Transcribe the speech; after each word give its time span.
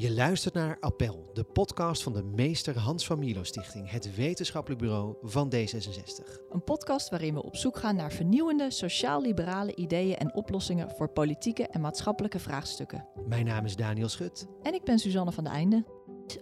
Je 0.00 0.14
luistert 0.14 0.54
naar 0.54 0.76
Appel, 0.80 1.30
de 1.32 1.44
podcast 1.44 2.02
van 2.02 2.12
de 2.12 2.22
Meester 2.22 2.78
Hans 2.78 3.06
van 3.06 3.18
Milo 3.18 3.42
Stichting, 3.42 3.90
het 3.90 4.14
wetenschappelijk 4.14 4.80
bureau 4.80 5.16
van 5.22 5.52
D66. 5.54 6.40
Een 6.50 6.64
podcast 6.64 7.08
waarin 7.10 7.34
we 7.34 7.42
op 7.42 7.56
zoek 7.56 7.76
gaan 7.76 7.96
naar 7.96 8.12
vernieuwende 8.12 8.70
sociaal-liberale 8.70 9.74
ideeën 9.74 10.16
en 10.16 10.34
oplossingen 10.34 10.90
voor 10.90 11.08
politieke 11.08 11.66
en 11.66 11.80
maatschappelijke 11.80 12.38
vraagstukken. 12.38 13.06
Mijn 13.28 13.44
naam 13.44 13.64
is 13.64 13.76
Daniel 13.76 14.08
Schut. 14.08 14.46
En 14.62 14.74
ik 14.74 14.84
ben 14.84 14.98
Suzanne 14.98 15.32
van 15.32 15.44
de 15.44 15.50
Einde. 15.50 15.84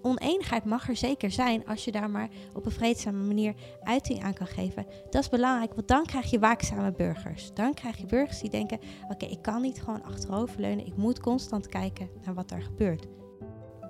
Oneenigheid 0.03 0.65
mag 0.65 0.89
er 0.89 0.97
zeker 0.97 1.31
zijn 1.31 1.67
als 1.67 1.85
je 1.85 1.93
daar 1.93 2.11
maar 2.11 2.29
op 2.55 2.67
een 2.67 2.73
vreedzame 2.73 3.27
manier 3.27 3.55
uiting 3.83 4.23
aan 4.23 4.35
kan 4.35 4.47
geven. 4.47 4.87
Dat 5.11 5.23
is 5.23 5.29
belangrijk, 5.29 5.75
want 5.75 5.89
dan 5.89 6.05
krijg 6.05 6.31
je 6.31 6.39
waakzame 6.39 6.93
burgers. 6.93 7.51
Dan 7.55 7.75
krijg 7.75 7.97
je 7.97 8.07
burgers 8.07 8.41
die 8.41 8.51
denken: 8.51 8.79
oké, 9.09 9.27
ik 9.27 9.43
kan 9.43 9.63
niet 9.63 9.83
gewoon 9.83 10.05
achteroverleunen, 10.05 10.87
ik 10.87 10.97
moet 10.97 11.21
constant 11.21 11.69
kijken 11.69 12.11
naar 12.25 12.34
wat 12.34 12.51
er 12.51 12.62
gebeurt. 12.62 13.06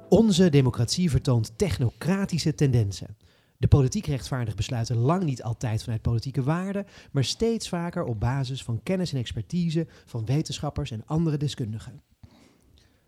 Onze 0.08 0.50
democratie 0.50 1.10
vertoont 1.10 1.58
technocratische 1.58 2.54
tendensen. 2.54 3.16
De 3.56 3.68
politiek 3.68 4.06
rechtvaardigt 4.06 4.56
besluiten 4.56 4.96
lang 4.96 5.22
niet 5.22 5.42
altijd 5.42 5.82
vanuit 5.82 6.02
politieke 6.02 6.42
waarden, 6.42 6.86
maar 7.12 7.24
steeds 7.24 7.68
vaker 7.68 8.04
op 8.04 8.20
basis 8.20 8.62
van 8.62 8.82
kennis 8.82 9.12
en 9.12 9.18
expertise 9.18 9.86
van 10.04 10.24
wetenschappers 10.24 10.90
en 10.90 11.02
andere 11.06 11.36
deskundigen. 11.36 12.02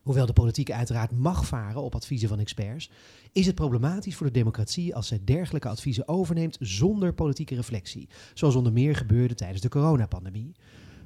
Hoewel 0.03 0.27
de 0.27 0.33
politiek 0.33 0.71
uiteraard 0.71 1.11
mag 1.11 1.47
varen 1.47 1.83
op 1.83 1.95
adviezen 1.95 2.29
van 2.29 2.39
experts, 2.39 2.91
is 3.33 3.47
het 3.47 3.55
problematisch 3.55 4.17
voor 4.17 4.27
de 4.27 4.33
democratie 4.33 4.95
als 4.95 5.07
zij 5.07 5.21
dergelijke 5.25 5.69
adviezen 5.69 6.09
overneemt 6.09 6.57
zonder 6.61 7.15
politieke 7.15 7.55
reflectie, 7.55 8.09
zoals 8.35 8.55
onder 8.55 8.73
meer 8.73 8.97
gebeurde 8.97 9.35
tijdens 9.35 9.61
de 9.61 9.69
coronapandemie. 9.69 10.53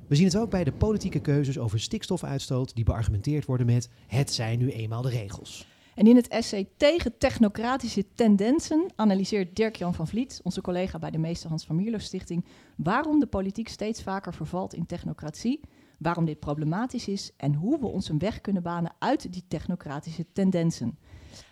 We 0.09 0.15
zien 0.15 0.27
het 0.27 0.37
ook 0.37 0.51
bij 0.51 0.65
de 0.65 0.73
politieke 0.73 1.21
keuzes 1.21 1.59
over 1.59 1.81
stikstofuitstoot 1.81 2.75
die 2.75 2.85
beargumenteerd 2.85 3.45
worden 3.45 3.67
met 3.67 3.89
het 4.07 4.33
zijn 4.33 4.59
nu 4.59 4.71
eenmaal 4.71 5.03
de 5.03 5.09
regels. 5.09 5.67
En 5.95 6.07
in 6.07 6.17
het 6.17 6.29
essay 6.29 6.69
Tegen 6.77 7.19
technocratische 7.19 8.05
tendensen 8.15 8.87
analyseert 8.97 9.57
Dirk-Jan 9.57 9.95
van 9.95 10.09
Vliet, 10.09 10.41
onze 10.43 10.61
collega 10.61 10.99
bij 10.99 11.11
de 11.11 11.19
Meester 11.19 11.49
Hans 11.49 11.65
van 11.65 11.77
Mierlo 11.77 11.99
Stichting, 11.99 12.45
waarom 12.77 13.21
de 13.21 13.27
politiek 13.27 13.69
steeds 13.69 14.03
vaker 14.03 14.35
vervalt 14.35 14.75
in 14.75 14.87
technocratie, 14.87 15.61
waarom 15.99 16.25
dit 16.25 16.41
problematisch 16.41 17.09
is 17.09 17.33
en 17.37 17.55
hoe 17.55 17.81
we 17.81 17.87
ons 17.87 18.09
een 18.09 18.19
weg 18.19 18.41
kunnen 18.41 18.63
banen 18.63 18.93
uit 18.99 19.33
die 19.33 19.45
technocratische 19.49 20.27
tendensen. 20.33 20.99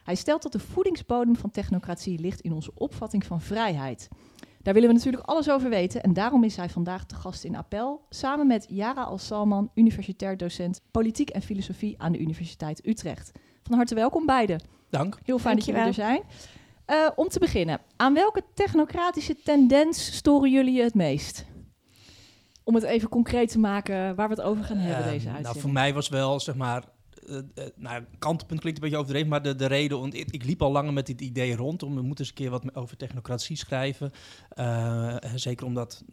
Hij 0.05 0.15
stelt 0.15 0.43
dat 0.43 0.53
de 0.53 0.59
voedingsbodem 0.59 1.37
van 1.37 1.51
technocratie 1.51 2.19
ligt 2.19 2.41
in 2.41 2.53
onze 2.53 2.73
opvatting 2.75 3.25
van 3.25 3.41
vrijheid. 3.41 4.09
Daar 4.63 4.75
willen 4.75 4.89
we 4.89 4.95
natuurlijk 4.95 5.25
alles 5.25 5.51
over 5.51 5.70
weten 5.70 6.03
en 6.03 6.13
daarom 6.13 6.45
is 6.45 6.57
hij 6.57 6.69
vandaag 6.69 7.07
te 7.07 7.15
gast 7.15 7.45
in 7.45 7.57
Appel 7.57 8.07
samen 8.09 8.47
met 8.47 8.67
Yara 8.69 9.03
Al-Salman, 9.03 9.70
universitair 9.75 10.37
docent 10.37 10.81
politiek 10.91 11.31
en 11.31 11.43
filosofie 11.43 12.01
aan 12.01 12.13
de 12.13 12.19
Universiteit 12.19 12.87
Utrecht. 12.87 13.33
Van 13.63 13.77
harte 13.77 13.95
welkom 13.95 14.27
beiden. 14.27 14.61
Dank. 14.91 15.19
Heel 15.25 15.39
fijn 15.39 15.57
dat 15.57 15.65
jullie 15.65 15.81
er 15.81 15.95
zijn. 15.95 16.23
Uh, 16.87 17.09
om 17.15 17.29
te 17.29 17.39
beginnen, 17.39 17.81
aan 17.97 18.15
welke 18.15 18.43
technocratische 18.55 19.37
tendens 19.45 20.17
storen 20.17 20.51
jullie 20.51 20.75
je 20.75 20.83
het 20.83 20.95
meest? 20.95 21.45
Om 22.65 22.75
het 22.75 22.85
even 22.85 23.09
concreet 23.09 23.51
te 23.51 23.59
maken 23.59 24.15
waar 24.15 24.29
we 24.29 24.35
het 24.35 24.43
over 24.43 24.65
gaan 24.65 24.77
hebben, 24.77 25.05
uh, 25.05 25.11
deze 25.11 25.13
uitzending. 25.13 25.45
Nou, 25.47 25.61
voor 25.61 25.73
mij 25.73 25.95
was 25.95 26.09
wel, 26.09 26.41
zeg 26.41 26.55
maar, 26.55 26.85
uh, 27.27 27.39
nou, 27.77 28.05
kantelpunt 28.19 28.61
klinkt 28.61 28.78
een 28.78 28.84
beetje 28.84 28.98
overdreven, 28.98 29.28
maar 29.28 29.42
de, 29.42 29.55
de 29.55 29.67
reden, 29.67 30.01
want 30.01 30.15
ik, 30.15 30.31
ik, 30.31 30.45
liep 30.45 30.62
al 30.62 30.73
langer 30.73 30.92
met 30.92 31.06
dit 31.06 31.20
idee 31.20 31.56
rond, 31.56 31.83
om 31.83 31.95
we 31.95 32.03
moeten 32.03 32.19
eens 32.19 32.29
een 32.29 32.34
keer 32.34 32.51
wat 32.51 32.75
over 32.75 32.97
technocratie 32.97 33.56
schrijven. 33.56 34.12
Uh, 34.59 35.17
zeker 35.34 35.67
omdat 35.67 36.05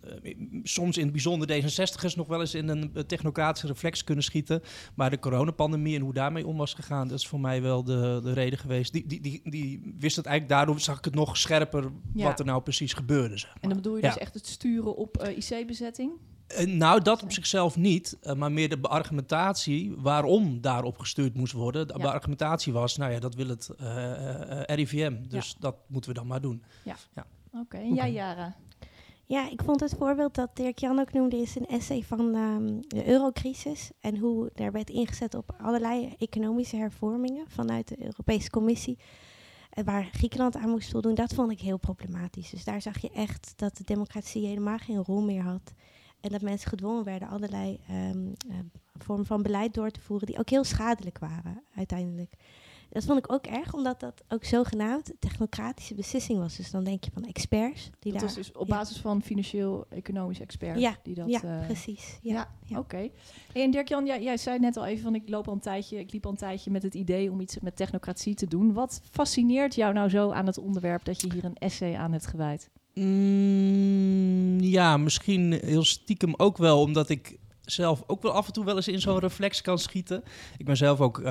soms 0.64 0.98
in 0.98 1.04
het 1.04 1.12
bijzonder 1.12 1.62
D66'ers 1.62 2.16
nog 2.16 2.28
wel 2.28 2.40
eens 2.40 2.54
in 2.54 2.68
een 2.68 2.92
technocratische 3.08 3.68
reflex 3.68 4.04
kunnen 4.04 4.24
schieten. 4.24 4.62
Maar 4.96 5.10
de 5.10 5.20
coronapandemie 5.20 5.96
en 5.96 6.02
hoe 6.02 6.14
daarmee 6.14 6.48
om 6.48 6.58
was 6.58 6.74
gegaan, 6.74 7.08
dat 7.08 7.20
is 7.20 7.28
voor 7.28 7.40
mij 7.40 7.62
wel 7.62 7.84
de, 7.84 8.20
de 8.24 8.34
reden 8.34 8.60
geweest. 8.60 8.94
Die, 8.94 9.08
die, 9.08 9.22
die, 9.22 9.42
die 9.44 9.96
wist 10.00 10.16
het 10.16 10.26
eigenlijk, 10.26 10.58
daardoor 10.58 10.80
zag 10.80 10.98
ik 10.98 11.06
het 11.06 11.16
nog 11.16 11.38
scherper 11.38 11.92
ja. 12.14 12.24
wat 12.24 12.40
er 12.40 12.46
nou 12.46 12.62
precies 12.62 12.94
gebeurde. 12.94 13.38
Zeg 13.38 13.50
maar. 13.50 13.58
En 13.62 13.70
dan 13.70 13.78
bedoel 13.78 13.96
je 13.96 14.02
ja. 14.02 14.10
dus 14.10 14.18
echt 14.18 14.34
het 14.34 14.48
sturen 14.48 14.96
op 14.96 15.28
IC-bezetting? 15.36 16.12
Uh, 16.58 16.66
nou, 16.66 17.02
dat 17.02 17.24
op 17.24 17.32
zichzelf 17.32 17.78
niet, 17.78 18.18
uh, 18.24 18.34
maar 18.34 18.52
meer 18.52 18.70
de 18.70 18.82
argumentatie 18.82 19.96
waarom 19.98 20.62
daarop 20.62 20.98
gestuurd 20.98 21.36
moest 21.36 21.54
worden. 21.54 21.88
De 21.88 21.94
ja. 21.98 22.12
argumentatie 22.12 22.74
was, 22.74 22.98
nou 22.98 23.12
ja, 23.12 23.20
dat 23.20 23.36
wil 23.36 23.48
het 23.48 23.70
uh, 23.82 24.62
RIVM, 24.64 25.16
dus 25.28 25.50
ja. 25.50 25.56
dat 25.60 25.76
moeten 25.88 26.12
we 26.12 26.18
dan 26.18 26.28
maar 26.28 26.42
doen. 26.42 26.64
Ja, 26.84 26.96
ja. 27.16 27.26
oké. 27.52 27.60
Okay. 27.60 27.82
En 27.82 27.94
jij, 27.94 28.12
Jara? 28.12 28.56
Ja, 29.26 29.50
ik 29.50 29.62
vond 29.64 29.80
het 29.80 29.96
voorbeeld 29.98 30.36
dat 30.36 30.56
Dirk-Jan 30.56 31.00
ook 31.00 31.14
noemde, 31.14 31.38
is 31.38 31.56
een 31.56 31.68
essay 31.68 32.04
van 32.04 32.36
um, 32.36 32.80
de 32.88 33.08
eurocrisis. 33.08 33.92
En 34.00 34.18
hoe 34.18 34.52
er 34.56 34.72
werd 34.72 34.90
ingezet 34.90 35.34
op 35.34 35.56
allerlei 35.62 36.16
economische 36.18 36.76
hervormingen 36.76 37.46
vanuit 37.50 37.88
de 37.88 38.04
Europese 38.04 38.50
Commissie. 38.50 38.98
Waar 39.84 40.10
Griekenland 40.12 40.56
aan 40.56 40.70
moest 40.70 40.92
voldoen, 40.92 41.16
dat 41.16 41.34
vond 41.34 41.52
ik 41.52 41.60
heel 41.60 41.78
problematisch. 41.78 42.50
Dus 42.50 42.64
daar 42.64 42.82
zag 42.82 43.02
je 43.02 43.10
echt 43.14 43.54
dat 43.56 43.78
de 43.78 43.84
democratie 43.84 44.46
helemaal 44.46 44.78
geen 44.78 45.04
rol 45.04 45.22
meer 45.22 45.44
had. 45.44 45.74
En 46.22 46.30
dat 46.30 46.42
mensen 46.42 46.70
gedwongen 46.70 47.04
werden 47.04 47.28
allerlei 47.28 47.80
um, 47.92 48.34
uh, 48.48 48.56
vormen 48.94 49.26
van 49.26 49.42
beleid 49.42 49.74
door 49.74 49.92
te 49.92 50.02
voeren 50.02 50.28
die 50.28 50.40
ook 50.40 50.50
heel 50.50 50.64
schadelijk 50.64 51.20
waren 51.20 51.64
uiteindelijk. 51.76 52.34
Dat 52.90 53.06
vond 53.06 53.18
ik 53.20 53.32
ook 53.32 53.46
erg, 53.46 53.74
omdat 53.74 54.00
dat 54.00 54.24
ook 54.28 54.44
zogenaamd 54.44 55.14
technocratische 55.20 55.96
beslissing 55.96 56.40
was. 56.40 56.56
Dus 56.56 56.72
dan 56.72 56.84
denk 56.84 57.04
je 57.04 57.12
van 57.14 57.24
experts. 57.24 57.90
Die 58.00 58.12
dat 58.12 58.22
daar, 58.22 58.30
is 58.30 58.36
dus 58.36 58.52
op 58.52 58.68
basis 58.68 58.96
ja. 58.96 59.02
van 59.02 59.22
financieel-economisch 59.22 60.40
experts. 60.40 60.82
Ja, 60.82 60.98
die 61.04 61.16
dat, 61.16 61.30
ja 61.30 61.44
uh, 61.44 61.66
precies. 61.66 62.20
Ja, 62.22 62.34
ja, 62.34 62.48
ja. 62.66 62.78
oké. 62.78 62.96
Okay. 62.96 63.12
Hey, 63.54 63.64
en 63.64 63.72
Dirk-Jan, 63.72 64.06
jij, 64.06 64.24
jij 64.24 64.38
zei 64.38 64.60
net 64.60 64.78
al 64.78 64.86
even 64.86 65.04
van 65.04 65.16
ik 65.16 65.30
loop 65.30 65.48
al 65.48 65.54
een 65.54 65.60
tijdje, 65.60 66.00
ik 66.00 66.12
liep 66.12 66.26
al 66.26 66.32
een 66.32 66.38
tijdje 66.38 66.72
met 66.72 66.84
het 66.84 66.94
idee 66.94 67.32
om 67.32 67.40
iets 67.40 67.60
met 67.60 67.76
technocratie 67.76 68.36
te 68.36 68.48
doen. 68.48 68.74
Wat 68.74 69.02
fascineert 69.12 69.76
jou 69.76 69.94
nou 69.94 70.10
zo 70.10 70.32
aan 70.32 70.46
het 70.46 70.58
onderwerp 70.58 71.06
dat 71.06 71.22
je 71.22 71.34
hier 71.34 71.46
een 71.46 71.58
essay 71.58 71.96
aan 71.96 72.12
hebt 72.12 72.28
gewijd? 72.28 72.70
Mm, 72.94 74.60
ja, 74.60 74.98
misschien 74.98 75.60
heel 75.64 75.84
stiekem 75.84 76.34
ook 76.38 76.58
wel, 76.58 76.82
omdat 76.82 77.10
ik 77.10 77.38
zelf 77.72 78.04
ook 78.08 78.22
wel 78.22 78.32
af 78.32 78.48
en 78.48 78.54
toe 78.54 78.66
wel 78.66 78.76
eens 78.76 78.88
in 78.88 79.00
zo'n 79.00 79.20
reflex 79.20 79.62
kan 79.62 79.80
schieten. 79.80 80.24
Ik 80.58 80.66
ben 80.66 80.78
zelf 80.78 81.02
ook 81.02 81.18
uh, 81.18 81.26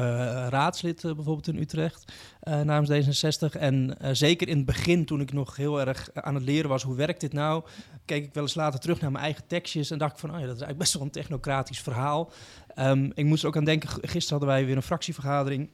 raadslid 0.49 1.05
uh, 1.05 1.15
bijvoorbeeld 1.15 1.49
in 1.49 1.59
Utrecht 1.59 2.13
uh, 2.43 2.61
namens 2.61 2.91
D66. 2.91 3.61
En 3.61 3.97
zeker 4.13 4.49
in 4.49 4.57
het 4.57 4.67
begin, 4.67 5.05
toen 5.05 5.21
ik 5.21 5.33
nog 5.33 5.57
heel 5.57 5.81
erg 5.81 6.11
aan 6.15 6.35
het 6.35 6.45
leren 6.45 6.69
was, 6.69 6.83
hoe 6.83 6.97
werkt 6.97 7.21
dit 7.21 7.33
nou? 7.33 7.65
Keek 8.05 8.25
ik 8.25 8.35
wel 8.35 8.43
eens 8.43 8.55
later 8.55 8.81
terug 8.81 9.01
naar 9.01 9.13
mijn 9.13 9.25
eigen 9.25 9.47
tekstjes 9.47 9.91
en 9.91 9.99
dacht 9.99 10.13
ik 10.13 10.19
van, 10.19 10.31
oh 10.31 10.41
ja, 10.41 10.47
dat 10.47 10.57
is 10.57 10.63
eigenlijk 10.63 10.79
best 10.79 10.93
wel 10.93 11.03
een 11.03 11.11
technocratisch 11.11 11.81
verhaal. 11.81 12.31
Um, 12.79 13.13
ik 13.15 13.25
moest 13.25 13.43
er 13.43 13.49
ook 13.49 13.57
aan 13.57 13.65
denken, 13.65 13.89
gisteren 13.89 14.39
hadden 14.39 14.49
wij 14.49 14.67
weer 14.67 14.77
een 14.77 14.83
fractievergadering. 14.83 15.69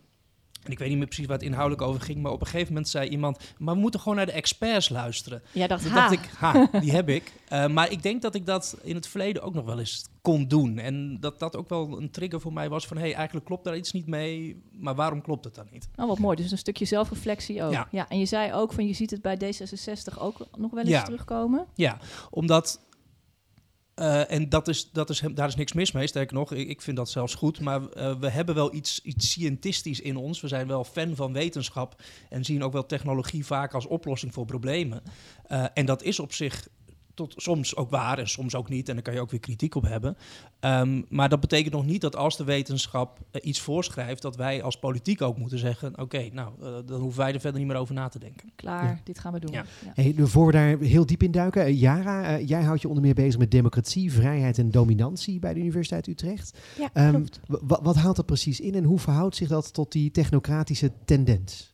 En 0.64 0.72
ik 0.72 0.78
weet 0.78 0.88
niet 0.88 0.96
meer 0.98 1.06
precies 1.06 1.26
waar 1.26 1.36
het 1.36 1.46
inhoudelijk 1.46 1.82
over 1.82 2.00
ging, 2.00 2.22
maar 2.22 2.32
op 2.32 2.40
een 2.40 2.46
gegeven 2.46 2.68
moment 2.68 2.88
zei 2.88 3.08
iemand: 3.08 3.38
Maar 3.58 3.74
we 3.74 3.80
moeten 3.80 4.00
gewoon 4.00 4.16
naar 4.16 4.26
de 4.26 4.32
experts 4.32 4.88
luisteren. 4.88 5.42
Ja, 5.52 5.66
dacht, 5.66 5.82
Toen 5.82 5.90
ha. 5.92 5.96
dacht 6.00 6.12
ik: 6.12 6.30
Ha, 6.38 6.68
die 6.80 6.90
heb 6.92 7.08
ik. 7.08 7.32
Uh, 7.52 7.66
maar 7.76 7.90
ik 7.90 8.02
denk 8.02 8.22
dat 8.22 8.34
ik 8.34 8.46
dat 8.46 8.76
in 8.82 8.94
het 8.94 9.06
verleden 9.06 9.42
ook 9.42 9.54
nog 9.54 9.64
wel 9.64 9.78
eens 9.78 10.04
kon 10.22 10.48
doen. 10.48 10.78
En 10.78 11.20
dat 11.20 11.38
dat 11.38 11.56
ook 11.56 11.68
wel 11.68 11.98
een 12.00 12.10
trigger 12.10 12.40
voor 12.40 12.52
mij 12.52 12.68
was: 12.68 12.86
van 12.86 12.96
hé, 12.96 13.02
hey, 13.02 13.14
eigenlijk 13.14 13.46
klopt 13.46 13.64
daar 13.64 13.76
iets 13.76 13.92
niet 13.92 14.06
mee, 14.06 14.62
maar 14.72 14.94
waarom 14.94 15.22
klopt 15.22 15.44
het 15.44 15.54
dan 15.54 15.66
niet? 15.70 15.88
Oh, 15.96 16.06
wat 16.08 16.18
mooi. 16.18 16.36
Dus 16.36 16.50
een 16.50 16.58
stukje 16.58 16.84
zelfreflectie 16.84 17.62
ook. 17.62 17.72
Ja. 17.72 17.88
ja 17.90 18.08
en 18.08 18.18
je 18.18 18.26
zei 18.26 18.52
ook 18.52 18.72
van 18.72 18.86
je 18.86 18.92
ziet 18.92 19.10
het 19.10 19.22
bij 19.22 19.36
D66 19.36 20.18
ook 20.18 20.46
nog 20.56 20.70
wel 20.70 20.80
eens 20.80 20.88
Ja. 20.90 21.02
terugkomen. 21.02 21.66
Ja, 21.74 21.98
omdat. 22.30 22.80
Uh, 23.96 24.30
en 24.30 24.48
dat 24.48 24.68
is, 24.68 24.90
dat 24.92 25.10
is, 25.10 25.22
daar 25.34 25.48
is 25.48 25.54
niks 25.54 25.72
mis 25.72 25.92
mee, 25.92 26.06
sterker 26.06 26.36
nog, 26.36 26.52
ik, 26.52 26.68
ik 26.68 26.82
vind 26.82 26.96
dat 26.96 27.10
zelfs 27.10 27.34
goed. 27.34 27.60
Maar 27.60 27.80
uh, 27.80 28.14
we 28.20 28.28
hebben 28.28 28.54
wel 28.54 28.74
iets, 28.74 29.00
iets 29.02 29.30
scientistisch 29.30 30.00
in 30.00 30.16
ons. 30.16 30.40
We 30.40 30.48
zijn 30.48 30.66
wel 30.66 30.84
fan 30.84 31.16
van 31.16 31.32
wetenschap 31.32 32.02
en 32.30 32.44
zien 32.44 32.64
ook 32.64 32.72
wel 32.72 32.86
technologie 32.86 33.46
vaak 33.46 33.74
als 33.74 33.86
oplossing 33.86 34.32
voor 34.32 34.44
problemen. 34.44 35.02
Uh, 35.48 35.66
en 35.74 35.86
dat 35.86 36.02
is 36.02 36.18
op 36.18 36.32
zich 36.32 36.68
tot 37.14 37.34
soms 37.36 37.76
ook 37.76 37.90
waar 37.90 38.18
en 38.18 38.28
soms 38.28 38.54
ook 38.54 38.68
niet. 38.68 38.88
En 38.88 38.94
daar 38.94 39.02
kan 39.02 39.14
je 39.14 39.20
ook 39.20 39.30
weer 39.30 39.40
kritiek 39.40 39.74
op 39.74 39.82
hebben. 39.82 40.16
Um, 40.60 41.06
maar 41.08 41.28
dat 41.28 41.40
betekent 41.40 41.74
nog 41.74 41.86
niet 41.86 42.00
dat 42.00 42.16
als 42.16 42.36
de 42.36 42.44
wetenschap 42.44 43.18
uh, 43.32 43.40
iets 43.44 43.60
voorschrijft, 43.60 44.22
dat 44.22 44.36
wij 44.36 44.62
als 44.62 44.78
politiek 44.78 45.22
ook 45.22 45.38
moeten 45.38 45.58
zeggen: 45.58 45.90
oké, 45.90 46.00
okay, 46.00 46.30
nou, 46.32 46.52
uh, 46.62 46.68
dan 46.86 47.00
hoeven 47.00 47.20
wij 47.20 47.34
er 47.34 47.40
verder 47.40 47.60
niet 47.60 47.68
meer 47.68 47.78
over 47.78 47.94
na 47.94 48.08
te 48.08 48.18
denken. 48.18 48.50
Klaar, 48.56 48.84
ja. 48.84 49.00
dit 49.04 49.18
gaan 49.18 49.32
we 49.32 49.40
doen. 49.40 49.52
Ja. 49.52 49.64
Ja. 49.84 50.02
Hey, 50.02 50.14
voor 50.18 50.46
we 50.46 50.52
daar 50.52 50.78
heel 50.78 51.06
diep 51.06 51.22
in 51.22 51.30
duiken, 51.30 51.68
uh, 51.68 51.80
Jara, 51.80 52.38
jij 52.38 52.62
houdt 52.62 52.82
je 52.82 52.88
onder 52.88 53.02
meer 53.02 53.14
bezig 53.14 53.38
met 53.38 53.50
democratie, 53.50 54.12
vrijheid 54.12 54.58
en 54.58 54.70
dominantie 54.70 55.38
bij 55.38 55.54
de 55.54 55.60
Universiteit 55.60 56.06
Utrecht. 56.06 56.58
Ja, 56.78 57.08
um, 57.08 57.24
wat 57.82 57.96
houdt 57.96 58.16
dat 58.16 58.26
precies 58.26 58.60
in 58.60 58.74
en 58.74 58.84
hoe 58.84 58.98
verhoudt 58.98 59.36
zich 59.36 59.48
dat 59.48 59.72
tot 59.72 59.92
die 59.92 60.10
technocratische 60.10 60.92
tendens? 61.04 61.72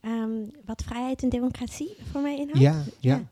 Um, 0.00 0.50
wat 0.64 0.82
vrijheid 0.82 1.22
en 1.22 1.28
democratie 1.28 1.96
voor 2.10 2.20
mij 2.20 2.36
inhoudt? 2.38 2.60
Ja, 2.60 2.82
ja. 3.00 3.28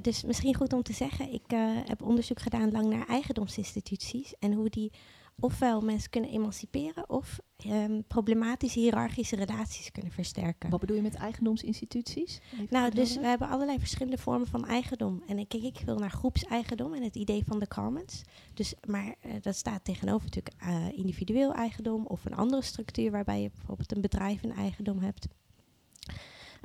Dus 0.00 0.24
misschien 0.24 0.54
goed 0.54 0.72
om 0.72 0.82
te 0.82 0.92
zeggen, 0.92 1.32
ik 1.32 1.52
uh, 1.52 1.70
heb 1.84 2.02
onderzoek 2.02 2.40
gedaan 2.40 2.70
lang 2.70 2.86
naar 2.86 3.06
eigendomsinstituties 3.06 4.34
en 4.38 4.52
hoe 4.52 4.68
die 4.68 4.92
ofwel 5.40 5.80
mensen 5.80 6.10
kunnen 6.10 6.30
emanciperen 6.30 7.10
of 7.10 7.38
ehm, 7.56 8.00
problematische 8.06 8.78
hiërarchische 8.78 9.36
relaties 9.36 9.92
kunnen 9.92 10.12
versterken. 10.12 10.70
Wat 10.70 10.80
bedoel 10.80 10.96
je 10.96 11.02
met 11.02 11.14
eigendomsinstituties? 11.14 12.40
Even 12.52 12.66
Nou, 12.70 12.90
dus 12.90 13.16
we 13.16 13.26
hebben 13.26 13.48
allerlei 13.48 13.78
verschillende 13.78 14.18
vormen 14.18 14.46
van 14.46 14.66
eigendom. 14.66 15.22
En 15.26 15.38
ik 15.38 15.48
kijk 15.48 15.62
ik 15.62 15.82
wil 15.84 15.98
naar 15.98 16.10
groepseigendom 16.10 16.94
en 16.94 17.02
het 17.02 17.16
idee 17.16 17.44
van 17.44 17.58
de 17.58 17.68
commons. 17.68 18.22
Dus, 18.54 18.74
maar 18.86 19.14
eh, 19.20 19.30
dat 19.40 19.56
staat 19.56 19.84
tegenover 19.84 20.24
natuurlijk 20.24 20.54
eh, 20.62 20.98
individueel 20.98 21.52
eigendom 21.52 22.06
of 22.06 22.24
een 22.24 22.36
andere 22.36 22.62
structuur 22.62 23.10
waarbij 23.10 23.42
je 23.42 23.50
bijvoorbeeld 23.54 23.94
een 23.94 24.00
bedrijf 24.00 24.42
een 24.42 24.54
eigendom 24.54 24.98
hebt. 24.98 25.28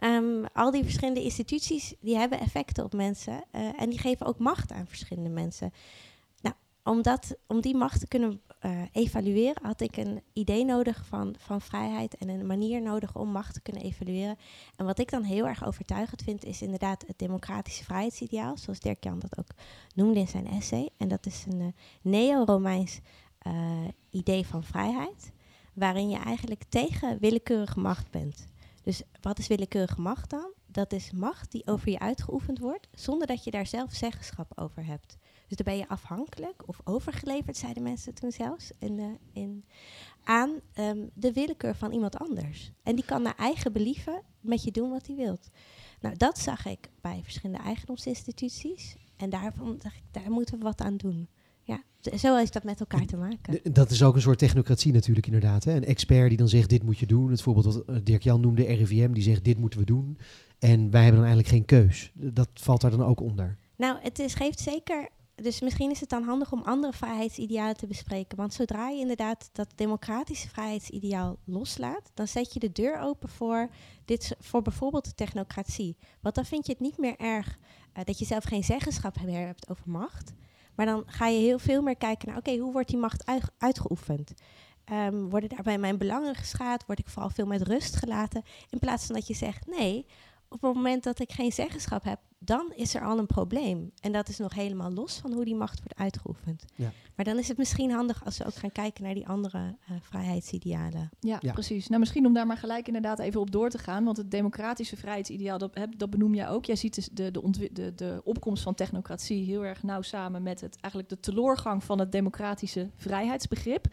Ehm, 0.01 0.45
al 0.53 0.71
die 0.71 0.83
verschillende 0.83 1.23
instituties 1.23 1.93
die 1.99 2.17
hebben 2.17 2.39
effecten 2.39 2.83
op 2.83 2.93
mensen 2.93 3.43
eh, 3.51 3.81
en 3.81 3.89
die 3.89 3.99
geven 3.99 4.25
ook 4.25 4.37
macht 4.37 4.71
aan 4.71 4.87
verschillende 4.87 5.29
mensen. 5.29 5.73
Nou, 6.41 6.55
om, 6.83 7.01
dat, 7.01 7.35
om 7.47 7.61
die 7.61 7.75
macht 7.75 7.99
te 7.99 8.07
kunnen 8.07 8.41
eh, 8.59 8.81
evalueren 8.91 9.63
had 9.63 9.81
ik 9.81 9.97
een 9.97 10.21
idee 10.33 10.65
nodig 10.65 11.05
van, 11.05 11.35
van 11.37 11.61
vrijheid 11.61 12.15
en 12.15 12.29
een 12.29 12.45
manier 12.45 12.81
nodig 12.81 13.15
om 13.15 13.29
macht 13.29 13.53
te 13.53 13.61
kunnen 13.61 13.81
evalueren. 13.83 14.37
En 14.75 14.85
wat 14.85 14.99
ik 14.99 15.11
dan 15.11 15.23
heel 15.23 15.47
erg 15.47 15.65
overtuigend 15.65 16.21
vind, 16.21 16.45
is 16.45 16.61
inderdaad 16.61 17.03
het 17.07 17.19
democratische 17.19 17.83
vrijheidsideaal, 17.83 18.57
zoals 18.57 18.79
Dirk 18.79 19.03
Jan 19.03 19.19
dat 19.19 19.37
ook 19.37 19.49
noemde 19.95 20.19
in 20.19 20.27
zijn 20.27 20.47
essay. 20.47 20.89
En 20.97 21.07
dat 21.07 21.25
is 21.25 21.45
een 21.47 21.61
eh, 21.61 21.67
neo-Romeins 22.01 22.99
idee 24.09 24.45
van 24.45 24.63
vrijheid, 24.63 25.31
waarin 25.73 26.09
je 26.09 26.17
eigenlijk 26.17 26.63
tegen 26.69 27.19
willekeurige 27.19 27.79
macht 27.79 28.11
bent. 28.11 28.49
Dus 28.81 29.01
wat 29.21 29.39
is 29.39 29.47
willekeurige 29.47 30.01
macht 30.01 30.29
dan? 30.29 30.53
Dat 30.67 30.93
is 30.93 31.11
macht 31.11 31.51
die 31.51 31.67
over 31.67 31.89
je 31.89 31.99
uitgeoefend 31.99 32.59
wordt, 32.59 32.87
zonder 32.93 33.27
dat 33.27 33.43
je 33.43 33.51
daar 33.51 33.67
zelf 33.67 33.93
zeggenschap 33.93 34.51
over 34.55 34.85
hebt. 34.85 35.17
Dus 35.47 35.57
dan 35.57 35.65
ben 35.65 35.77
je 35.77 35.87
afhankelijk 35.87 36.67
of 36.67 36.79
overgeleverd, 36.83 37.57
zeiden 37.57 37.83
mensen 37.83 38.13
toen 38.13 38.31
zelfs, 38.31 38.71
in, 38.79 38.99
eh, 38.99 39.41
in, 39.43 39.65
aan 40.23 40.59
ehm, 40.73 41.07
de 41.13 41.33
willekeur 41.33 41.75
van 41.75 41.91
iemand 41.91 42.17
anders. 42.17 42.71
En 42.83 42.95
die 42.95 43.05
kan 43.05 43.21
naar 43.21 43.35
eigen 43.37 43.73
believen 43.73 44.21
met 44.39 44.63
je 44.63 44.71
doen 44.71 44.89
wat 44.89 45.07
hij 45.07 45.15
wilt. 45.15 45.49
Nou, 45.99 46.17
dat 46.17 46.39
zag 46.39 46.65
ik 46.65 46.89
bij 47.01 47.19
verschillende 47.23 47.63
eigendomsinstituties. 47.63 48.95
En 49.17 49.29
daarvan 49.29 49.77
dacht 49.77 49.95
ik, 49.95 50.03
daar 50.11 50.31
moeten 50.31 50.57
we 50.57 50.63
wat 50.63 50.81
aan 50.81 50.97
doen. 50.97 51.29
Ja, 51.63 51.83
zo 52.17 52.37
is 52.37 52.51
dat 52.51 52.63
met 52.63 52.79
elkaar 52.79 53.05
te 53.05 53.17
maken. 53.17 53.73
Dat 53.73 53.91
is 53.91 54.03
ook 54.03 54.15
een 54.15 54.21
soort 54.21 54.39
technocratie 54.39 54.93
natuurlijk 54.93 55.25
inderdaad. 55.25 55.63
Hè? 55.63 55.75
Een 55.75 55.85
expert 55.85 56.29
die 56.29 56.37
dan 56.37 56.47
zegt 56.47 56.69
dit 56.69 56.83
moet 56.83 56.97
je 56.97 57.05
doen. 57.05 57.31
Het 57.31 57.41
voorbeeld 57.41 57.65
wat 57.65 57.85
eh, 57.85 57.95
Dirk 58.03 58.23
Jan 58.23 58.41
noemde, 58.41 58.63
RIVM, 58.63 59.11
die 59.11 59.23
zegt 59.23 59.43
dit 59.43 59.57
moeten 59.57 59.79
we 59.79 59.85
doen. 59.85 60.17
En 60.59 60.91
wij 60.91 61.03
hebben 61.03 61.21
dan 61.21 61.29
eigenlijk 61.29 61.47
geen 61.47 61.65
keus. 61.65 62.11
Dat 62.13 62.49
valt 62.53 62.81
daar 62.81 62.91
dan 62.91 63.03
ook 63.03 63.19
onder. 63.19 63.57
Nou, 63.75 63.97
het 64.01 64.19
is, 64.19 64.33
geeft 64.33 64.59
zeker. 64.59 65.09
Dus 65.35 65.61
misschien 65.61 65.91
is 65.91 65.99
het 65.99 66.09
dan 66.09 66.23
handig 66.23 66.51
om 66.51 66.61
andere 66.61 66.93
vrijheidsidealen 66.93 67.77
te 67.77 67.87
bespreken. 67.87 68.37
Want 68.37 68.53
zodra 68.53 68.89
je 68.89 68.99
inderdaad 68.99 69.49
dat 69.51 69.73
democratische 69.75 70.49
vrijheidsideaal 70.49 71.37
loslaat, 71.45 72.11
dan 72.13 72.27
zet 72.27 72.53
je 72.53 72.59
de 72.59 72.71
deur 72.71 72.99
open 72.99 73.29
voor, 73.29 73.69
dit, 74.05 74.35
voor 74.39 74.61
bijvoorbeeld 74.61 75.05
de 75.05 75.13
technocratie. 75.15 75.97
Want 76.21 76.35
dan 76.35 76.45
vind 76.45 76.65
je 76.65 76.71
het 76.71 76.81
niet 76.81 76.97
meer 76.97 77.15
erg 77.17 77.57
eh, 77.93 78.03
dat 78.03 78.19
je 78.19 78.25
zelf 78.25 78.43
geen 78.43 78.63
zeggenschap 78.63 79.23
meer 79.23 79.45
hebt 79.45 79.69
over 79.69 79.89
macht. 79.89 80.33
Maar 80.81 80.89
dan 80.89 81.03
ga 81.05 81.27
je 81.27 81.39
heel 81.39 81.59
veel 81.59 81.81
meer 81.81 81.95
kijken 81.97 82.27
naar, 82.27 82.37
oké, 82.37 82.57
hoe 82.57 82.71
wordt 82.71 82.89
die 82.89 82.97
macht 82.97 83.25
uit- 83.25 83.51
uitgeoefend? 83.57 84.33
Ehm, 84.85 85.15
worden 85.15 85.49
daarbij 85.49 85.77
mijn 85.77 85.97
belangen 85.97 86.35
geschaad? 86.35 86.85
Word 86.85 86.99
ik 86.99 87.07
vooral 87.07 87.29
veel 87.29 87.45
met 87.45 87.61
rust 87.61 87.95
gelaten? 87.95 88.43
In 88.69 88.79
plaats 88.79 89.05
van 89.05 89.15
dat 89.15 89.27
je 89.27 89.33
zegt, 89.33 89.67
nee, 89.67 90.05
op 90.53 90.61
het 90.61 90.73
moment 90.73 91.03
dat 91.03 91.19
ik 91.19 91.31
geen 91.31 91.51
zeggenschap 91.51 92.03
heb, 92.03 92.19
dan 92.39 92.71
is 92.75 92.95
er 92.95 93.01
al 93.05 93.17
een 93.17 93.25
probleem. 93.25 93.91
En 93.99 94.11
dat 94.11 94.29
is 94.29 94.37
nog 94.37 94.53
helemaal 94.53 94.91
los 94.91 95.17
van 95.17 95.33
hoe 95.33 95.45
die 95.45 95.55
macht 95.55 95.79
wordt 95.79 95.99
uitgeoefend. 95.99 96.65
Ja. 96.75 96.91
Maar 97.15 97.25
dan 97.25 97.37
is 97.37 97.47
het 97.47 97.57
misschien 97.57 97.91
handig 97.91 98.25
als 98.25 98.37
we 98.37 98.45
ook 98.45 98.55
gaan 98.55 98.71
kijken 98.71 99.03
naar 99.03 99.13
die 99.13 99.27
andere 99.27 99.75
eh, 99.87 99.95
vrijheidsidealen. 100.01 101.09
Ja, 101.19 101.37
Ja. 101.41 101.53
precies. 101.53 101.87
Nou, 101.87 101.99
misschien 101.99 102.25
om 102.25 102.33
daar 102.33 102.47
maar 102.47 102.57
gelijk 102.57 102.87
inderdaad 102.87 103.19
even 103.19 103.41
op 103.41 103.51
door 103.51 103.69
te 103.69 103.77
gaan. 103.77 104.03
Want 104.03 104.17
het 104.17 104.31
democratische 104.31 104.97
vrijheidsideaal, 104.97 105.57
dat, 105.57 105.75
heb, 105.75 105.97
dat 105.97 106.09
benoem 106.09 106.33
jij 106.33 106.49
ook. 106.49 106.65
Jij 106.65 106.75
ziet 106.75 106.95
dus 106.95 107.09
de, 107.11 107.31
de, 107.31 107.69
de, 107.73 107.95
de 107.95 108.21
opkomst 108.23 108.63
van 108.63 108.75
technocratie 108.75 109.45
heel 109.45 109.65
erg 109.65 109.83
nauw 109.83 110.01
samen 110.01 110.43
met 110.43 110.61
het, 110.61 110.77
eigenlijk 110.79 111.09
de 111.13 111.19
teloorgang 111.19 111.83
van 111.83 111.99
het 111.99 112.11
democratische 112.11 112.89
vrijheidsbegrip. 112.97 113.85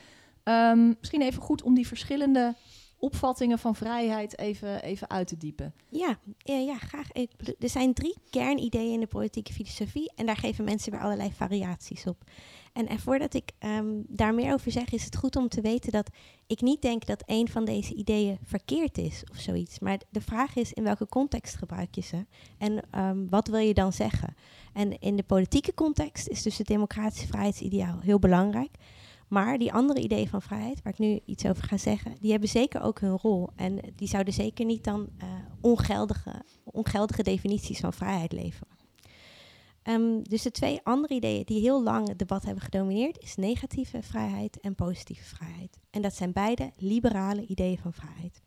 Ehm, 0.43 0.89
misschien 0.99 1.23
even 1.23 1.43
goed 1.43 1.63
om 1.63 1.75
die 1.75 1.87
verschillende 1.87 2.55
opvattingen 2.99 3.59
van 3.59 3.75
vrijheid 3.75 4.39
even, 4.39 4.83
even 4.83 5.11
uit 5.11 5.27
te 5.27 5.37
diepen. 5.37 5.75
Ja, 5.89 6.19
ja, 6.39 6.57
ja 6.57 6.79
graag. 6.79 7.09
Er 7.59 7.69
zijn 7.69 7.95
drie 7.95 8.17
kernideeën 8.31 8.93
in 8.93 9.01
de 9.01 9.07
politieke 9.07 9.53
filosofie 9.53 10.13
en 10.15 10.27
daar 10.27 10.37
geven 10.37 10.65
mensen 10.65 10.93
weer 10.93 11.01
allerlei 11.01 11.33
variaties 11.33 12.07
op. 12.07 12.25
En, 12.73 12.87
en 12.87 12.99
voordat 12.99 13.35
ik 13.35 13.51
ehm, 13.59 13.87
daar 14.07 14.35
meer 14.35 14.53
over 14.53 14.73
zeg, 14.73 14.93
is 14.93 15.05
het 15.05 15.17
goed 15.17 15.37
om 15.37 15.49
te 15.49 15.61
weten 15.61 15.93
dat 15.93 16.11
ik 16.47 16.61
niet 16.61 16.83
denk 16.83 17.07
dat 17.07 17.23
een 17.27 17.49
van 17.49 17.65
deze 17.65 17.95
ideeën 17.95 18.39
verkeerd 18.43 18.99
is 18.99 19.23
of 19.31 19.37
zoiets. 19.37 19.79
Maar 19.79 19.99
de 20.11 20.21
vraag 20.21 20.57
is 20.57 20.73
in 20.73 20.83
welke 20.83 21.07
context 21.07 21.57
gebruik 21.57 21.95
je 21.95 22.01
ze 22.01 22.27
en 22.59 22.81
ehm, 22.91 23.27
wat 23.29 23.49
wil 23.49 23.61
je 23.61 23.75
dan 23.75 23.93
zeggen? 23.93 24.35
En 24.73 25.01
in 25.01 25.17
de 25.17 25.23
politieke 25.23 25.75
context 25.75 26.29
is 26.29 26.43
dus 26.43 26.59
het 26.59 26.67
democratische 26.67 27.27
vrijheidsideaal 27.27 27.99
heel 28.01 28.19
belangrijk. 28.19 28.71
Maar 29.29 29.59
die 29.59 29.73
andere 29.73 30.01
ideeën 30.01 30.29
van 30.29 30.43
vrijheid, 30.43 30.83
waar 30.83 30.93
ik 30.93 30.99
nu 30.99 31.21
iets 31.25 31.47
over 31.47 31.63
ga 31.63 31.77
zeggen, 31.77 32.15
die 32.21 32.31
hebben 32.31 32.49
zeker 32.49 32.83
ook 32.83 33.01
hun 33.01 33.19
rol. 33.19 33.49
En 33.57 33.81
die 33.97 34.09
zouden 34.09 34.35
zeker 34.35 34.65
niet 34.65 34.85
dan 34.85 35.09
eh, 35.19 35.29
ongeldige, 35.61 36.43
ongeldige 36.65 37.23
definities 37.23 37.81
van 37.81 37.93
vrijheid 37.93 38.33
leveren. 38.33 38.77
Ehm, 39.83 40.23
dus 40.23 40.43
de 40.43 40.51
twee 40.51 40.81
andere 40.83 41.15
ideeën 41.15 41.45
die 41.45 41.61
heel 41.61 41.83
lang 41.83 42.09
het 42.09 42.19
debat 42.19 42.45
hebben 42.45 42.63
gedomineerd, 42.63 43.23
is 43.23 43.37
negatieve 43.37 44.03
vrijheid 44.03 44.61
en 44.61 44.75
positieve 44.75 45.25
vrijheid. 45.25 45.79
En 45.91 46.03
dat 46.03 46.15
zijn 46.15 46.33
beide 46.33 46.71
liberale 46.77 47.47
ideeën 47.47 47.79
van 47.79 47.93
vrijheid. 47.93 48.43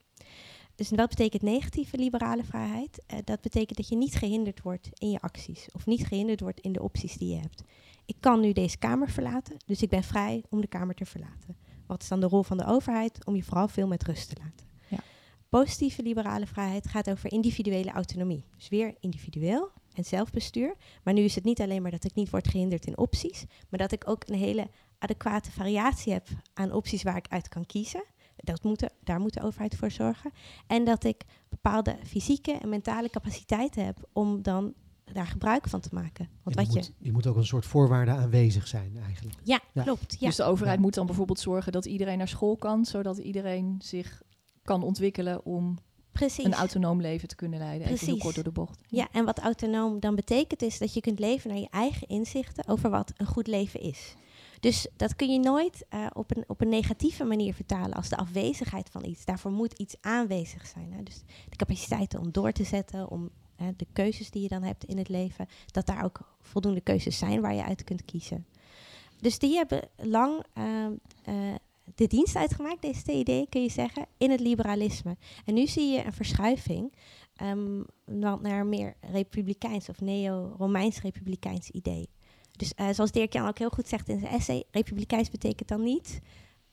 Dus 0.75 0.89
wat 0.89 1.09
betekent 1.09 1.41
negatieve 1.41 1.97
liberale 1.97 2.43
vrijheid? 2.43 3.03
Eh, 3.05 3.17
dat 3.23 3.41
betekent 3.41 3.77
dat 3.77 3.87
je 3.87 3.95
niet 3.95 4.15
gehinderd 4.15 4.61
wordt 4.61 4.89
in 4.93 5.09
je 5.09 5.21
acties 5.21 5.69
of 5.71 5.85
niet 5.85 6.07
gehinderd 6.07 6.39
wordt 6.39 6.59
in 6.59 6.71
de 6.71 6.81
opties 6.81 7.17
die 7.17 7.29
je 7.29 7.39
hebt. 7.39 7.63
Ik 8.11 8.17
kan 8.19 8.39
nu 8.39 8.51
deze 8.53 8.77
kamer 8.77 9.09
verlaten, 9.09 9.57
dus 9.65 9.81
ik 9.81 9.89
ben 9.89 10.03
vrij 10.03 10.43
om 10.49 10.61
de 10.61 10.67
kamer 10.67 10.95
te 10.95 11.05
verlaten. 11.05 11.57
Wat 11.87 12.01
is 12.01 12.07
dan 12.07 12.19
de 12.19 12.27
rol 12.27 12.43
van 12.43 12.57
de 12.57 12.65
overheid? 12.65 13.25
Om 13.25 13.35
je 13.35 13.43
vooral 13.43 13.67
veel 13.67 13.87
met 13.87 14.03
rust 14.03 14.29
te 14.29 14.35
laten. 14.43 14.67
Ja. 14.87 14.97
Positieve 15.49 16.01
liberale 16.03 16.45
vrijheid 16.47 16.87
gaat 16.87 17.09
over 17.09 17.31
individuele 17.31 17.91
autonomie. 17.91 18.45
Dus 18.57 18.69
weer 18.69 18.95
individueel 18.99 19.71
en 19.93 20.05
zelfbestuur. 20.05 20.75
Maar 21.03 21.13
nu 21.13 21.21
is 21.21 21.35
het 21.35 21.43
niet 21.43 21.61
alleen 21.61 21.81
maar 21.81 21.91
dat 21.91 22.03
ik 22.03 22.13
niet 22.13 22.29
word 22.29 22.47
gehinderd 22.47 22.85
in 22.85 22.97
opties, 22.97 23.45
maar 23.69 23.79
dat 23.79 23.91
ik 23.91 24.09
ook 24.09 24.23
een 24.25 24.35
hele 24.35 24.69
adequate 24.97 25.51
variatie 25.51 26.13
heb 26.13 26.27
aan 26.53 26.71
opties 26.71 27.03
waar 27.03 27.17
ik 27.17 27.27
uit 27.29 27.47
kan 27.49 27.65
kiezen. 27.65 28.03
Dat 28.35 28.63
moet 28.63 28.79
de- 28.79 28.91
daar 29.03 29.19
moet 29.19 29.33
de 29.33 29.41
overheid 29.43 29.75
voor 29.75 29.91
zorgen. 29.91 30.31
En 30.67 30.83
dat 30.85 31.03
ik 31.03 31.23
bepaalde 31.49 31.97
fysieke 32.03 32.51
en 32.51 32.69
mentale 32.69 33.09
capaciteiten 33.09 33.85
heb 33.85 33.97
om 34.13 34.41
dan 34.41 34.73
daar 35.13 35.27
gebruik 35.27 35.67
van 35.67 35.79
te 35.79 35.89
maken. 35.91 36.29
Want 36.43 36.55
En 36.57 36.63
wat 36.65 36.73
die, 36.73 36.93
je. 36.97 37.11
moet, 37.11 37.27
ook 37.27 37.35
een 37.35 37.45
soort 37.45 37.65
voorwaarde 37.65 38.11
aanwezig 38.11 38.67
zijn 38.67 38.97
eigenlijk. 39.05 39.37
Ja, 39.43 39.59
Ja. 39.73 39.83
klopt. 39.83 40.15
Ja. 40.19 40.27
Dus 40.27 40.35
de 40.35 40.43
overheid 40.43 40.75
Ja. 40.77 40.81
moet 40.81 40.93
dan 40.93 41.05
bijvoorbeeld 41.05 41.39
zorgen 41.39 41.71
dat 41.71 41.85
iedereen 41.85 42.17
naar 42.17 42.27
school 42.27 42.55
kan, 42.55 42.85
zodat 42.85 43.17
iedereen 43.17 43.75
zich 43.83 44.21
kan 44.63 44.83
ontwikkelen 44.83 45.45
om 45.45 45.77
Precies. 46.11 46.45
een 46.45 46.53
autonoom 46.53 47.01
leven 47.01 47.27
te 47.27 47.35
kunnen 47.35 47.59
leiden. 47.59 47.87
Even 47.87 47.97
heel 47.97 48.05
Precies. 48.05 48.23
kort 48.23 48.35
door 48.35 48.43
de 48.43 48.51
bocht. 48.51 48.81
Ja, 48.87 49.07
en 49.11 49.25
wat 49.25 49.39
autonoom 49.39 49.99
dan 49.99 50.15
betekent 50.15 50.61
is 50.61 50.77
dat 50.77 50.93
je 50.93 51.01
kunt 51.01 51.19
leven 51.19 51.49
naar 51.49 51.59
je 51.59 51.69
eigen 51.69 52.07
inzichten 52.07 52.67
over 52.67 52.89
wat 52.89 53.13
een 53.17 53.25
goed 53.25 53.47
leven 53.47 53.79
is. 53.81 54.15
Dus 54.59 54.87
dat 54.95 55.15
kun 55.15 55.31
je 55.33 55.39
nooit 55.39 55.85
eh, 55.89 56.05
op, 56.13 56.35
een, 56.35 56.43
op 56.47 56.61
een 56.61 56.69
negatieve 56.69 57.23
manier 57.23 57.53
vertalen 57.53 57.93
als 57.93 58.09
de 58.09 58.17
afwezigheid 58.17 58.89
van 58.89 59.05
iets. 59.05 59.25
Daarvoor 59.25 59.51
moet 59.51 59.73
iets 59.73 59.95
aanwezig 60.01 60.67
zijn. 60.67 60.93
Hè. 60.93 61.03
Dus 61.03 61.21
de 61.49 61.55
capaciteiten 61.55 62.19
om 62.19 62.31
door 62.31 62.51
te 62.51 62.63
zetten, 62.63 63.09
om 63.09 63.29
hè, 63.61 63.71
de 63.75 63.87
keuzes 63.93 64.31
die 64.31 64.41
je 64.41 64.47
dan 64.47 64.63
hebt 64.63 64.83
in 64.83 64.97
het 64.97 65.09
leven, 65.09 65.47
dat 65.65 65.85
daar 65.85 66.03
ook 66.03 66.19
voldoende 66.41 66.81
keuzes 66.81 67.17
zijn 67.17 67.41
waar 67.41 67.53
je 67.53 67.63
uit 67.63 67.83
kunt 67.83 68.05
kiezen. 68.05 68.45
Dus 69.19 69.39
die 69.39 69.55
hebben 69.55 69.89
lang 69.95 70.43
ehm, 70.53 70.91
eh, 71.23 71.35
de 71.95 72.07
dienst 72.07 72.35
uitgemaakt, 72.35 72.81
deze 72.81 73.11
ideeën 73.11 73.49
kun 73.49 73.61
je 73.61 73.69
zeggen, 73.69 74.05
in 74.17 74.31
het 74.31 74.39
liberalisme. 74.39 75.17
En 75.45 75.53
nu 75.53 75.67
zie 75.67 75.91
je 75.91 76.05
een 76.05 76.13
verschuiving 76.13 76.93
ehm, 77.35 77.81
naar 78.41 78.65
meer 78.65 78.95
republikeins 79.11 79.89
of 79.89 80.01
neo-Romeins 80.01 81.01
republikeins 81.01 81.69
idee. 81.69 82.09
Dus 82.51 82.73
eh, 82.73 82.89
zoals 82.91 83.11
Dirk 83.11 83.33
Jan 83.33 83.47
ook 83.47 83.57
heel 83.57 83.69
goed 83.69 83.87
zegt 83.87 84.09
in 84.09 84.19
zijn 84.19 84.31
essay, 84.31 84.63
republikeins 84.71 85.29
betekent 85.29 85.67
dan 85.67 85.83
niet 85.83 86.19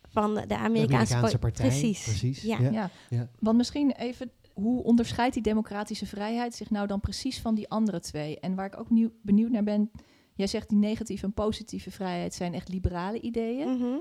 van 0.08 0.34
de 0.34 0.46
De 0.46 0.56
Amerikaanse, 0.56 1.38
partij. 1.38 1.68
Precies. 1.68 2.02
Precies. 2.02 2.42
Ja. 2.42 2.58
Ja. 2.58 2.70
Ja. 2.70 2.90
Ja. 3.08 3.28
Want 3.38 3.56
misschien 3.56 3.90
even, 3.90 4.30
hoe 4.60 4.82
onderscheidt 4.82 5.34
die 5.34 5.42
democratische 5.42 6.06
vrijheid 6.06 6.54
zich 6.54 6.70
nou 6.70 6.86
dan 6.86 7.00
precies 7.00 7.40
van 7.40 7.54
die 7.54 7.68
andere 7.68 8.00
twee? 8.00 8.40
En 8.40 8.54
waar 8.54 8.66
ik 8.66 8.78
ook 8.78 8.90
nieuw, 8.90 9.10
benieuwd 9.22 9.50
naar 9.50 9.62
ben, 9.64 9.90
jij 10.34 10.46
zegt 10.46 10.68
die 10.68 10.78
negatieve 10.78 11.24
en 11.24 11.32
positieve 11.32 11.90
vrijheid 11.90 12.34
zijn 12.34 12.54
echt 12.54 12.68
liberale 12.68 13.20
ideeën. 13.20 13.68
Mhm. 13.68 13.98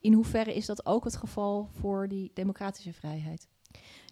In 0.00 0.12
hoeverre 0.12 0.54
is 0.54 0.66
dat 0.66 0.86
ook 0.86 1.04
het 1.04 1.16
geval 1.16 1.68
voor 1.70 2.08
die 2.08 2.30
democratische 2.34 2.92
vrijheid? 2.92 3.48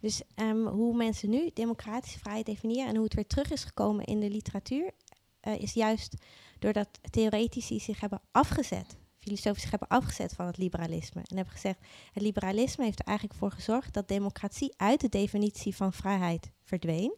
Dus 0.01 0.21
ehm, 0.35 0.65
hoe 0.65 0.95
mensen 0.95 1.29
nu 1.29 1.49
democratische 1.53 2.19
vrijheid 2.19 2.45
definiëren 2.45 2.87
en 2.87 2.95
hoe 2.95 3.03
het 3.03 3.13
weer 3.13 3.27
terug 3.27 3.51
is 3.51 3.63
gekomen 3.63 4.05
in 4.05 4.19
de 4.19 4.29
literatuur, 4.29 4.91
eh, 5.39 5.61
is 5.61 5.73
juist 5.73 6.15
doordat 6.59 6.89
theoretici 7.09 7.79
zich 7.79 7.99
hebben 7.99 8.21
afgezet 8.31 8.97
filosofisch 9.27 9.69
hebben 9.69 9.87
afgezet 9.87 10.33
van 10.33 10.45
het 10.45 10.57
liberalisme. 10.57 11.21
En 11.25 11.35
hebben 11.35 11.53
gezegd, 11.53 11.79
het 12.11 12.23
liberalisme 12.23 12.83
heeft 12.83 12.99
er 12.99 13.05
eigenlijk 13.05 13.39
voor 13.39 13.51
gezorgd 13.51 13.93
dat 13.93 14.07
democratie 14.07 14.73
uit 14.77 15.01
de 15.01 15.09
definitie 15.09 15.75
van 15.75 15.93
vrijheid 15.93 16.51
verdween. 16.63 17.15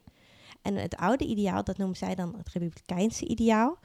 En 0.62 0.76
het 0.76 0.96
oude 0.96 1.26
ideaal, 1.26 1.64
dat 1.64 1.78
noemen 1.78 1.98
zij 1.98 2.16
dan 2.16 2.36
het 2.38 2.50
republikeinse 2.50 3.28
ideaal, 3.28 3.80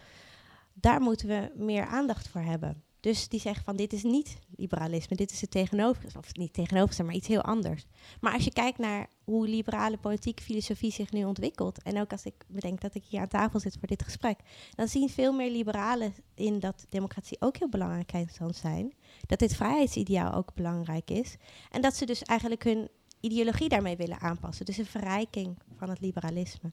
daar 0.72 1.00
moeten 1.00 1.28
we 1.28 1.50
meer 1.54 1.86
aandacht 1.86 2.28
voor 2.28 2.40
hebben. 2.40 2.82
Dus 3.04 3.28
die 3.28 3.40
zeggen 3.40 3.64
van 3.64 3.76
dit 3.76 3.92
is 3.92 4.02
niet 4.02 4.38
liberalisme, 4.56 5.16
dit 5.16 5.30
is 5.30 5.40
het 5.40 5.50
tegenover, 5.50 6.04
of 6.18 6.34
niet 6.34 6.52
tegenover, 6.52 7.04
maar 7.04 7.14
iets 7.14 7.26
heel 7.26 7.42
anders. 7.42 7.86
Maar 8.20 8.32
als 8.32 8.44
je 8.44 8.52
kijkt 8.52 8.78
naar 8.78 9.06
hoe 9.24 9.48
liberale 9.48 9.96
politieke 9.96 10.42
filosofie 10.42 10.92
zich 10.92 11.12
nu 11.12 11.24
ontwikkelt, 11.24 11.82
en 11.82 12.00
ook 12.00 12.12
als 12.12 12.24
ik 12.24 12.34
bedenk 12.48 12.80
dat 12.80 12.94
ik 12.94 13.04
hier 13.04 13.20
aan 13.20 13.28
tafel 13.28 13.60
zit 13.60 13.76
voor 13.78 13.88
dit 13.88 14.02
gesprek, 14.02 14.38
dan 14.74 14.88
zien 14.88 15.08
veel 15.08 15.32
meer 15.32 15.50
liberalen 15.50 16.14
in 16.34 16.58
dat 16.58 16.86
democratie 16.88 17.40
ook 17.40 17.56
heel 17.56 17.68
belangrijk 17.68 18.28
kan 18.38 18.54
zijn, 18.54 18.94
dat 19.26 19.38
dit 19.38 19.56
vrijheidsideaal 19.56 20.32
ook 20.32 20.54
belangrijk 20.54 21.10
is, 21.10 21.36
en 21.70 21.80
dat 21.80 21.96
ze 21.96 22.06
dus 22.06 22.22
eigenlijk 22.22 22.64
hun 22.64 22.88
ideologie 23.20 23.68
daarmee 23.68 23.96
willen 23.96 24.20
aanpassen. 24.20 24.64
Dus 24.64 24.78
een 24.78 24.86
verrijking 24.86 25.58
van 25.76 25.88
het 25.88 26.00
liberalisme. 26.00 26.72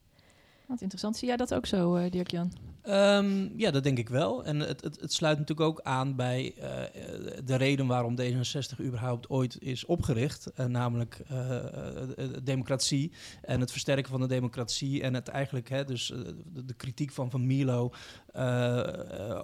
Wat 0.66 0.82
interessant. 0.82 1.18
Zie 1.18 1.28
jij 1.28 1.38
dat 1.38 1.54
ook 1.54 1.66
zo, 1.66 1.96
uh, 1.96 2.12
Dirk-Jan? 2.12 2.52
Um, 2.86 3.54
ja, 3.58 3.72
dat 3.72 3.84
denk 3.84 3.98
ik 3.98 4.10
wel. 4.10 4.46
En 4.46 4.60
het, 4.60 4.82
het, 4.82 5.02
het 5.02 5.14
sluit 5.14 5.38
natuurlijk 5.38 5.70
ook 5.70 5.82
aan 5.82 6.16
bij 6.16 6.54
uh, 6.58 6.64
de 7.46 7.56
reden 7.56 7.88
waarom 7.88 8.16
D66 8.22 8.80
überhaupt 8.80 9.30
ooit 9.30 9.62
is 9.62 9.86
opgericht. 9.86 10.52
Uh, 10.60 10.66
namelijk 10.66 11.22
democratie 12.44 13.12
en 13.42 13.60
het 13.60 13.72
versterken 13.72 14.12
van 14.12 14.22
de 14.22 14.28
democratie. 14.28 15.02
En 15.02 15.14
het 15.14 15.28
eigenlijk, 15.28 15.70
hè, 15.70 15.86
dus 15.86 16.08
de, 16.08 16.66
de, 16.66 16.74
kritiek 16.74 17.12
van 17.12 17.32
Van 17.32 17.48
Milo 17.48 17.92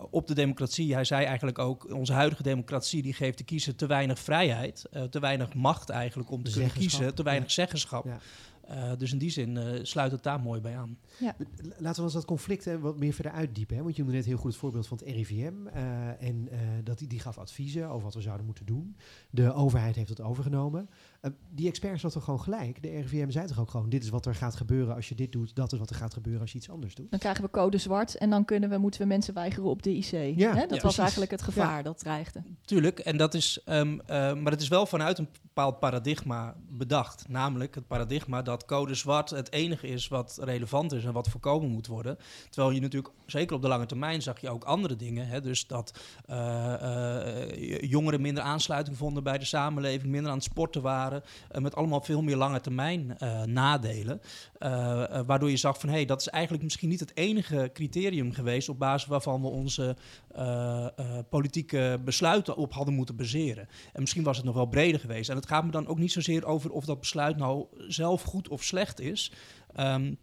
op 0.09 0.27
de 0.27 0.33
democratie. 0.33 0.93
Hij 0.93 1.03
zei 1.03 1.25
eigenlijk 1.25 1.59
ook, 1.59 1.93
onze 1.93 2.13
huidige 2.13 2.43
democratie 2.43 3.01
die 3.01 3.13
geeft 3.13 3.37
de 3.37 3.43
kiezer 3.43 3.75
te 3.75 3.85
weinig 3.85 4.19
vrijheid. 4.19 4.85
te 5.09 5.19
weinig 5.19 5.53
macht 5.53 5.89
eigenlijk 5.89 6.31
om 6.31 6.43
te 6.43 6.51
kunnen 6.51 6.71
kiezen. 6.71 7.15
Te 7.15 7.23
weinig 7.23 7.47
ja. 7.47 7.53
zeggenschap. 7.53 8.05
Ja. 8.05 8.19
Uh, 8.69 8.91
dus 8.97 9.11
in 9.11 9.17
die 9.17 9.29
zin 9.29 9.55
uh, 9.55 9.79
sluit 9.81 10.11
het 10.11 10.23
daar 10.23 10.39
mooi 10.39 10.61
bij 10.61 10.77
aan. 10.77 10.97
Ja. 11.19 11.35
Laten 11.77 11.95
we 11.95 12.01
ons 12.01 12.13
dat 12.13 12.25
conflict 12.25 12.65
hè, 12.65 12.79
wat 12.79 12.97
meer 12.97 13.13
verder 13.13 13.31
uitdiepen. 13.31 13.75
Hè? 13.75 13.83
Want 13.83 13.95
je 13.95 14.01
noemde 14.01 14.17
net 14.17 14.25
heel 14.25 14.37
goed 14.37 14.51
het 14.51 14.59
voorbeeld 14.59 14.87
van 14.87 14.97
het 14.97 15.07
RIVM. 15.07 15.53
Uh, 15.67 16.21
en 16.21 16.49
dat 16.83 16.97
die, 16.97 17.07
die 17.07 17.19
gaf 17.19 17.37
adviezen 17.37 17.89
over 17.89 18.03
wat 18.03 18.13
we 18.13 18.21
zouden 18.21 18.45
moeten 18.45 18.65
doen. 18.65 18.95
De 19.29 19.53
overheid 19.53 19.95
heeft 19.95 20.09
het 20.09 20.21
overgenomen. 20.21 20.89
Die 21.49 21.67
experts 21.67 22.01
hadden 22.01 22.11
toch 22.11 22.23
gewoon 22.23 22.41
gelijk. 22.41 22.81
De 22.81 22.89
RIVM 22.89 23.29
zei 23.29 23.47
toch 23.47 23.59
ook 23.59 23.69
gewoon: 23.69 23.89
dit 23.89 24.03
is 24.03 24.09
wat 24.09 24.25
er 24.25 24.35
gaat 24.35 24.55
gebeuren 24.55 24.95
als 24.95 25.09
je 25.09 25.15
dit 25.15 25.31
doet. 25.31 25.55
Dat 25.55 25.73
is 25.73 25.79
wat 25.79 25.89
er 25.89 25.95
gaat 25.95 26.13
gebeuren 26.13 26.41
als 26.41 26.51
je 26.51 26.57
iets 26.57 26.69
anders 26.69 26.95
doet. 26.95 27.09
Dan 27.09 27.19
krijgen 27.19 27.43
we 27.43 27.49
code 27.49 27.77
zwart 27.77 28.17
en 28.17 28.29
dan 28.29 28.45
kunnen 28.45 28.69
we, 28.69 28.77
moeten 28.77 29.01
we 29.01 29.07
mensen 29.07 29.33
weigeren 29.33 29.69
op 29.69 29.83
de 29.83 29.95
IC. 29.95 30.11
Ja, 30.11 30.21
hè? 30.21 30.35
Dat 30.37 30.55
ja, 30.55 30.67
was 30.67 30.79
precies. 30.79 30.97
eigenlijk 30.97 31.31
het 31.31 31.41
gevaar 31.41 31.83
dat 31.83 31.99
dreigde. 31.99 32.43
Tuurlijk, 32.65 32.99
en 32.99 33.17
dat 33.17 33.33
is, 33.33 33.61
um, 33.65 34.01
maar 34.05 34.51
het 34.51 34.61
is 34.61 34.67
wel 34.67 34.85
vanuit 34.85 35.17
een 35.17 35.29
bepaald 35.41 35.79
paradigma 35.79 36.55
bedacht. 36.69 37.27
Namelijk 37.27 37.75
het 37.75 37.87
paradigma 37.87 38.41
dat 38.41 38.65
code 38.65 38.95
zwart 38.95 39.29
het 39.29 39.51
enige 39.51 39.87
is 39.87 40.07
wat 40.07 40.37
relevant 40.41 40.93
is 40.93 41.05
en 41.05 41.13
wat 41.13 41.29
voorkomen 41.29 41.69
moet 41.69 41.87
worden. 41.87 42.17
Terwijl 42.49 42.73
je 42.73 42.81
natuurlijk, 42.81 43.13
zeker 43.25 43.55
op 43.55 43.61
de 43.61 43.67
lange 43.67 43.85
termijn, 43.85 44.21
zag 44.21 44.41
je 44.41 44.49
ook 44.49 44.63
andere 44.63 44.95
dingen. 44.95 45.27
Hè? 45.27 45.41
Dus 45.41 45.67
dat 45.67 45.99
uh, 46.29 46.73
uh, 46.81 47.81
jongeren 47.81 48.21
minder 48.21 48.43
aansluiting 48.43 48.97
vonden 48.97 49.23
bij 49.23 49.37
de 49.37 49.45
samenleving, 49.45 50.11
minder 50.11 50.31
aan 50.31 50.37
het 50.37 50.45
sporten 50.45 50.81
waren. 50.81 51.16
Uh, 51.51 51.61
met 51.61 51.75
allemaal 51.75 52.01
veel 52.01 52.21
meer 52.21 52.35
lange 52.35 52.61
termijn 52.61 53.17
nadelen. 53.45 54.21
waardoor 55.25 55.49
je 55.49 55.57
zag 55.57 55.79
van 55.79 55.89
hé, 55.89 55.95
hey, 55.95 56.05
dat 56.05 56.21
is 56.21 56.27
eigenlijk 56.27 56.63
misschien 56.63 56.89
niet 56.89 56.99
het 56.99 57.15
enige 57.15 57.69
criterium 57.73 58.33
geweest 58.33 58.69
op 58.69 58.79
basis 58.79 59.07
waarvan 59.07 59.41
we 59.41 59.47
onze 59.47 59.95
politieke 61.29 61.99
besluiten 62.05 62.55
op 62.55 62.73
hadden 62.73 62.93
moeten 62.93 63.15
baseren. 63.15 63.67
En 63.93 64.01
misschien 64.01 64.23
was 64.23 64.37
het 64.37 64.45
nog 64.45 64.55
wel 64.55 64.65
breder 64.65 64.99
geweest. 64.99 65.29
En 65.29 65.35
het 65.35 65.47
gaat 65.47 65.63
me 65.63 65.71
dan 65.71 65.87
ook 65.87 65.99
niet 65.99 66.11
zozeer 66.11 66.45
over 66.45 66.71
of 66.71 66.85
dat 66.85 66.99
besluit 66.99 67.37
nou 67.37 67.65
zelf 67.87 68.21
goed 68.21 68.47
of 68.47 68.63
slecht 68.63 68.99
is. 68.99 69.31
Um, 69.79 70.17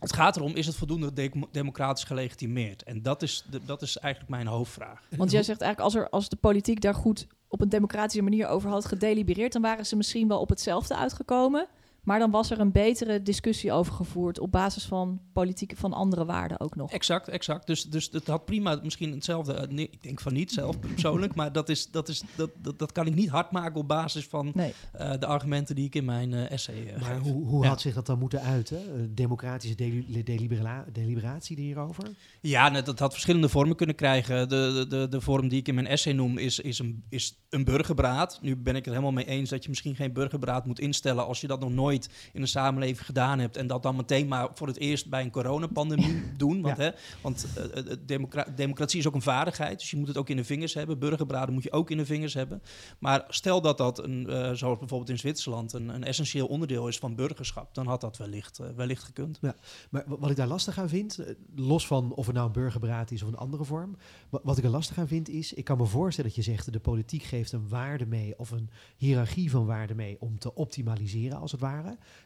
het 0.00 0.12
gaat 0.12 0.36
erom, 0.36 0.54
is 0.54 0.66
het 0.66 0.76
voldoende 0.76 1.12
de 1.12 1.30
democratisch 1.52 2.04
gelegitimeerd? 2.04 2.82
En 2.82 3.02
dat 3.02 3.22
is, 3.22 3.44
de, 3.50 3.60
dat 3.64 3.82
is 3.82 3.98
eigenlijk 3.98 4.32
mijn 4.32 4.46
hoofdvraag. 4.46 5.02
Want 5.16 5.30
jij 5.30 5.42
zegt 5.42 5.60
eigenlijk, 5.60 5.94
als, 5.94 6.02
er, 6.02 6.10
als 6.10 6.28
de 6.28 6.36
politiek 6.36 6.80
daar 6.80 6.94
goed 6.94 7.26
op 7.48 7.60
een 7.60 7.68
democratische 7.68 8.22
manier 8.22 8.48
over 8.48 8.70
had 8.70 8.84
gedelibereerd, 8.84 9.52
dan 9.52 9.62
waren 9.62 9.86
ze 9.86 9.96
misschien 9.96 10.28
wel 10.28 10.40
op 10.40 10.48
hetzelfde 10.48 10.96
uitgekomen. 10.96 11.66
Maar 12.08 12.18
dan 12.18 12.30
was 12.30 12.50
er 12.50 12.60
een 12.60 12.72
betere 12.72 13.22
discussie 13.22 13.72
over 13.72 13.92
gevoerd 13.92 14.40
op 14.40 14.52
basis 14.52 14.84
van 14.84 15.20
politieke 15.32 15.76
van 15.76 15.92
andere 15.92 16.24
waarden 16.24 16.60
ook 16.60 16.76
nog. 16.76 16.90
Exact, 16.92 17.28
exact. 17.28 17.66
Dus, 17.66 17.84
dus 17.84 18.08
het 18.12 18.26
had 18.26 18.44
prima 18.44 18.80
misschien 18.82 19.12
hetzelfde. 19.12 19.54
Uh, 19.54 19.76
nee, 19.76 19.88
ik 19.90 20.02
denk 20.02 20.20
van 20.20 20.32
niet 20.32 20.52
zelf 20.52 20.78
persoonlijk, 20.78 21.34
maar 21.34 21.52
dat, 21.52 21.68
is, 21.68 21.90
dat, 21.90 22.08
is, 22.08 22.22
dat, 22.34 22.50
dat, 22.62 22.78
dat 22.78 22.92
kan 22.92 23.06
ik 23.06 23.14
niet 23.14 23.28
hard 23.28 23.50
maken 23.50 23.80
op 23.80 23.88
basis 23.88 24.26
van 24.26 24.50
nee. 24.54 24.74
uh, 25.00 25.12
de 25.18 25.26
argumenten 25.26 25.74
die 25.74 25.84
ik 25.84 25.94
in 25.94 26.04
mijn 26.04 26.32
uh, 26.32 26.50
essay 26.50 26.94
Maar 27.00 27.14
geef. 27.14 27.22
hoe, 27.22 27.44
hoe 27.44 27.62
ja. 27.62 27.68
had 27.68 27.80
zich 27.80 27.94
dat 27.94 28.06
dan 28.06 28.18
moeten 28.18 28.40
uiten? 28.40 29.14
democratische 29.14 29.76
deli 29.76 30.22
delibera 30.24 30.84
deliberatie 30.92 31.56
hierover? 31.56 32.04
Ja, 32.40 32.68
net, 32.68 32.86
dat 32.86 32.98
had 32.98 33.12
verschillende 33.12 33.48
vormen 33.48 33.76
kunnen 33.76 33.96
krijgen. 33.96 34.48
De, 34.48 34.86
de, 34.88 35.06
de 35.08 35.20
vorm 35.20 35.48
die 35.48 35.58
ik 35.58 35.68
in 35.68 35.74
mijn 35.74 35.86
essay 35.86 36.12
noem 36.12 36.38
is, 36.38 36.60
is, 36.60 36.78
een, 36.78 37.04
is 37.08 37.38
een 37.50 37.64
burgerberaad. 37.64 38.38
Nu 38.42 38.56
ben 38.56 38.76
ik 38.76 38.84
het 38.84 38.94
helemaal 38.94 39.14
mee 39.14 39.26
eens 39.26 39.50
dat 39.50 39.62
je 39.62 39.68
misschien 39.68 39.96
geen 39.96 40.12
burgerberaad 40.12 40.66
moet 40.66 40.80
instellen 40.80 41.26
als 41.26 41.40
je 41.40 41.46
dat 41.46 41.60
nog 41.60 41.70
nooit 41.70 41.97
in 42.32 42.40
de 42.40 42.46
samenleving 42.46 43.06
gedaan 43.06 43.38
hebt. 43.38 43.56
En 43.56 43.66
dat 43.66 43.82
dan 43.82 43.96
meteen 43.96 44.28
maar 44.28 44.48
voor 44.54 44.66
het 44.66 44.78
eerst 44.78 45.08
bij 45.08 45.22
een 45.22 45.30
coronapandemie 45.30 46.22
doen. 46.36 46.60
Want, 46.60 46.76
ja. 46.76 46.82
hè, 46.82 46.90
want 47.20 47.46
uh, 47.58 47.92
democra 48.06 48.46
democratie 48.56 48.98
is 48.98 49.06
ook 49.06 49.14
een 49.14 49.22
vaardigheid. 49.22 49.78
Dus 49.78 49.90
je 49.90 49.96
moet 49.96 50.08
het 50.08 50.16
ook 50.16 50.28
in 50.28 50.36
de 50.36 50.44
vingers 50.44 50.74
hebben. 50.74 50.98
Burgerbraden 50.98 51.54
moet 51.54 51.62
je 51.62 51.72
ook 51.72 51.90
in 51.90 51.96
de 51.96 52.06
vingers 52.06 52.34
hebben. 52.34 52.62
Maar 52.98 53.24
stel 53.28 53.60
dat 53.60 53.78
dat, 53.78 53.98
een, 54.04 54.26
uh, 54.28 54.52
zoals 54.52 54.78
bijvoorbeeld 54.78 55.10
in 55.10 55.18
Zwitserland, 55.18 55.72
een, 55.72 55.88
een, 55.88 56.04
essentieel 56.04 56.46
onderdeel 56.46 56.88
is 56.88 56.98
van 56.98 57.14
burgerschap. 57.14 57.74
Dan 57.74 57.86
had 57.86 58.00
dat 58.00 58.16
wellicht, 58.16 58.60
uh, 58.60 58.66
wellicht 58.76 59.02
gekund. 59.02 59.38
Ja, 59.40 59.54
maar 59.90 60.04
wat 60.06 60.30
ik 60.30 60.36
daar 60.36 60.46
lastig 60.46 60.78
aan 60.78 60.88
vind, 60.88 61.18
los 61.54 61.86
van 61.86 62.12
of 62.14 62.26
het 62.26 62.34
nou 62.34 62.46
een 62.46 62.52
burgerberaad 62.52 63.10
is 63.10 63.22
of 63.22 63.28
een 63.28 63.36
andere 63.36 63.64
vorm. 63.64 63.96
Wat 64.30 64.58
ik 64.58 64.64
er 64.64 64.70
lastig 64.70 64.98
aan 64.98 65.08
vind 65.08 65.28
is, 65.28 65.52
ik 65.52 65.64
kan 65.64 65.76
me 65.76 65.86
voorstellen 65.86 66.30
dat 66.34 66.44
je 66.44 66.50
zegt, 66.50 66.72
de 66.72 66.80
politiek 66.80 67.22
geeft 67.22 67.52
een 67.52 67.68
waarde 67.68 68.06
mee 68.06 68.38
of 68.38 68.50
een 68.50 68.70
hiërarchie 68.96 69.50
van 69.50 69.66
waarde 69.66 69.94
mee 69.94 70.16
om 70.20 70.38
te 70.38 70.54
optimaliseren 70.54 71.38
als 71.38 71.52
het 71.52 71.60
ware. 71.60 71.77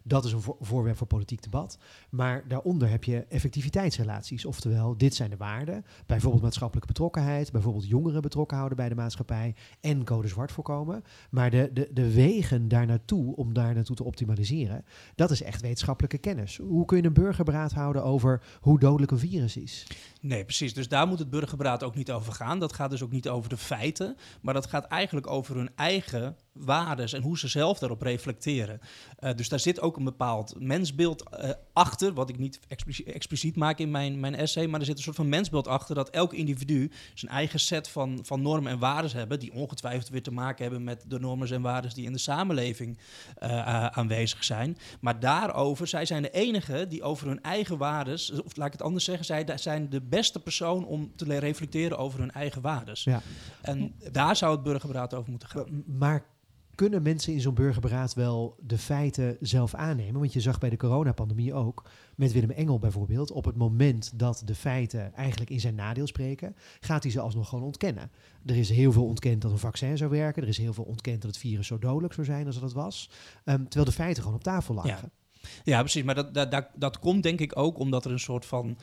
Dat 0.03 0.25
is 0.25 0.33
een 0.33 0.41
voor 0.41 0.57
voorwerp 0.61 0.97
voor 0.97 1.07
politiek 1.07 1.43
debat. 1.43 1.79
Maar 2.11 2.49
daaronder 2.49 2.91
heb 2.91 3.05
je 3.05 3.25
effectiviteitsrelaties. 3.29 4.45
Oftewel, 4.45 4.97
dit 4.97 5.15
zijn 5.15 5.31
de 5.31 5.37
waarden. 5.37 5.85
Bijvoorbeeld 6.07 6.43
maatschappelijke 6.43 6.89
betrokkenheid. 6.89 7.53
Bijvoorbeeld 7.53 7.89
jongeren 7.89 8.23
betrokken 8.23 8.57
houden 8.57 8.77
bij 8.77 8.89
de 8.89 8.95
maatschappij. 8.95 9.55
En 9.81 10.05
code 10.05 10.29
zwart 10.29 10.53
voorkomen. 10.53 11.05
Maar 11.31 11.51
de, 11.51 11.71
de, 11.73 11.89
de 11.93 12.13
wegen 12.13 12.69
daar 12.69 12.87
naartoe, 12.87 13.37
om 13.37 13.53
daar 13.53 13.75
naartoe 13.75 13.97
te 13.97 14.05
optimaliseren. 14.05 14.85
Dat 15.15 15.31
is 15.31 15.43
echt 15.43 15.61
wetenschappelijke 15.61 16.19
kennis. 16.19 16.57
Hoe 16.57 16.85
kun 16.85 16.97
je 16.97 17.05
een 17.05 17.13
burgerberaad 17.13 17.73
houden 17.73 18.05
over 18.05 18.43
hoe 18.61 18.79
dodelijk 18.79 19.13
een 19.13 19.19
virus 19.19 19.57
is? 19.57 19.87
Nee, 20.21 20.45
precies. 20.45 20.75
Dus 20.75 20.89
daar 20.89 21.07
moet 21.07 21.19
het 21.19 21.31
burgerberaad 21.31 21.83
ook 21.83 21.95
niet 21.95 22.11
over 22.11 22.33
gaan. 22.33 22.59
Dat 22.59 22.73
gaat 22.73 22.91
dus 22.91 23.03
ook 23.03 23.13
niet 23.13 23.29
over 23.29 23.49
de 23.49 23.57
feiten. 23.57 24.17
Maar 24.41 24.55
dat 24.55 24.67
gaat 24.67 24.85
eigenlijk 24.85 25.27
over 25.27 25.57
hun 25.57 25.71
eigen 25.77 26.37
waardes 26.53 27.13
en 27.13 27.23
hoe 27.23 27.39
ze 27.39 27.49
zelf 27.49 27.79
daarop 27.79 28.03
reflecteren. 28.03 28.81
Uh, 29.21 29.35
dus 29.43 29.51
daar 29.51 29.61
zit 29.61 29.81
ook 29.81 29.97
een 29.97 30.05
bepaald 30.05 30.55
mensbeeld 30.59 31.25
uh, 31.41 31.51
achter, 31.73 32.13
wat 32.13 32.29
ik 32.29 32.39
niet 32.39 32.61
expliciet, 32.69 33.07
expliciet, 33.07 33.57
maak 33.57 33.79
in 33.79 33.91
mijn, 33.91 34.21
mijn 34.21 34.35
essay, 34.35 34.67
maar 34.67 34.81
er 34.81 34.87
zit 34.87 34.97
een 34.97 35.03
soort 35.03 35.17
van 35.17 35.29
mensbeeld 35.29 35.69
achter 35.69 35.95
dat 35.95 36.11
elk 36.11 36.33
individu 36.33 36.91
zijn 37.15 37.33
eigen 37.33 37.61
set 37.61 37.89
van, 37.89 38.19
van 38.23 38.43
normen 38.43 38.73
en 38.73 38.79
waarden 38.79 39.11
hebben, 39.11 39.41
die 39.41 39.53
ongetwijfeld 39.53 40.09
weer 40.09 40.23
te 40.23 40.33
maken 40.33 40.63
hebben 40.63 40.85
met 40.85 41.05
de 41.09 41.21
normen 41.21 41.49
en 41.53 41.63
waarden 41.63 41.95
die 41.95 42.05
in 42.05 42.13
de 42.13 42.19
samenleving 42.19 42.99
uh, 43.43 43.87
aanwezig 43.87 44.45
zijn. 44.45 44.79
Maar 45.01 45.21
daarover, 45.21 45.87
zij 45.87 46.05
zijn 46.05 46.23
de 46.23 46.31
enigen 46.31 46.89
die 46.89 47.03
over 47.03 47.27
hun 47.27 47.43
eigen 47.43 47.79
waardes, 47.79 48.31
of 48.31 48.57
laat 48.57 48.67
ik 48.67 48.73
het 48.73 48.83
anders 48.83 49.05
zeggen, 49.05 49.25
zij 49.25 49.47
zijn 49.55 49.91
de 49.91 50.01
beste 50.01 50.41
persoon 50.41 50.87
om 50.87 51.13
te 51.17 51.39
reflecteren 51.39 51.99
over 51.99 52.19
hun 52.19 52.33
eigen 52.33 52.63
waardes. 52.63 53.05
Ja. 53.05 53.23
En 53.63 53.95
daar 54.13 54.37
zou 54.37 54.53
het 54.53 54.63
burgerberaad 54.63 55.15
over 55.15 55.31
moeten 55.31 55.49
gaan. 55.49 55.85
Maar 55.87 56.25
kunnen 56.75 57.03
mensen 57.03 57.33
in 57.33 57.41
zo'n 57.41 57.55
burgerberaad 57.55 58.15
wel 58.15 58.57
de 58.61 58.79
feiten 58.79 59.37
zelf 59.41 59.75
aannemen? 59.75 60.21
Want 60.21 60.33
je 60.33 60.41
zag 60.41 60.59
bij 60.59 60.71
de 60.71 60.77
coronapandemie 60.77 61.55
ook, 61.55 61.89
met 62.17 62.33
Willem 62.33 62.51
Engel 62.51 62.79
bijvoorbeeld, 62.79 63.31
op 63.31 63.45
het 63.45 63.57
moment 63.57 64.19
dat 64.19 64.43
de 64.45 64.55
feiten 64.55 65.15
eigenlijk 65.15 65.51
in 65.51 65.61
zijn 65.61 65.75
nadeel 65.75 66.07
spreken, 66.07 66.57
gaat 66.81 67.03
hij 67.03 67.13
ze 67.13 67.21
alsnog 67.21 67.49
gewoon 67.49 67.65
ontkennen. 67.65 68.11
Er 68.47 68.57
is 68.57 68.69
heel 68.69 68.93
veel 68.93 69.05
ontkend 69.05 69.43
dat 69.43 69.51
een 69.51 69.59
vaccin 69.59 69.97
zou 69.97 70.11
werken, 70.11 70.43
er 70.43 70.49
is 70.49 70.59
heel 70.59 70.73
veel 70.75 70.85
ontkend 70.85 71.23
dat 71.23 71.31
het 71.31 71.41
virus 71.41 71.67
zo 71.67 71.79
dodelijk 71.79 72.15
zou 72.15 72.27
zijn 72.27 72.47
als 72.47 72.61
dat 72.61 72.73
was, 72.73 73.11
um, 73.45 73.63
terwijl 73.63 73.85
de 73.85 73.93
feiten 73.93 74.23
gewoon 74.23 74.39
op 74.39 74.45
tafel 74.45 74.75
lagen. 74.75 74.91
Ja. 74.91 75.21
Ja, 75.65 75.81
precies. 75.81 76.03
Maar 76.03 76.15
dat, 76.15 76.35
dat, 76.35 76.51
dat, 76.51 76.69
dat 76.75 76.99
komt 76.99 77.23
denk 77.23 77.41
ik 77.41 77.59
ook 77.59 77.79
omdat 77.79 78.05
er 78.05 78.11
een 78.11 78.19
soort 78.19 78.47
van 78.47 78.77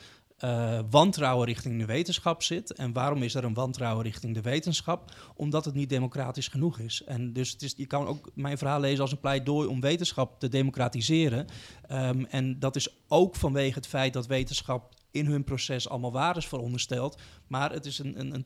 uh, 0.44 0.78
wantrouwen 0.90 1.46
richting 1.46 1.78
de 1.78 1.84
wetenschap 1.84 2.42
zit. 2.42 2.72
En 2.72 2.92
waarom 2.92 3.22
is 3.22 3.34
er 3.34 3.44
een 3.44 3.54
wantrouwen 3.54 4.04
richting 4.04 4.34
de 4.34 4.40
wetenschap? 4.40 5.14
Omdat 5.36 5.64
het 5.64 5.74
niet 5.74 5.88
democratisch 5.88 6.48
genoeg 6.48 6.78
is. 6.78 7.02
En 7.04 7.32
dus 7.32 7.50
het 7.50 7.62
is, 7.62 7.74
je 7.76 7.86
kan 7.86 8.06
ook 8.06 8.30
mijn 8.34 8.58
verhaal 8.58 8.80
lezen 8.80 9.00
als 9.00 9.12
een 9.12 9.20
pleidooi 9.20 9.68
om 9.68 9.80
wetenschap 9.80 10.40
te 10.40 10.48
democratiseren. 10.48 11.46
Um, 11.92 12.26
en 12.26 12.58
dat 12.58 12.76
is 12.76 12.88
ook 13.08 13.36
vanwege 13.36 13.74
het 13.74 13.86
feit 13.86 14.12
dat 14.12 14.26
wetenschap 14.26 14.94
in 15.10 15.26
hun 15.26 15.44
proces 15.44 15.88
allemaal 15.88 16.12
waardes 16.12 16.46
verondersteld. 16.46 17.20
Maar 17.46 17.72
het 17.72 17.86
is 17.86 17.98
een, 17.98 18.20
een, 18.20 18.34
een 18.34 18.42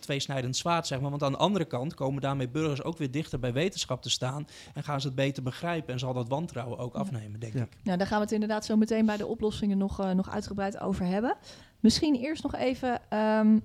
tweesnijdend 0.00 0.56
zwaard, 0.56 0.86
zeg 0.86 1.00
maar. 1.00 1.10
Want 1.10 1.22
aan 1.22 1.32
de 1.32 1.38
andere 1.38 1.64
kant 1.64 1.94
komen 1.94 2.22
daarmee 2.22 2.48
burgers 2.48 2.82
ook 2.82 2.98
weer 2.98 3.10
dichter 3.10 3.38
bij 3.38 3.52
wetenschap 3.52 4.02
te 4.02 4.10
staan. 4.10 4.46
En 4.74 4.82
gaan 4.84 5.00
ze 5.00 5.06
het 5.06 5.16
beter 5.16 5.42
begrijpen. 5.42 5.92
En 5.92 5.98
zal 5.98 6.12
dat 6.14 6.28
wantrouwen 6.28 6.78
ook 6.78 6.94
Ja. 6.94 7.00
afnemen, 7.00 7.40
denk 7.40 7.54
Ja. 7.54 7.62
ik. 7.62 7.76
Nou, 7.82 7.98
daar 7.98 8.06
gaan 8.06 8.16
we 8.18 8.24
het 8.24 8.32
inderdaad 8.32 8.64
zo 8.64 8.76
meteen 8.76 9.06
bij 9.06 9.16
de 9.16 9.26
oplossingen 9.26 9.78
nog, 9.78 10.00
eh, 10.00 10.10
nog 10.10 10.30
uitgebreid 10.30 10.80
over 10.80 11.06
hebben. 11.06 11.36
Misschien 11.80 12.14
eerst 12.14 12.42
nog 12.42 12.54
even, 12.54 13.00
ehm, 13.10 13.58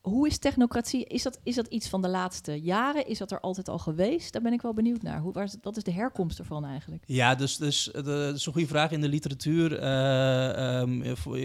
hoe 0.00 0.26
is 0.26 0.38
technocratie? 0.38 1.04
Is 1.04 1.22
dat, 1.22 1.40
is 1.42 1.54
dat 1.54 1.66
iets 1.66 1.88
van 1.88 2.02
de 2.02 2.08
laatste 2.08 2.60
jaren? 2.60 3.06
Is 3.06 3.18
dat 3.18 3.30
er 3.30 3.40
altijd 3.40 3.68
al 3.68 3.78
geweest? 3.78 4.32
Daar 4.32 4.42
ben 4.42 4.52
ik 4.52 4.62
wel 4.62 4.74
benieuwd 4.74 5.02
naar. 5.02 5.20
Hoe, 5.20 5.32
waar 5.32 5.44
is, 5.44 5.56
wat 5.62 5.76
is 5.76 5.82
de 5.82 5.92
herkomst 5.92 6.38
ervan 6.38 6.64
eigenlijk? 6.64 7.02
Ja, 7.06 7.34
dus, 7.34 7.56
dus 7.56 7.90
eh, 7.90 8.04
de, 8.04 8.10
dat 8.10 8.34
is 8.34 8.46
een 8.46 8.52
goede 8.52 8.68
vraag 8.68 8.90
in 8.90 9.00
de 9.00 9.08
literatuur. 9.08 9.78
eh, 9.78 10.80
ehm, 10.80 11.02
eh, 11.02 11.42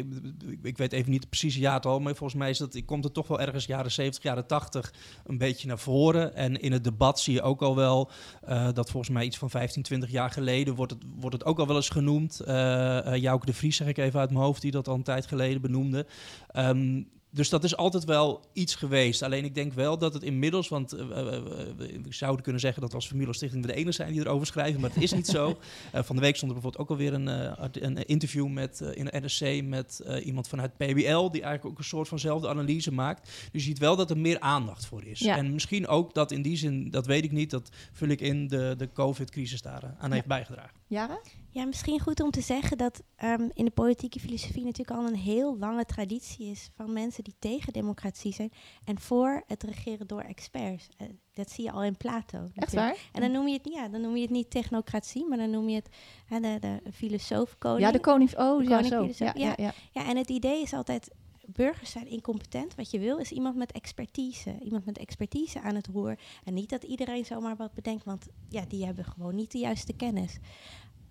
ik, 0.62 0.78
weet 0.78 0.92
even 0.92 1.12
niet 1.12 1.20
het 1.20 1.30
precieze 1.30 1.60
jaartal, 1.60 2.00
maar 2.00 2.16
volgens 2.16 2.40
mij 2.40 2.50
is 2.50 2.58
dat, 2.58 2.86
komt 2.86 3.04
het 3.04 3.14
toch 3.14 3.28
wel 3.28 3.40
ergens 3.40 3.66
jaren 3.66 3.92
70, 3.92 4.24
jaren 4.24 4.48
80 4.48 4.94
een 5.24 5.38
beetje 5.38 5.68
naar 5.68 5.80
voren. 5.80 6.36
En 6.36 6.62
in 6.62 6.72
het 6.72 6.84
debat 6.84 7.20
zie 7.20 7.34
je 7.34 7.42
ook 7.42 7.62
al 7.62 7.76
wel 7.76 8.10
eh, 8.42 8.68
dat 8.74 8.90
volgens 8.90 9.14
mij 9.14 9.26
iets 9.26 9.38
van 9.38 9.50
15, 9.50 9.84
20 9.84 10.12
jaar 10.12 10.32
geleden 10.32 10.76
wordt 10.76 10.92
het, 10.92 11.04
wordt 11.16 11.36
het 11.36 11.46
ook 11.46 11.60
al 11.60 11.68
wel 11.68 11.76
eens 11.76 11.90
genoemd. 11.90 12.40
Eh, 12.40 13.16
Jouke 13.16 13.46
de 13.46 13.54
Vries 13.54 13.76
zeg 13.76 13.88
ik 13.88 13.98
even 13.98 14.20
uit 14.20 14.30
mijn 14.32 14.44
hoofd, 14.44 14.62
die 14.62 14.72
dat 14.72 14.88
al 14.88 14.96
een 14.96 15.04
tijd 15.04 15.26
geleden 15.26 15.62
benoemde. 15.62 16.06
Ehm, 16.48 17.02
dus 17.34 17.50
dat 17.50 17.64
is 17.64 17.78
altijd 17.78 18.04
wel 18.04 18.46
iets 18.54 18.76
geweest. 18.76 19.22
Alleen 19.22 19.46
ik 19.46 19.56
denk 19.56 19.74
wel 19.74 19.98
dat 19.98 20.14
het 20.14 20.24
inmiddels, 20.24 20.68
want 20.68 20.92
eh, 20.92 21.10
eh, 21.10 21.36
eh, 21.36 21.44
we 21.78 22.02
zouden 22.10 22.44
kunnen 22.44 22.62
zeggen 22.62 22.82
dat 22.82 22.90
we 22.90 22.96
als 22.96 23.08
Familie 23.08 23.34
Stichting 23.34 23.66
de 23.66 23.74
enige 23.74 23.92
zijn 23.92 24.12
die 24.12 24.22
erover 24.22 24.48
schrijven, 24.48 24.82
maar 24.82 24.90
het 24.90 25.04
is 25.04 25.14
niet 25.14 25.28
zo. 25.28 25.42
Eh, 25.92 26.04
van 26.04 26.16
de 26.16 26.22
week 26.22 26.36
stond 26.36 26.52
er 26.52 26.60
bijvoorbeeld 26.60 26.84
ook 26.84 26.90
alweer 26.90 27.14
een, 27.14 27.28
eh, 27.28 27.68
een 27.72 28.06
interview 28.06 28.48
met, 28.48 28.82
eh, 28.82 28.96
in 28.96 29.06
de 29.06 29.20
NRC 29.20 29.64
met 29.64 30.00
eh, 30.00 30.26
iemand 30.26 30.48
vanuit 30.48 30.78
PBL, 30.78 31.30
die 31.30 31.42
eigenlijk 31.42 31.66
ook 31.66 31.78
een 31.78 31.84
soort 31.84 32.08
vanzelfde 32.08 32.48
analyse 32.48 32.92
maakt. 32.92 33.30
Dus 33.52 33.62
je 33.62 33.68
ziet 33.70 33.80
wel 33.80 33.96
dat 33.96 34.10
er 34.10 34.18
meer 34.18 34.40
aandacht 34.40 34.86
voor 34.86 35.06
is. 35.06 35.20
Ja. 35.20 35.38
En 35.38 35.54
misschien 35.54 35.88
ook 35.88 36.14
dat 36.14 36.32
in 36.32 36.42
die 36.42 36.58
zin, 36.58 36.90
dat 36.90 37.06
weet 37.06 37.24
ik 37.24 37.32
niet, 37.32 37.50
dat 37.50 37.70
vul 37.92 38.08
ik 38.08 38.22
in, 38.22 38.48
de, 38.48 38.76
de 38.78 38.92
COVID-crisis 38.92 39.62
daar 39.62 39.84
eh, 39.84 39.90
aan 39.98 40.12
heeft 40.12 40.26
bijgedragen. 40.26 40.76
Jaren? 40.88 41.20
Ja, 41.54 41.66
misschien 41.66 42.00
goed 42.00 42.22
om 42.22 42.32
te 42.32 42.42
zeggen 42.42 42.78
dat 42.78 43.04
ehm, 43.16 43.50
in 43.54 43.66
de 43.66 43.72
politieke 43.72 44.20
filosofie 44.20 44.64
natuurlijk 44.64 44.98
al 45.00 45.08
een 45.08 45.16
heel 45.16 45.58
lange 45.58 45.86
traditie 45.86 46.52
is 46.52 46.70
van 46.76 46.94
mensen 46.94 47.24
die 47.24 47.36
tegen 47.40 47.74
democratie 47.74 48.34
zijn 48.34 48.52
en 48.86 49.00
voor 49.00 49.44
het 49.48 49.64
regeren 49.64 50.08
door 50.08 50.22
experts. 50.22 50.90
Eh, 50.98 51.08
dat 51.34 51.52
zie 51.52 51.64
je 51.64 51.72
al 51.72 51.84
in 51.84 51.98
Plato. 51.98 52.38
Echt 52.38 52.56
natuurlijk. 52.56 52.96
waar? 52.96 53.10
En 53.12 53.22
dan 53.22 53.32
noem 53.32 53.48
je 53.48 53.54
het, 53.54 53.74
ja, 53.74 53.88
dan 53.88 54.02
noem 54.02 54.16
je 54.16 54.22
het 54.22 54.32
niet 54.32 54.50
technocratie, 54.50 55.28
maar 55.28 55.38
dan 55.38 55.50
noem 55.50 55.70
je 55.70 55.76
het 55.76 55.90
hè, 56.26 56.40
de, 56.40 56.60
de 56.60 56.92
filosoof 56.94 57.58
koning. 57.58 57.82
Ja, 57.82 57.92
de 57.92 58.00
koning. 58.00 58.38
Oh, 58.38 58.58
De 58.58 58.70
ja, 58.70 58.84
zo. 58.84 59.10
ja, 59.16 59.32
ja. 59.36 59.54
ja. 59.58 59.74
Ja, 59.92 60.08
en 60.08 60.18
het 60.18 60.30
idee 60.30 60.62
is 60.62 60.74
altijd, 60.74 61.10
burgers 61.46 61.92
zijn 61.92 62.08
incompetent. 62.08 62.76
Wat 62.76 62.92
je 62.92 63.00
wil 63.00 63.18
is 63.18 63.32
iemand 63.32 63.56
met 63.56 63.72
expertise. 63.72 64.56
Iemand 64.60 64.86
met 64.86 64.98
expertise 64.98 65.62
aan 65.62 65.76
het 65.76 65.88
roer. 65.88 66.20
En 66.44 66.54
niet 66.54 66.70
dat 66.70 66.84
iedereen 66.84 67.26
zomaar 67.26 67.56
wat 67.56 67.74
bedenkt, 67.74 68.06
want 68.06 68.28
ja, 68.50 68.66
die 68.68 68.86
hebben 68.86 69.06
gewoon 69.06 69.36
niet 69.36 69.52
de 69.52 69.58
juiste 69.58 69.94
kennis. 69.94 70.38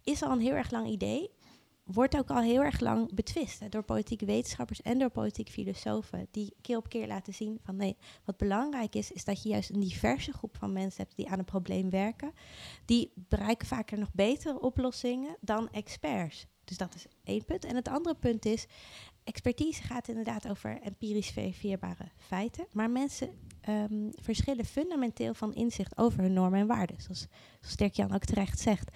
Is 0.05 0.23
al 0.23 0.31
een 0.31 0.41
heel 0.41 0.55
erg 0.55 0.71
lang 0.71 0.89
idee. 0.89 1.31
Wordt 1.85 2.17
ook 2.19 2.31
al 2.31 2.41
heel 2.41 2.63
erg 2.63 2.81
lang 2.81 3.15
betwist 3.15 3.61
hè, 3.61 3.69
door 3.69 3.83
politieke 3.83 4.25
wetenschappers 4.25 4.83
en 4.83 4.99
door 4.99 5.11
politieke 5.11 5.53
filosofen. 5.53 6.29
Die 6.31 6.55
keer 6.61 6.77
op 6.77 6.89
keer 6.89 7.07
laten 7.07 7.35
zien 7.35 7.59
van 7.63 7.77
nee, 7.77 7.97
wat 8.25 8.37
belangrijk 8.37 8.95
is, 8.95 9.13
is 9.13 9.25
dat 9.25 9.43
je 9.43 9.49
juist 9.49 9.71
een 9.71 9.81
diverse 9.81 10.33
groep 10.33 10.57
van 10.57 10.73
mensen 10.73 11.03
hebt 11.03 11.17
die 11.17 11.29
aan 11.29 11.39
een 11.39 11.45
probleem 11.45 11.91
werken. 11.91 12.33
Die 12.85 13.13
bereiken 13.15 13.67
vaker 13.67 13.99
nog 13.99 14.13
betere 14.13 14.61
oplossingen 14.61 15.37
dan 15.41 15.71
experts. 15.71 16.47
Dus 16.65 16.77
dat 16.77 16.95
is 16.95 17.07
één 17.25 17.45
punt. 17.45 17.65
En 17.65 17.77
het 17.77 17.89
andere 17.89 18.15
punt 18.15 18.45
is, 18.45 18.67
expertise 19.25 19.83
gaat 19.83 20.09
inderdaad 20.09 20.49
over 20.49 20.81
empirisch 20.81 21.31
verifieerbare 21.31 22.09
feiten. 22.17 22.67
Maar 22.73 22.91
mensen 22.91 23.31
ehm, 23.61 24.11
verschillen 24.11 24.65
fundamenteel 24.65 25.35
van 25.35 25.55
inzicht 25.55 25.99
over 25.99 26.21
hun 26.21 26.33
normen 26.33 26.61
en 26.61 26.67
waarden. 26.67 27.01
Zoals, 27.01 27.27
zoals 27.61 27.77
Dirk-Jan 27.77 28.15
ook 28.15 28.25
terecht 28.25 28.59
zegt. 28.59 28.91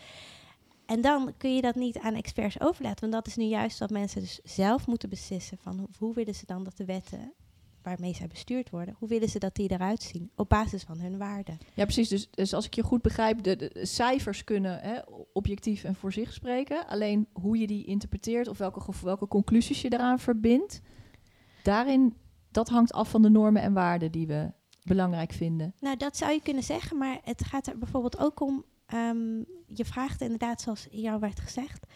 En 0.87 1.01
dan 1.01 1.33
kun 1.37 1.55
je 1.55 1.61
dat 1.61 1.75
niet 1.75 1.99
aan 1.99 2.15
experts 2.15 2.61
overlaten. 2.61 3.01
Want 3.01 3.13
dat 3.13 3.27
is 3.27 3.37
nu 3.37 3.45
juist 3.45 3.79
wat 3.79 3.91
mensen 3.91 4.21
dus 4.21 4.41
zelf 4.45 4.87
moeten 4.87 5.09
beslissen. 5.09 5.59
Van 5.59 5.79
hoe, 5.79 5.89
hoe 5.99 6.15
willen 6.15 6.35
ze 6.35 6.47
dan 6.47 6.65
dat 6.65 6.77
de 6.77 6.85
wetten 6.85 7.33
waarmee 7.87 8.15
zij 8.15 8.27
bestuurd 8.27 8.71
worden, 8.71 8.95
hoe 8.99 9.09
willen 9.09 9.29
ze 9.29 9.39
dat 9.39 9.55
die 9.55 9.71
eruit 9.71 10.03
zien? 10.03 10.31
Op 10.35 10.49
basis 10.49 10.83
van 10.83 10.99
hun 10.99 11.19
waarden. 11.19 11.59
Ja, 11.75 11.85
precies. 11.85 12.09
Dus, 12.09 12.31
dus 12.31 12.55
als 12.55 12.67
ik 12.67 12.75
je 12.75 12.83
goed 12.83 13.03
begrijp, 13.03 13.43
de, 13.43 13.71
cijfers 13.83 14.45
kunnen 14.45 14.81
hè, 14.81 14.99
objectief 15.33 15.85
en 15.85 15.95
voor 15.95 16.13
zich 16.13 16.33
spreken. 16.33 16.87
Alleen 16.87 17.29
hoe 17.33 17.59
je 17.59 17.67
die 17.67 17.85
interpreteert 17.85 18.49
of 18.49 18.59
welke, 18.59 18.93
welke 19.03 19.29
conclusies 19.29 19.83
je 19.83 19.91
daaraan 19.91 20.19
verbindt, 20.19 20.81
daarin, 21.63 22.15
dat 22.51 22.69
hangt 22.69 22.93
af 22.93 23.11
van 23.11 23.23
de 23.23 23.31
normen 23.31 23.63
en 23.63 23.73
waarden 23.73 24.13
die 24.13 24.27
we 24.27 24.53
belangrijk 24.83 25.33
vinden. 25.33 25.75
Nou, 25.81 25.97
dat 25.97 26.17
zou 26.17 26.33
je 26.33 26.43
kunnen 26.43 26.63
zeggen, 26.63 26.99
maar 26.99 27.19
het 27.23 27.45
gaat 27.45 27.67
er 27.67 27.79
bijvoorbeeld 27.79 28.19
ook 28.19 28.41
om. 28.41 28.65
Ehm, 28.87 29.39
je 29.67 29.85
vraagt 29.85 30.21
inderdaad, 30.21 30.61
zoals 30.61 30.89
al 30.91 31.19
werd 31.19 31.41
gezegd, 31.41 31.87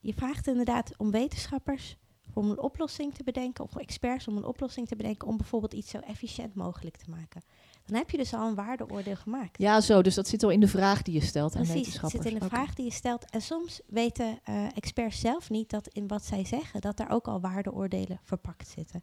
je 0.00 0.14
vraagt 0.14 0.46
inderdaad 0.46 0.92
om 0.96 1.10
wetenschappers 1.10 1.96
om 2.36 2.50
een 2.50 2.60
oplossing 2.60 3.14
te 3.14 3.24
bedenken, 3.24 3.64
of 3.64 3.76
experts 3.76 4.28
om 4.28 4.36
een 4.36 4.44
oplossing 4.44 4.88
te 4.88 4.96
bedenken 4.96 5.28
om 5.28 5.36
bijvoorbeeld 5.36 5.72
iets 5.72 5.90
zo 5.90 5.98
efficiënt 5.98 6.54
mogelijk 6.54 6.96
te 6.96 7.10
maken. 7.10 7.42
Dan 7.84 7.96
heb 7.96 8.10
je 8.10 8.16
dus 8.16 8.34
al 8.34 8.48
een 8.48 8.54
waardeoordeel 8.54 9.16
gemaakt. 9.16 9.58
Ja, 9.58 9.80
zo. 9.80 10.02
Dus 10.02 10.14
dat 10.14 10.28
zit 10.28 10.42
al 10.42 10.50
in 10.50 10.60
de 10.60 10.68
vraag 10.68 11.02
die 11.02 11.14
je 11.14 11.20
stelt 11.20 11.56
aan 11.56 11.62
Precies, 11.62 11.74
het 11.74 11.84
wetenschappers. 11.84 12.22
zit 12.22 12.32
in 12.32 12.38
de 12.38 12.54
vraag 12.54 12.74
die 12.74 12.84
je 12.84 12.92
stelt. 12.92 13.30
En 13.30 13.40
soms 13.40 13.80
weten 13.86 14.38
eh, 14.44 14.76
experts 14.76 15.20
zelf 15.20 15.50
niet 15.50 15.70
dat 15.70 15.88
in 15.88 16.06
wat 16.06 16.24
zij 16.24 16.44
zeggen, 16.44 16.80
dat 16.80 16.96
daar 16.96 17.10
ook 17.10 17.28
al 17.28 17.40
waardeoordelen 17.40 18.20
verpakt 18.22 18.68
zitten. 18.68 19.02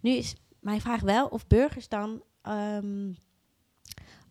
Nu 0.00 0.10
is 0.10 0.34
mijn 0.60 0.80
vraag 0.80 1.00
wel 1.00 1.26
of 1.26 1.46
burgers 1.46 1.88
dan 1.88 2.22
ehm, 2.42 3.12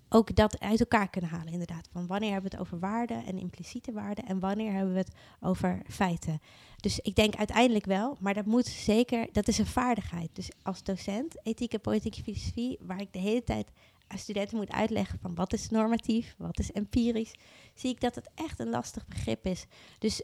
ook 0.09 0.35
dat 0.35 0.59
uit 0.59 0.79
elkaar 0.79 1.09
kunnen 1.09 1.29
halen, 1.29 1.51
inderdaad. 1.51 1.89
Van 1.91 2.07
wanneer 2.07 2.31
hebben 2.31 2.51
we 2.51 2.57
het 2.57 2.65
over 2.65 2.79
waarden 2.79 3.25
en 3.25 3.37
impliciete 3.37 3.91
waarden 3.91 4.25
en 4.25 4.39
wanneer 4.39 4.71
hebben 4.71 4.93
we 4.93 4.99
het 4.99 5.15
over 5.39 5.81
feiten. 5.89 6.39
Dus 6.75 6.99
ik 6.99 7.15
denk 7.15 7.35
uiteindelijk 7.35 7.85
wel, 7.85 8.17
maar 8.19 8.33
dat 8.33 8.45
moet 8.45 8.65
zeker, 8.65 9.27
dat 9.31 9.47
is 9.47 9.57
een 9.57 9.65
vaardigheid. 9.65 10.29
Dus 10.33 10.49
als 10.63 10.83
docent, 10.83 11.45
ethiek 11.45 11.73
en 11.73 11.81
politieke 11.81 12.23
filosofie, 12.23 12.77
waar 12.81 13.01
ik 13.01 13.13
de 13.13 13.19
hele 13.19 13.43
tijd 13.43 13.71
aan 14.07 14.17
studenten 14.17 14.57
moet 14.57 14.71
uitleggen 14.71 15.19
van 15.19 15.35
wat 15.35 15.53
is 15.53 15.69
normatief, 15.69 16.35
wat 16.37 16.59
is 16.59 16.71
empirisch, 16.71 17.33
zie 17.73 17.89
ik 17.89 18.01
dat 18.01 18.15
het 18.15 18.29
echt 18.35 18.59
een 18.59 18.69
lastig 18.69 19.07
begrip 19.07 19.45
is. 19.45 19.65
Dus 19.99 20.23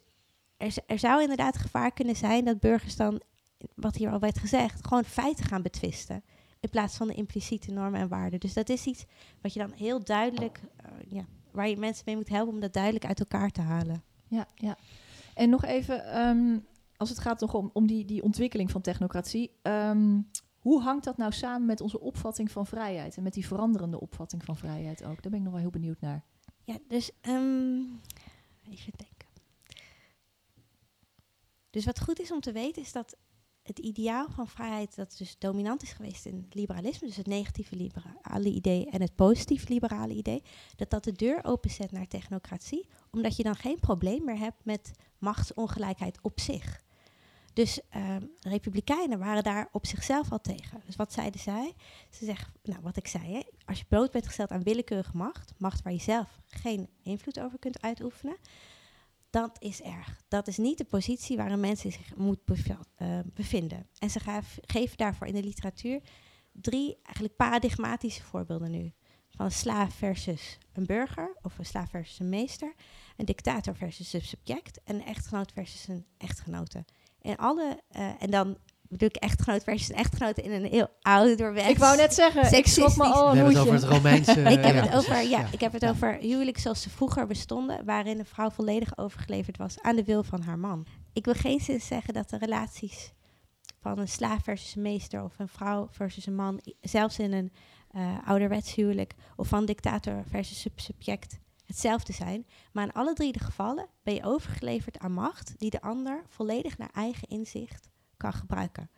er, 0.58 0.76
er 0.86 1.00
zou 1.00 1.22
inderdaad 1.22 1.58
gevaar 1.58 1.92
kunnen 1.92 2.16
zijn 2.16 2.46
dat 2.46 2.60
burgers 2.60 2.96
dan, 2.96 3.22
wat 3.76 3.96
hier 3.96 4.12
al 4.12 4.20
werd 4.20 4.40
gezegd, 4.40 4.88
gewoon 4.88 5.04
feiten 5.04 5.46
gaan 5.46 5.62
betwisten. 5.62 6.24
In 6.64 6.70
plaats 6.70 6.98
van 6.98 7.08
de 7.08 7.14
impliciete 7.14 7.72
normen 7.72 8.00
en 8.00 8.08
waarden. 8.08 8.40
Dus 8.40 8.54
dat 8.54 8.70
is 8.70 8.86
iets 8.86 9.06
wat 9.42 9.54
je 9.54 9.60
dan 9.60 9.72
heel 9.72 10.04
duidelijk, 10.04 10.62
eh, 10.76 10.92
ja, 11.08 11.26
waar 11.52 11.70
je 11.70 11.78
mensen 11.78 12.04
mee 12.06 12.16
moet 12.16 12.30
helpen 12.30 12.54
om 12.54 12.60
dat 12.60 12.74
duidelijk 12.74 13.06
uit 13.06 13.20
elkaar 13.20 13.52
te 13.52 13.62
halen. 13.62 14.04
Ja, 14.28 14.48
ja. 14.56 14.78
En 15.34 15.50
nog 15.50 15.64
even, 15.66 16.06
ehm, 16.06 16.60
als 16.98 17.10
het 17.10 17.20
gaat 17.20 17.40
nog 17.40 17.54
om, 17.54 17.70
om 17.74 17.88
die, 17.88 18.06
die 18.06 18.24
ontwikkeling 18.24 18.72
van 18.72 18.82
technocratie. 18.82 19.52
ehm, 19.62 20.22
hoe 20.60 20.82
hangt 20.82 21.04
dat 21.04 21.18
nou 21.18 21.32
samen 21.32 21.66
met 21.66 21.82
onze 21.82 22.00
opvatting 22.00 22.52
van 22.52 22.66
vrijheid? 22.66 23.18
En 23.18 23.24
met 23.24 23.34
die 23.34 23.48
veranderende 23.48 24.00
opvatting 24.00 24.44
van 24.44 24.58
vrijheid 24.58 25.04
ook? 25.04 25.22
Daar 25.22 25.32
ben 25.32 25.40
ik 25.40 25.44
nog 25.44 25.54
wel 25.54 25.62
heel 25.62 25.70
benieuwd 25.70 26.00
naar. 26.00 26.24
Ja, 26.64 26.78
dus 26.88 27.12
ehm, 27.22 27.82
even 28.70 28.94
denken. 28.96 29.28
Dus 31.70 31.86
wat 31.86 32.02
goed 32.02 32.20
is 32.20 32.32
om 32.32 32.40
te 32.40 32.52
weten 32.52 32.82
is 32.82 32.92
dat 32.92 33.18
het 33.64 33.80
ideaal 33.80 34.28
van 34.30 34.48
vrijheid 34.48 34.96
dat 34.96 35.16
dus 35.18 35.36
dominant 35.38 35.84
is 35.84 35.92
geweest 35.92 36.26
in 36.26 36.44
het 36.46 36.56
liberalisme, 36.56 37.08
dus 37.08 37.18
het 37.18 37.28
negatieve 37.28 37.76
liberale 37.76 38.50
idee 38.50 38.90
en 38.90 39.02
het 39.02 39.16
positieve 39.16 39.74
liberale 39.74 40.14
idee, 40.14 40.44
dat 40.76 40.90
dat 40.90 41.04
de 41.04 41.12
deur 41.12 41.44
openzet 41.44 41.92
naar 41.92 42.08
technocratie, 42.08 42.88
omdat 43.12 43.36
je 43.36 43.44
dan 43.44 43.56
geen 43.56 43.80
probleem 43.80 44.24
meer 44.24 44.38
hebt 44.38 44.66
met 44.66 44.92
machtsongelijkheid 45.18 46.20
op 46.22 46.40
zich. 46.40 46.84
Dus 47.54 47.80
ehm, 47.90 48.26
republikeinen 48.42 49.20
waren 49.20 49.44
daar 49.44 49.70
op 49.72 49.86
zichzelf 49.86 50.32
al 50.32 50.42
tegen. 50.42 50.82
Dus 50.86 50.96
wat 50.96 51.14
zeiden 51.14 51.40
zij? 51.40 51.74
Ze 52.10 52.26
zeggen, 52.26 52.54
nou 52.64 52.82
wat 52.82 52.98
ik 52.98 53.08
zei, 53.08 53.34
hè, 53.34 53.42
als 53.66 53.80
je 53.80 53.86
bloot 53.86 54.12
bent 54.12 54.26
gesteld 54.26 54.52
aan 54.52 54.64
willekeurige 54.64 55.18
macht, 55.18 55.54
macht 55.58 55.82
waar 55.82 55.94
je 55.94 56.00
zelf 56.00 56.40
geen 56.48 56.90
invloed 57.04 57.40
over 57.40 57.60
kunt 57.60 57.82
uitoefenen, 57.82 58.38
dat 59.34 59.56
is 59.60 59.82
erg. 59.82 60.22
Dat 60.28 60.48
is 60.48 60.58
niet 60.58 60.78
de 60.78 60.84
positie 60.84 61.38
waar 61.38 61.52
een 61.52 61.60
mens 61.60 61.82
zich 61.82 62.16
moet 62.16 62.40
eh, 62.96 63.20
bevinden. 63.34 63.88
En 64.00 64.10
ze 64.10 64.20
geven 64.62 64.98
daarvoor 64.98 65.28
in 65.28 65.34
de 65.34 65.44
literatuur 65.44 66.02
drie 66.52 66.98
eigenlijk 67.04 67.36
paradigmatische 67.36 68.24
voorbeelden 68.24 68.72
nu. 68.72 68.94
Van 69.30 69.46
een 69.46 69.52
slaaf 69.52 69.94
versus 69.94 70.58
een 70.74 70.86
burger, 70.86 71.38
of 71.42 71.58
een 71.58 71.66
slaaf 71.66 71.90
versus 71.90 72.20
een 72.20 72.30
meester, 72.30 72.74
een 73.18 73.26
dictator 73.26 73.76
versus 73.76 74.14
een 74.14 74.22
subject 74.22 74.84
en 74.84 74.96
een 74.96 75.06
echtgenoot 75.06 75.52
versus 75.52 75.88
een 75.88 76.06
echtgenote. 76.18 76.86
En 77.22 77.36
alle, 77.36 77.82
eh, 77.90 78.22
en 78.22 78.32
dan 78.32 78.58
bedoel 78.94 79.10
ik 79.10 79.16
echtgenoot 79.16 79.64
versus 79.64 79.90
een 79.90 79.96
echtgenote 79.96 80.42
in 80.42 80.52
een 80.52 80.66
heel 80.66 80.88
ouderwets... 81.02 81.70
Ik 81.70 81.78
wou 81.78 81.98
net 81.98 82.14
zeggen, 82.14 82.58
ik 82.58 82.68
schrok 82.68 82.88
me 82.88 82.94
seksistisch. 82.94 83.14
al 83.14 83.32
We 83.32 83.36
hebben 83.38 83.54
het 83.56 83.62
over 83.62 83.74
het 83.74 83.84
Romeinse... 83.84 84.32
ik 84.58 84.64
heb 84.64 84.76
ja, 84.76 84.82
het 84.82 84.96
over, 84.96 85.22
ja, 85.22 85.48
ik 85.52 85.60
heb 85.60 85.72
het 85.74 85.82
Ja. 85.82 85.90
over 85.90 86.14
huwelijk 86.14 86.58
zoals 86.58 86.82
ze 86.82 86.90
vroeger 86.90 87.28
bestonden, 87.28 87.86
waarin 87.86 88.18
de 88.18 88.26
vrouw 88.26 88.50
volledig 88.50 88.98
overgeleverd 88.98 89.58
was 89.58 89.82
aan 89.82 89.96
de 89.96 90.04
wil 90.04 90.24
van 90.24 90.42
haar 90.42 90.60
man. 90.60 90.86
Ik 91.14 91.26
wil 91.26 91.34
geen 91.34 91.60
zin 91.60 91.82
zeggen 91.82 92.14
dat 92.14 92.30
de 92.30 92.38
relaties 92.38 93.14
van 93.80 94.00
een 94.00 94.08
slaaf 94.08 94.44
versus 94.44 94.76
een 94.76 94.82
meester 94.82 95.24
of 95.24 95.40
een 95.40 95.48
vrouw 95.48 95.88
versus 95.92 96.26
een 96.26 96.36
man, 96.36 96.62
zelfs 96.82 97.20
in 97.20 97.34
een 97.34 97.52
eh 97.90 98.18
ouderwets 98.26 98.76
huwelijk, 98.76 99.14
of 99.36 99.48
van 99.48 99.66
dictator 99.66 100.24
versus 100.30 100.62
sub- 100.62 100.80
subject 100.80 101.40
hetzelfde 101.66 102.14
zijn. 102.14 102.46
Maar 102.72 102.84
in 102.84 102.94
alle 102.94 103.14
drie 103.14 103.32
de 103.32 103.40
gevallen 103.40 103.88
ben 104.04 104.14
je 104.14 104.24
overgeleverd 104.24 105.00
aan 105.00 105.12
macht 105.14 105.54
die 105.58 105.70
de 105.70 105.82
ander 105.82 106.24
volledig 106.28 106.78
naar 106.78 106.90
eigen 106.94 107.28
inzicht 107.28 107.90
kan 108.24 108.34
gebruiken. 108.34 108.90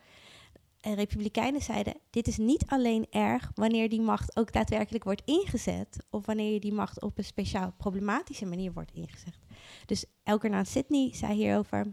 En 0.80 0.94
republikeinen 0.94 1.62
zeiden, 1.62 1.94
dit 2.10 2.26
is 2.26 2.36
niet 2.36 2.66
alleen 2.66 3.06
erg 3.10 3.50
wanneer 3.54 3.88
die 3.88 4.00
macht 4.00 4.36
ook 4.36 4.52
daadwerkelijk 4.52 5.04
wordt 5.04 5.22
ingezet, 5.24 6.04
of 6.10 6.26
wanneer 6.26 6.60
die 6.60 6.72
macht 6.72 7.02
op 7.02 7.18
een 7.18 7.24
speciaal 7.24 7.72
problematische 7.76 8.46
manier 8.46 8.72
wordt 8.72 8.92
ingezet. 8.92 9.38
Dus 9.86 10.04
Elkernaan 10.22 10.66
Sidney 10.66 11.10
zei 11.14 11.34
hierover, 11.34 11.86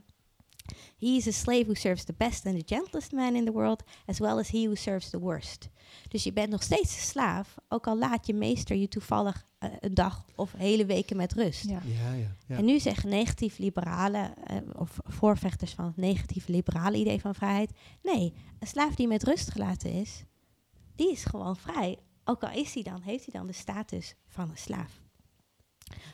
He 0.98 1.06
is 1.08 1.28
a 1.28 1.32
slave 1.32 1.64
who 1.66 1.74
serves 1.74 2.04
the 2.04 2.14
best 2.18 2.46
and 2.46 2.56
the 2.56 2.76
gentlest 2.76 3.12
man 3.12 3.36
in 3.36 3.46
the 3.46 3.52
world, 3.52 3.84
as 4.06 4.20
well 4.20 4.38
as 4.40 4.50
he 4.50 4.66
who 4.66 4.76
serves 4.76 5.10
the 5.10 5.20
worst. 5.20 5.70
Dus 6.08 6.24
je 6.24 6.34
bent 6.34 6.50
nog 6.50 6.64
steeds 6.64 6.96
een 6.96 7.02
slaaf, 7.02 7.56
ook 7.70 7.88
al 7.88 7.98
laat 7.98 8.28
je 8.28 8.34
meester 8.34 8.76
je 8.76 8.88
toevallig 8.88 9.46
eh, 9.60 9.70
een 9.80 9.94
dag 9.94 10.26
of 10.36 10.52
hele 10.52 10.86
weken 10.86 11.18
met 11.18 11.34
rust. 11.34 11.64
Ja. 11.70 11.82
Ja, 11.86 12.14
ja. 12.14 12.36
ja. 12.48 12.58
En 12.58 12.66
nu 12.66 12.80
zeggen 12.80 13.10
negatief 13.10 13.58
liberalen, 13.58 14.38
eh, 14.48 14.58
of 14.76 14.98
voorvechters 15.04 15.74
van 15.74 15.86
het 15.86 15.98
negatieve 15.98 16.52
liberale 16.52 16.98
idee 16.98 17.20
van 17.22 17.36
vrijheid, 17.36 17.72
nee, 18.04 18.34
een 18.60 18.68
slaaf 18.68 18.96
die 18.96 19.08
met 19.08 19.24
rust 19.24 19.52
gelaten 19.52 19.92
is, 19.92 20.24
die 20.96 21.12
is 21.12 21.24
gewoon 21.26 21.56
vrij. 21.58 21.98
Ook 22.24 22.44
al 22.44 22.52
is 22.52 22.74
hij 22.74 22.84
dan, 22.84 23.02
heeft 23.02 23.26
hij 23.26 23.34
dan 23.40 23.48
de 23.48 23.54
status 23.54 24.16
van 24.28 24.50
een 24.50 24.58
slaaf. 24.58 25.02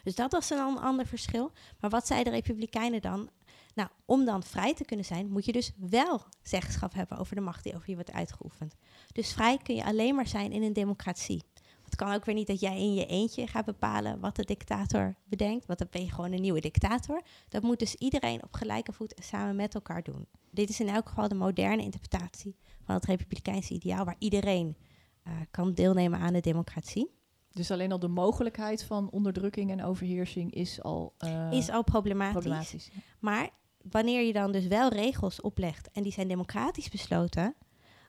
Dus 0.04 0.16
dat 0.16 0.32
was 0.32 0.50
een 0.50 0.58
an- 0.60 0.82
ander 0.82 1.06
verschil. 1.06 1.52
Maar 1.80 1.90
wat 1.90 2.08
zeiden 2.08 2.34
de 2.34 2.40
Republikeinen 2.40 3.02
dan? 3.02 3.30
Nou, 3.74 3.90
om 4.06 4.26
dan 4.26 4.44
vrij 4.44 4.74
te 4.74 4.86
kunnen 4.86 5.06
zijn, 5.06 5.32
moet 5.32 5.46
je 5.46 5.52
dus 5.52 5.72
wel 5.78 6.22
zeggenschap 6.42 6.94
hebben 6.94 7.18
over 7.18 7.36
de 7.36 7.42
macht 7.42 7.64
die 7.64 7.76
over 7.76 7.90
je 7.90 7.96
wordt 7.96 8.12
uitgeoefend. 8.12 8.76
Dus 9.12 9.34
vrij 9.34 9.58
kun 9.58 9.76
je 9.76 9.86
alleen 9.86 10.16
maar 10.16 10.28
zijn 10.28 10.52
in 10.52 10.64
een 10.64 10.74
democratie. 10.74 11.44
Het 11.84 11.96
kan 11.96 12.14
ook 12.14 12.26
weer 12.26 12.36
niet 12.36 12.48
dat 12.48 12.60
jij 12.60 12.78
in 12.78 12.94
je 12.94 13.06
eentje 13.06 13.48
gaat 13.48 13.66
bepalen 13.66 14.20
wat 14.20 14.36
de 14.36 14.46
dictator 14.46 15.16
bedenkt, 15.24 15.66
want 15.66 15.80
dan 15.80 15.88
ben 15.92 16.04
je 16.04 16.12
gewoon 16.12 16.32
een 16.32 16.42
nieuwe 16.42 16.60
dictator. 16.60 17.22
Dat 17.48 17.64
moet 17.64 17.80
dus 17.80 17.96
iedereen 17.96 18.44
op 18.44 18.54
gelijke 18.54 18.94
voet 18.94 19.14
en 19.14 19.24
samen 19.24 19.56
met 19.56 19.76
elkaar 19.76 20.04
doen. 20.04 20.28
Dit 20.52 20.70
is 20.70 20.80
in 20.80 20.90
elk 20.90 21.08
geval 21.08 21.28
de 21.28 21.36
moderne 21.36 21.84
interpretatie 21.84 22.56
van 22.82 22.96
het 22.96 23.06
republikeinse 23.06 23.74
ideaal, 23.74 24.06
waar 24.06 24.16
iedereen 24.20 24.78
eh, 25.24 25.34
kan 25.52 25.74
deelnemen 25.74 26.20
aan 26.20 26.34
de 26.34 26.40
democratie. 26.40 27.19
Dus 27.60 27.72
alleen 27.72 27.92
al 27.92 28.00
de 28.00 28.08
mogelijkheid 28.08 28.84
van 28.84 29.10
onderdrukking 29.10 29.72
en 29.72 29.84
overheersing 29.84 30.54
is 30.54 30.82
al 30.82 31.14
eh, 31.18 31.52
is 31.52 31.70
al 31.70 31.84
problematisch. 31.84 32.34
problematisch. 32.34 32.90
Maar 33.20 33.50
wanneer 33.82 34.22
je 34.22 34.34
dan 34.34 34.52
dus 34.52 34.68
wel 34.68 34.90
regels 34.90 35.42
oplegt 35.42 35.92
en 35.92 36.04
die 36.04 36.12
zijn 36.12 36.28
democratisch 36.28 36.90
besloten, 36.90 37.56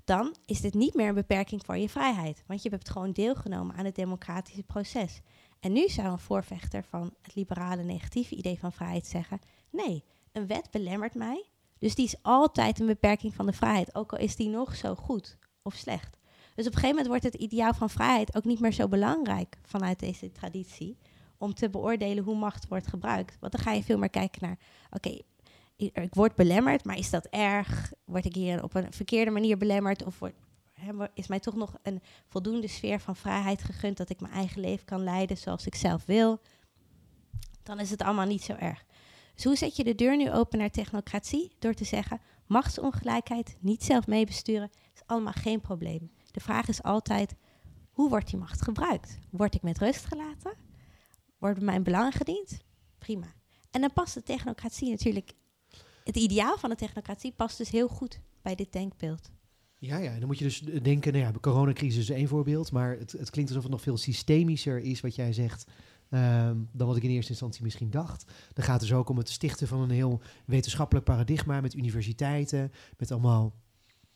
dan 0.05 0.37
is 0.47 0.61
dit 0.61 0.75
niet 0.75 0.95
meer 0.95 1.09
een 1.09 1.15
beperking 1.15 1.65
voor 1.65 1.77
je 1.77 1.89
vrijheid. 1.89 2.45
Want 2.47 2.63
je 2.63 2.69
hebt 2.69 2.91
gewoon 2.91 3.13
deelgenomen 3.13 3.77
aan 3.77 3.85
het 3.85 3.95
democratische 3.95 4.63
proces. 4.63 5.21
En 5.61 5.73
nu 5.73 5.89
zou 5.89 6.09
een 6.09 6.19
voorvechter 6.19 6.85
van 6.85 7.15
het 7.23 7.35
liberale 7.35 7.83
negatieve 7.83 8.35
idee 8.35 8.59
van 8.59 8.73
vrijheid 8.73 9.07
zeggen: 9.07 9.41
nee, 9.71 10.05
een 10.33 10.47
wet 10.47 10.71
belemmert 10.71 11.15
mij. 11.15 11.45
Dus 11.79 11.95
die 11.95 12.05
is 12.05 12.23
altijd 12.23 12.81
een 12.81 12.87
beperking 12.87 13.35
van 13.35 13.47
de 13.47 13.53
vrijheid, 13.53 13.95
ook 13.95 14.13
al 14.13 14.19
is 14.19 14.37
die 14.37 14.49
nog 14.49 14.77
zo 14.77 14.95
goed 14.95 15.39
of 15.63 15.75
slecht. 15.75 16.17
Dus 16.61 16.69
op 16.69 16.75
een 16.75 16.81
gegeven 16.81 17.03
moment 17.05 17.23
wordt 17.23 17.35
het 17.35 17.43
ideaal 17.43 17.75
van 17.75 17.91
vrijheid 17.91 18.37
ook 18.37 18.45
niet 18.45 18.61
meer 18.61 18.73
zo 18.73 18.89
belangrijk 18.89 19.59
vanuit 19.63 19.99
deze 19.99 20.33
traditie 20.33 20.97
om 21.39 21.55
te 21.55 21.71
beoordelen 21.71 22.25
hoe 22.25 22.37
macht 22.37 22.69
wordt 22.69 22.87
gebruikt. 22.87 23.37
Want 23.41 23.53
dan 23.53 23.63
ga 23.63 23.73
je 23.73 23.83
veel 23.83 23.99
meer 23.99 24.11
kijken 24.11 24.43
naar, 24.43 24.59
oké, 24.91 25.19
ik 25.77 26.15
word 26.15 26.35
belemmerd, 26.35 26.85
maar 26.85 26.99
is 26.99 27.11
dat 27.11 27.27
erg? 27.27 27.93
Word 28.05 28.25
ik 28.25 28.35
hier 28.35 28.63
op 28.63 28.75
een 28.75 28.93
verkeerde 28.93 29.31
manier 29.31 29.57
belemmerd? 29.57 30.05
Of 30.05 30.21
is 31.15 31.27
mij 31.27 31.41
toch 31.41 31.55
nog 31.55 31.79
een 31.83 32.03
voldoende 32.29 32.69
sfeer 32.69 33.01
van 33.01 33.17
vrijheid 33.17 33.63
gegund 33.63 33.97
dat 33.97 34.11
ik 34.11 34.21
mijn 34.21 34.33
eigen 34.33 34.61
leven 34.61 34.85
kan 34.85 35.05
leiden 35.05 35.37
zoals 35.37 35.67
ik 35.67 35.75
zelf 35.75 36.05
wil? 36.05 36.41
Dan 37.63 37.81
is 37.81 37.91
het 37.91 38.03
allemaal 38.03 38.27
niet 38.27 38.43
zo 38.43 38.53
erg. 38.53 38.85
Dus 39.35 39.45
hoe 39.45 39.57
zet 39.57 39.77
je 39.77 39.85
de 39.85 39.95
deur 39.95 40.17
nu 40.17 40.33
open 40.33 40.59
naar 40.59 40.71
technocratie? 40.71 41.53
Door 41.59 41.75
te 41.75 41.85
zeggen, 41.85 42.21
machtsongelijkheid, 42.47 43.57
niet 43.61 43.85
zelf 43.85 44.07
meebesturen, 44.07 44.71
is 44.95 45.03
allemaal 45.07 45.33
geen 45.33 45.61
probleem. 45.61 46.11
De 46.31 46.41
vraag 46.41 46.69
is 46.69 46.83
altijd, 46.83 47.35
hoe 47.91 48.09
wordt 48.09 48.31
die 48.31 48.39
macht 48.39 48.63
gebruikt? 48.63 49.19
Word 49.31 49.55
ik 49.55 49.63
met 49.63 49.79
rust 49.79 50.05
gelaten? 50.05 50.53
Worden 51.39 51.65
mijn 51.65 51.83
belangen 51.83 52.13
gediend? 52.13 52.59
Prima. 52.99 53.35
En 53.71 53.81
dan 53.81 53.93
past 53.93 54.15
de 54.15 54.23
technocratie 54.23 54.91
natuurlijk... 54.91 55.33
Het 56.05 56.17
ideaal 56.17 56.59
van 56.59 56.71
de 56.71 56.77
technocratie 56.77 57.33
past 57.33 57.59
dus 57.59 57.71
heel 57.71 57.89
goed 57.89 58.21
bij 58.43 58.55
dit 58.55 58.73
denkbeeld. 58.73 59.31
Ja, 59.79 59.97
ja, 59.97 60.13
en 60.13 60.19
dan 60.19 60.27
moet 60.27 60.39
je 60.39 60.45
dus 60.45 60.61
denken, 60.61 61.13
nou 61.13 61.25
ja, 61.25 61.33
de 61.33 61.41
coronacrisis 61.41 62.09
is 62.09 62.11
één 62.17 62.29
voorbeeld, 62.29 62.73
maar 62.73 62.99
het, 62.99 63.13
het 63.13 63.31
klinkt 63.31 63.51
alsof 63.51 63.63
het 63.63 63.73
nog 63.73 63.83
veel 63.83 63.97
systemischer 63.97 64.79
is 64.79 65.01
wat 65.01 65.15
jij 65.15 65.33
zegt 65.33 65.67
ehm, 66.11 66.57
dan 66.73 66.87
wat 66.87 66.97
ik 66.97 67.03
in 67.03 67.11
eerste 67.11 67.31
instantie 67.31 67.63
misschien 67.63 67.91
dacht. 67.91 68.33
Dan 68.53 68.65
gaat 68.65 68.81
het 68.81 68.89
dus 68.89 68.99
ook 68.99 69.09
om 69.09 69.19
het 69.19 69.29
stichten 69.29 69.69
van 69.69 69.81
een 69.81 69.91
heel 69.91 70.21
wetenschappelijk 70.47 71.07
paradigma 71.07 71.61
met 71.61 71.75
universiteiten, 71.75 72.73
met 72.97 73.11
allemaal 73.11 73.55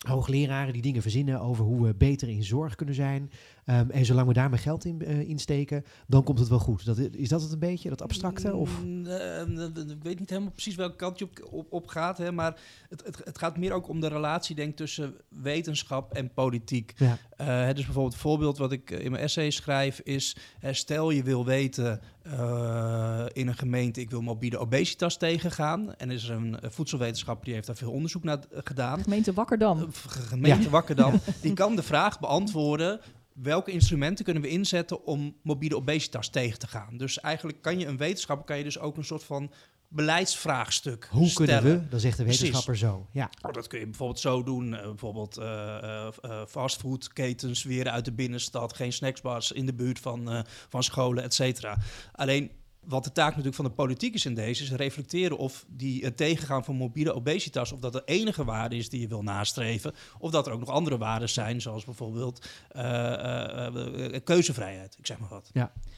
hoogleraren 0.07 0.73
die 0.73 0.83
dingen 0.83 1.03
verzinnen 1.03 1.41
over 1.41 1.65
hoe 1.65 1.87
we 1.87 1.95
beter 1.95 2.29
in 2.29 2.45
zorg 2.45 2.75
kunnen 2.75 2.95
zijn. 2.95 3.31
Ehm, 3.65 3.91
en 3.91 4.05
zolang 4.05 4.27
we 4.27 4.33
daar 4.33 4.51
maar 4.51 4.59
geld 4.59 4.85
in 4.85 5.03
eh, 5.03 5.29
insteken, 5.29 5.85
dan 6.07 6.23
komt 6.23 6.39
het 6.39 6.49
wel 6.49 6.59
goed. 6.59 6.85
Dat, 6.85 6.99
is 6.99 7.29
dat 7.29 7.43
het 7.43 7.53
een 7.53 7.59
beetje, 7.59 7.89
dat 7.89 8.03
abstracte? 8.03 8.55
Of? 8.55 8.83
Mm, 8.85 9.07
eh, 9.07 9.41
eh, 9.41 9.49
Ik 9.89 10.03
weet 10.03 10.19
niet 10.19 10.31
helemaal 10.31 10.51
precies 10.51 10.75
welke 10.75 10.97
kant 10.97 11.19
je 11.19 11.25
op, 11.25 11.49
op, 11.51 11.73
op 11.73 11.87
gaat, 11.87 12.19
hè, 12.19 12.33
maar 12.33 12.61
het, 12.89 13.05
het, 13.05 13.21
het 13.25 13.39
gaat 13.39 13.59
meer 13.59 13.73
ook 13.73 13.89
om 13.89 14.01
de 14.01 14.09
relatie 14.09 14.55
denk, 14.55 14.77
tussen 14.77 15.15
wetenschap 15.29 16.15
en 16.15 16.33
politiek. 16.33 16.93
Ja. 16.97 17.19
Eh, 17.37 17.47
hè, 17.47 17.75
dus 17.75 17.85
bijvoorbeeld 17.85 18.13
het 18.13 18.23
voorbeeld 18.23 18.59
wat 18.59 18.73
ik 18.73 18.91
eh, 18.91 19.05
in 19.05 19.11
mijn 19.11 19.23
essay 19.23 19.51
schrijf 19.51 20.01
is... 20.01 20.37
stel 20.71 21.11
je 21.11 21.23
wil 21.23 21.45
weten 21.45 22.01
eh, 22.23 23.25
in 23.33 23.49
een 23.49 23.57
gemeente... 23.57 24.01
ik 24.01 24.11
wil 24.11 24.21
morbide 24.21 24.59
obesitas 24.59 25.17
tegengaan. 25.17 25.95
En 25.97 26.09
er 26.09 26.15
is 26.15 26.29
een 26.29 26.57
voedselwetenschapper 26.63 27.45
die 27.45 27.55
heeft 27.55 27.67
daar 27.67 27.77
veel 27.77 27.91
onderzoek 27.91 28.25
naar 28.25 28.39
gedaan. 28.51 29.03
Gemeente 29.03 29.33
Wakkerdam. 29.33 29.89
Gemeente 30.09 30.71
Wakkerdam, 30.71 31.21
die 31.41 31.53
kan 31.53 31.77
de 31.77 31.83
vraag 31.83 32.21
beantwoorden... 32.21 33.01
welke 33.35 33.71
instrumenten 33.71 34.25
kunnen 34.25 34.43
we 34.43 34.49
inzetten 34.49 35.05
om 35.05 35.37
morbide 35.43 35.77
obesitas 35.77 36.29
tegen 36.29 36.59
te 36.59 36.67
gaan? 36.67 36.97
Dus 36.97 37.21
eigenlijk 37.21 37.63
kan 37.63 37.79
je 37.79 37.87
een 37.87 37.97
wetenschapper... 37.97 38.47
kan 38.47 38.59
je 38.59 38.65
dus 38.65 38.79
ook 38.79 38.97
een 38.97 39.05
soort 39.05 39.25
van 39.25 39.51
beleidsvraagstuk 39.89 41.09
Hoe 41.11 41.29
stellen. 41.29 41.63
kunnen 41.63 41.81
we? 41.83 41.89
Dan 41.89 42.01
zegt 42.01 42.17
de 42.17 42.23
Precies. 42.23 42.41
wetenschapper 42.41 42.77
zo. 42.77 43.07
Ja. 43.13 43.31
Oh, 43.43 43.53
dat 43.53 43.67
kun 43.67 43.79
je 43.79 43.85
bijvoorbeeld 43.85 44.21
zo 44.21 44.43
doen. 44.43 44.75
eh, 44.75 44.83
bijvoorbeeld 44.83 45.37
eh 45.37 46.07
eh, 46.07 46.47
fastfoodketens 46.49 47.63
weer 47.63 47.89
uit 47.89 48.05
de 48.05 48.13
binnenstad. 48.13 48.77
Geen 48.77 48.93
snacksbars 48.93 49.53
in 49.53 49.67
de 49.67 49.75
buurt 49.75 49.99
van, 49.99 50.45
van 50.69 50.83
scholen, 50.83 51.23
et 51.23 51.35
cetera. 51.35 51.79
Alleen 52.13 52.51
wat 52.87 53.05
de 53.05 53.13
taak 53.13 53.29
natuurlijk 53.29 53.57
van 53.57 53.65
de 53.65 53.71
politiek 53.71 54.15
is 54.15 54.25
in 54.27 54.35
deze... 54.35 54.63
is 54.63 54.73
reflecteren 54.73 55.37
of 55.39 55.65
die 55.69 56.05
het 56.05 56.17
tegengaan 56.17 56.65
van 56.65 56.77
morbide 56.77 57.15
obesitas... 57.15 57.73
of 57.73 57.79
dat 57.81 57.93
de 57.93 58.03
enige 58.05 58.45
waarde 58.45 58.77
is 58.77 58.89
die 58.89 59.01
je 59.01 59.09
wil 59.09 59.23
nastreven... 59.23 59.93
of 60.19 60.31
dat 60.31 60.47
er 60.47 60.53
ook 60.53 60.61
nog 60.61 60.69
andere 60.69 60.99
waarden 60.99 61.29
zijn... 61.29 61.61
zoals 61.61 61.85
bijvoorbeeld 61.85 62.47
eh, 62.69 62.85
eh, 62.85 64.15
eh, 64.15 64.25
keuzevrijheid, 64.25 64.97
ik 64.99 65.07
zeg 65.07 65.19
maar 65.19 65.29
wat. 65.29 65.51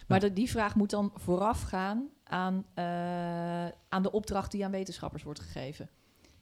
Maar 0.09 0.21
de- 0.21 0.33
die 0.33 0.51
vraag 0.51 0.75
moet 0.75 0.91
dan 0.91 1.13
voorafgaan 1.15 2.09
aan, 2.25 2.65
eh, 2.75 2.85
aan 3.89 4.03
de 4.03 4.11
opdracht 4.13 4.51
die 4.51 4.65
aan 4.65 4.71
wetenschappers 4.71 5.23
wordt 5.23 5.41
gegeven. 5.41 5.91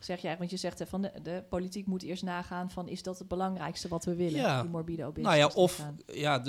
Zeg 0.04 0.20
jij, 0.22 0.36
want 0.38 0.50
je 0.50 0.56
zegt 0.56 0.78
hè, 0.78 0.86
van 0.86 1.02
de, 1.02 1.10
de 1.22 1.44
politiek 1.48 1.86
moet 1.86 2.02
eerst 2.02 2.22
nagaan 2.22 2.70
van 2.70 2.88
is 2.88 3.02
dat 3.02 3.18
het 3.18 3.28
belangrijkste 3.28 3.88
wat 3.88 4.04
we 4.04 4.14
willen, 4.14 4.40
Ja. 4.40 4.60
die 4.60 4.70
morbide 4.70 5.04
obesitas. 5.04 5.36
Nou 5.36 5.48
ja, 5.48 5.54
of 5.62 5.82
ja, 6.06 6.42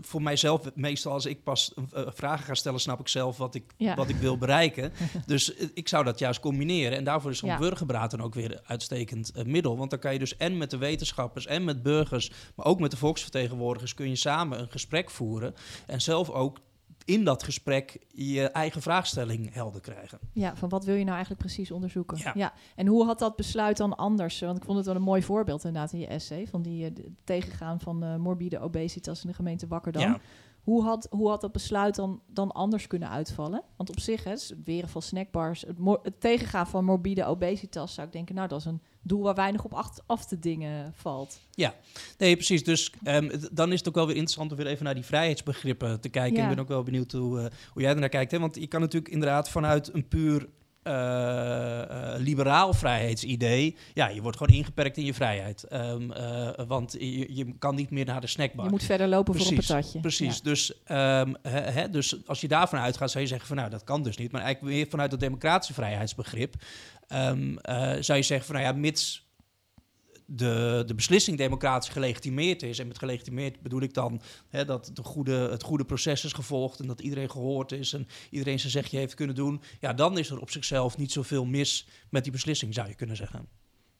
voor 0.00 0.22
mijzelf, 0.22 0.74
meestal 0.74 1.12
als 1.12 1.26
ik 1.26 1.42
pas 1.42 1.74
eh, 1.92 2.02
vragen 2.06 2.44
ga 2.44 2.54
stellen, 2.54 2.80
snap 2.80 3.00
ik 3.00 3.08
zelf 3.08 3.36
wat 3.36 3.54
ik, 3.54 3.74
Ja. 3.76 3.94
wat 3.94 4.08
ik 4.08 4.16
wil 4.16 4.38
bereiken. 4.38 4.92
dus 5.26 5.54
eh, 5.54 5.68
ik 5.74 5.88
zou 5.88 6.04
dat 6.04 6.18
juist 6.18 6.40
combineren. 6.40 6.98
En 6.98 7.04
daarvoor 7.04 7.30
is 7.30 7.38
zo'n 7.38 7.48
Ja. 7.48 7.58
burgerberaad 7.58 8.10
dan 8.10 8.20
ook 8.22 8.34
weer 8.34 8.52
een 8.52 8.60
uitstekend 8.66 9.32
eh, 9.32 9.44
middel. 9.44 9.76
Want 9.76 9.90
dan 9.90 9.98
kan 9.98 10.12
je 10.12 10.18
dus 10.18 10.36
en 10.36 10.56
met 10.58 10.70
de 10.70 10.78
wetenschappers 10.78 11.46
en 11.46 11.64
met 11.64 11.82
burgers, 11.82 12.30
maar 12.54 12.66
ook 12.66 12.80
met 12.80 12.90
de 12.90 12.96
volksvertegenwoordigers, 12.96 13.94
kun 13.94 14.08
je 14.08 14.16
samen 14.16 14.58
een 14.60 14.70
gesprek 14.70 15.10
voeren. 15.10 15.54
En 15.86 16.00
zelf 16.00 16.30
ook 16.30 16.58
in 17.04 17.24
dat 17.24 17.42
gesprek 17.42 17.98
je 18.08 18.50
eigen 18.50 18.82
vraagstelling 18.82 19.54
helder 19.54 19.80
krijgen. 19.80 20.18
Ja, 20.32 20.56
van 20.56 20.68
wat 20.68 20.84
wil 20.84 20.94
je 20.94 21.00
nou 21.00 21.12
eigenlijk 21.12 21.40
precies 21.40 21.70
onderzoeken? 21.70 22.32
Ja. 22.34 22.52
En 22.76 22.86
hoe 22.86 23.04
had 23.04 23.18
dat 23.18 23.36
besluit 23.36 23.76
dan 23.76 23.96
anders? 23.96 24.40
Want 24.40 24.56
ik 24.56 24.64
vond 24.64 24.76
het 24.76 24.86
wel 24.86 24.96
een 24.96 25.02
mooi 25.02 25.22
voorbeeld 25.22 25.64
inderdaad 25.64 25.92
in 25.92 25.98
je 25.98 26.06
essay... 26.06 26.46
van 26.46 26.62
die 26.62 26.86
eh, 26.86 26.92
tegengaan 27.24 27.80
van 27.80 28.02
eh, 28.02 28.16
morbide 28.16 28.58
obesitas 28.58 29.22
in 29.22 29.28
de 29.28 29.34
gemeente 29.34 29.66
Wakkerdam. 29.66 30.02
Ja. 30.02 30.20
Hoe 30.62 30.82
had, 30.82 31.06
hoe 31.10 31.28
had 31.28 31.40
dat 31.40 31.52
besluit 31.52 31.94
dan, 31.94 32.22
dan 32.26 32.52
anders 32.52 32.86
kunnen 32.86 33.08
uitvallen? 33.08 33.62
Want 33.76 33.90
op 33.90 34.00
zich, 34.00 34.24
hè, 34.24 34.30
het 34.30 34.54
weren 34.64 34.88
van 34.88 35.02
snackbars, 35.02 35.64
het, 36.02 36.20
tegengaan 36.20 36.66
van 36.66 36.84
morbide 36.84 37.24
obesitas, 37.24 37.94
zou 37.94 38.06
ik 38.06 38.12
denken, 38.12 38.34
nou, 38.34 38.48
dat 38.48 38.58
is 38.58 38.64
een 38.64 38.82
doel 39.02 39.22
waar 39.22 39.34
weinig 39.34 39.64
op 39.64 39.84
af 40.06 40.26
te 40.26 40.38
dingen 40.38 40.92
valt. 40.96 41.40
Nee, 42.18 42.34
precies. 42.34 42.64
Dus 42.64 42.92
ehm, 43.02 43.38
dan 43.52 43.72
is 43.72 43.78
het 43.78 43.88
ook 43.88 43.94
wel 43.94 44.06
weer 44.06 44.16
interessant 44.16 44.50
om 44.50 44.56
weer 44.56 44.66
even 44.66 44.84
naar 44.84 44.94
die 44.94 45.04
vrijheidsbegrippen 45.04 46.00
te 46.00 46.08
kijken. 46.08 46.36
Ja. 46.36 46.42
Ik 46.42 46.48
ben 46.48 46.58
ook 46.58 46.68
wel 46.68 46.82
benieuwd 46.82 47.12
hoe, 47.12 47.40
eh, 47.40 47.46
hoe 47.72 47.82
jij 47.82 47.92
ernaar 47.92 48.08
kijkt. 48.08 48.30
Hè? 48.30 48.38
Want 48.38 48.54
je 48.54 48.66
kan 48.66 48.80
natuurlijk 48.80 49.12
inderdaad 49.12 49.48
vanuit 49.48 49.94
een 49.94 50.08
puur 50.08 50.48
uh, 50.84 52.14
liberaal 52.18 52.72
vrijheidsidee, 52.72 53.76
ja, 53.94 54.08
je 54.08 54.22
wordt 54.22 54.36
gewoon 54.36 54.56
ingeperkt 54.56 54.96
in 54.96 55.04
je 55.04 55.14
vrijheid. 55.14 55.66
Um, 55.72 56.10
uh, 56.10 56.48
want 56.66 56.92
je, 56.98 57.34
je, 57.34 57.54
kan 57.58 57.74
niet 57.74 57.90
meer 57.90 58.04
naar 58.04 58.20
de 58.20 58.26
snackbar. 58.26 58.64
Je 58.64 58.70
moet 58.70 58.84
verder 58.84 59.08
lopen 59.08 59.34
voor 59.34 59.46
een 59.46 59.54
patatje. 59.54 60.00
Precies, 60.00 60.40
dus, 60.40 60.72
um, 60.88 61.36
he, 61.48 61.90
dus 61.90 62.26
als 62.26 62.40
je 62.40 62.48
daarvan 62.48 62.78
uitgaat, 62.78 63.10
zou 63.10 63.22
je 63.22 63.28
zeggen 63.28 63.48
van 63.48 63.56
nou, 63.56 63.70
dat 63.70 63.84
kan 63.84 64.02
dus 64.02 64.16
niet. 64.16 64.32
Maar 64.32 64.42
eigenlijk 64.42 64.74
weer 64.74 64.86
vanuit 64.88 65.10
het 65.10 65.20
democratische 65.20 65.74
vrijheidsbegrip 65.74 66.54
um, 67.08 67.58
zou 68.00 68.18
je 68.18 68.22
zeggen 68.24 68.46
van 68.46 68.54
nou 68.54 68.66
ja, 68.66 68.72
mits 68.72 69.30
de, 70.34 70.82
de 70.86 70.94
beslissing 70.94 71.36
democratisch 71.36 71.88
gelegitimeerd 71.88 72.62
is. 72.62 72.78
En 72.78 72.88
met 72.88 72.98
gelegitimeerd 72.98 73.60
bedoel 73.60 73.80
ik 73.80 73.94
dan 73.94 74.20
hè, 74.48 74.64
dat 74.64 74.90
de 74.94 75.02
goede, 75.02 75.32
het 75.50 75.62
goede 75.62 75.84
proces 75.84 76.24
is 76.24 76.32
gevolgd 76.32 76.80
en 76.80 76.86
dat 76.86 77.00
iedereen 77.00 77.30
gehoord 77.30 77.72
is 77.72 77.92
en 77.92 78.06
iedereen 78.30 78.58
zijn 78.58 78.72
zegje 78.72 78.98
heeft 78.98 79.14
kunnen 79.14 79.34
doen. 79.34 79.60
Ja, 79.80 79.92
dan 79.92 80.18
is 80.18 80.30
er 80.30 80.40
op 80.40 80.50
zichzelf 80.50 80.96
niet 80.96 81.12
zoveel 81.12 81.44
mis 81.44 81.86
met 82.10 82.22
die 82.22 82.32
beslissing, 82.32 82.74
zou 82.74 82.88
je 82.88 82.94
kunnen 82.94 83.16
zeggen. 83.16 83.48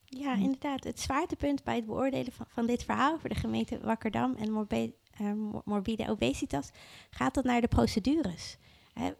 Ja, 0.05 0.35
inderdaad. 0.35 0.83
Het 0.83 0.99
zwaartepunt 0.99 1.63
bij 1.63 1.75
het 1.75 1.85
beoordelen 1.85 2.33
van, 2.47 2.65
dit 2.65 2.83
verhaal 2.83 3.19
voor 3.19 3.29
de 3.29 3.35
gemeente 3.35 3.79
Wakkerdam 3.81 4.35
en 4.35 4.51
morbide, 4.51 4.93
uh, 5.21 5.31
morbide 5.65 6.09
obesitas 6.09 6.69
gaat 7.09 7.33
dat 7.33 7.43
naar 7.43 7.61
de 7.61 7.67
procedures. 7.67 8.57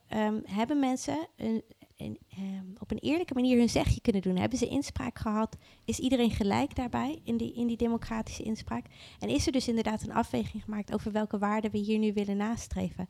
um, 0.10 0.42
hebben 0.46 0.80
mensen 0.80 1.28
een, 1.38 1.64
Ehm, 2.04 2.66
op 2.80 2.92
een 2.92 2.98
eerlijke 2.98 3.34
manier 3.34 3.58
hun 3.58 3.70
zegje 3.70 4.02
kunnen 4.02 4.22
doen. 4.22 4.38
Hebben 4.38 4.58
ze 4.58 4.68
inspraak 4.68 5.20
gehad? 5.20 5.58
Is 5.86 6.00
iedereen 6.00 6.32
gelijk 6.32 6.76
daarbij 6.76 7.22
in 7.24 7.38
die, 7.38 7.54
in 7.54 7.68
die 7.68 7.78
democratische 7.78 8.44
inspraak? 8.44 8.86
En 9.20 9.30
is 9.30 9.46
er 9.46 9.52
dus 9.52 9.68
inderdaad 9.68 10.04
een 10.04 10.14
afweging 10.14 10.64
gemaakt 10.64 10.94
over 10.94 11.12
welke 11.12 11.38
waarden 11.38 11.72
we 11.72 11.78
hier 11.78 12.00
nu 12.00 12.14
willen 12.14 12.38
nastreven? 12.38 13.08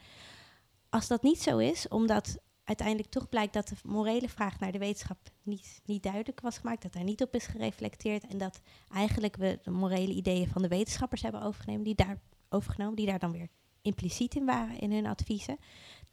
Als 0.89 1.07
dat 1.07 1.23
niet 1.23 1.41
zo 1.41 1.57
is, 1.57 1.87
omdat 1.87 2.37
uiteindelijk 2.63 3.09
toch 3.09 3.29
blijkt 3.29 3.53
dat 3.53 3.67
de 3.67 3.75
morele 3.83 4.29
vraag 4.29 4.59
naar 4.59 4.71
de 4.71 4.77
wetenschap 4.77 5.17
niet, 5.43 5.81
niet 5.85 6.03
duidelijk 6.03 6.39
was 6.39 6.57
gemaakt, 6.57 6.81
dat 6.81 6.93
daar 6.93 7.03
niet 7.03 7.21
op 7.21 7.35
is 7.35 7.45
gereflecteerd 7.45 8.27
en 8.27 8.37
dat 8.37 8.61
eigenlijk 8.93 9.35
we 9.35 9.59
de 9.63 9.71
morele 9.71 10.13
ideeën 10.13 10.47
van 10.47 10.61
de 10.61 10.67
wetenschappers 10.67 11.21
hebben 11.21 11.41
overgenomen, 11.41 11.83
die 11.83 11.95
daar, 11.95 12.21
overgenomen, 12.49 12.95
die 12.95 13.05
daar 13.05 13.19
dan 13.19 13.31
weer 13.31 13.47
impliciet 13.81 14.35
in 14.35 14.45
waren 14.45 14.79
in 14.79 14.91
hun 14.91 15.05
adviezen, 15.05 15.57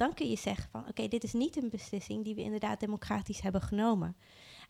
dan 0.00 0.14
kun 0.14 0.28
je 0.28 0.36
zeggen 0.36 0.70
van 0.70 0.88
oké, 0.88 1.08
dit 1.08 1.24
is 1.24 1.32
niet 1.32 1.56
een 1.56 1.68
beslissing 1.70 2.24
die 2.24 2.34
we 2.34 2.42
inderdaad 2.42 2.80
democratisch 2.80 3.40
hebben 3.40 3.62
genomen. 3.62 4.16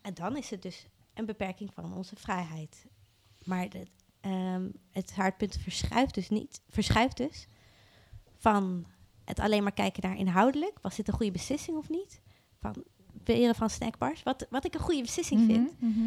En 0.03 0.15
dan 0.15 0.37
is 0.37 0.51
het 0.51 0.63
dus 0.63 0.87
een 1.15 1.27
beperking 1.27 1.71
van 1.75 1.95
onze 1.95 2.17
vrijheid. 2.17 2.87
Maar 3.45 3.69
de, 3.69 3.87
um, 4.29 4.73
het 4.91 5.15
haardpunt 5.15 5.57
verschuift 5.57 6.15
dus 6.15 6.29
niet, 6.29 6.61
verschuift 6.69 7.17
dus 7.17 7.47
van 8.37 8.87
het 9.25 9.41
alleen 9.41 9.63
maar 9.63 9.73
kijken 9.73 10.03
naar 10.09 10.19
inhoudelijk, 10.19 10.79
was 10.83 10.97
dit 10.97 11.09
een 11.09 11.15
goede 11.15 11.33
beslissing 11.33 11.77
of 11.77 11.89
niet? 11.89 12.21
Van 12.59 12.85
beheren 13.13 13.55
van 13.55 13.71
snackbars, 13.71 14.23
wat, 14.23 14.47
wat 14.51 14.65
ik 14.65 14.75
een 14.75 14.81
goede 14.81 15.03
beslissing 15.03 15.41
mhm, 15.41 15.53
vind. 15.53 15.81
Mhm. 15.81 16.07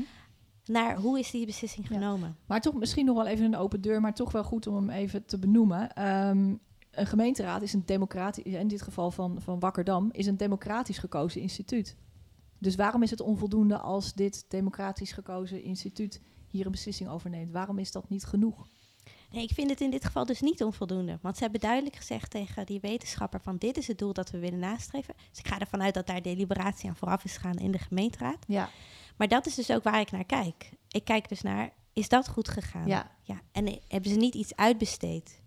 Naar 0.65 0.97
hoe 0.97 1.19
is 1.19 1.31
die 1.31 1.45
beslissing 1.45 1.87
genomen? 1.87 2.37
Maar 2.45 2.61
toch 2.61 2.73
misschien 2.73 3.05
nog 3.05 3.15
wel 3.15 3.27
even 3.27 3.45
een 3.45 3.55
open 3.55 3.81
deur, 3.81 4.01
maar 4.01 4.13
toch 4.13 4.31
wel 4.31 4.43
goed 4.43 4.67
om 4.67 4.75
hem 4.75 4.89
even 4.89 5.25
te 5.25 5.39
benoemen. 5.39 6.07
Um, 6.07 6.59
een 6.93 7.07
gemeenteraad 7.07 7.61
is 7.61 7.73
een 7.73 7.85
democratisch, 7.85 8.43
in 8.43 8.67
dit 8.67 8.81
geval 8.81 9.11
van, 9.11 9.41
van 9.41 9.59
Wakkerdam, 9.59 10.09
is 10.11 10.25
een 10.25 10.37
democratisch 10.37 10.97
gekozen 10.97 11.41
instituut. 11.41 11.95
Dus 12.59 12.75
waarom 12.75 13.03
is 13.03 13.11
het 13.11 13.21
onvoldoende 13.21 13.77
als 13.77 14.13
dit 14.13 14.45
democratisch 14.47 15.11
gekozen 15.11 15.63
instituut 15.63 16.21
hier 16.47 16.65
een 16.65 16.71
beslissing 16.71 17.09
over 17.09 17.29
neemt? 17.29 17.51
Waarom 17.51 17.79
is 17.79 17.91
dat 17.91 18.09
niet 18.09 18.25
genoeg? 18.25 18.67
Nee, 19.31 19.43
ik 19.43 19.53
vind 19.53 19.69
het 19.69 19.81
in 19.81 19.89
dit 19.89 20.05
geval 20.05 20.25
dus 20.25 20.41
niet 20.41 20.63
onvoldoende. 20.63 21.19
Want 21.21 21.37
ze 21.37 21.43
hebben 21.43 21.61
duidelijk 21.61 21.95
gezegd 21.95 22.31
tegen 22.31 22.65
die 22.65 22.79
wetenschapper 22.79 23.41
van 23.41 23.57
dit 23.57 23.77
is 23.77 23.87
het 23.87 23.97
doel 23.97 24.13
dat 24.13 24.31
we 24.31 24.39
willen 24.39 24.59
nastreven. 24.59 25.13
Dus 25.29 25.39
ik 25.39 25.47
ga 25.47 25.59
ervan 25.59 25.81
uit 25.81 25.93
dat 25.93 26.07
daar 26.07 26.21
deliberatie 26.21 26.89
aan 26.89 26.95
vooraf 26.95 27.23
is 27.23 27.33
gegaan 27.35 27.57
in 27.57 27.71
de 27.71 27.79
gemeenteraad. 27.79 28.37
Ja. 28.47 28.69
Maar 29.17 29.27
dat 29.27 29.45
is 29.45 29.55
dus 29.55 29.71
ook 29.71 29.83
waar 29.83 29.99
ik 29.99 30.11
naar 30.11 30.25
kijk. 30.25 30.69
Ik 30.87 31.03
kijk 31.03 31.29
dus 31.29 31.41
naar, 31.41 31.73
is 31.93 32.09
dat 32.09 32.29
goed 32.29 32.49
gegaan? 32.49 32.87
Ja. 32.87 33.11
ja. 33.21 33.41
En 33.51 33.79
hebben 33.87 34.11
ze 34.11 34.17
niet 34.17 34.35
iets 34.35 34.55
uitbesteed? 34.55 35.41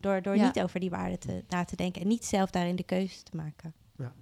Door, 0.00 0.22
door 0.22 0.38
niet 0.38 0.60
over 0.60 0.80
die 0.80 0.90
waarden 0.90 1.18
te, 1.18 1.44
na 1.48 1.64
te 1.64 1.76
denken 1.76 2.02
en 2.02 2.08
niet 2.08 2.24
zelf 2.24 2.50
daarin 2.50 2.76
de 2.76 2.82
keuze 2.82 3.22
te 3.22 3.36
maken. 3.36 3.74
Ja. 3.96 4.12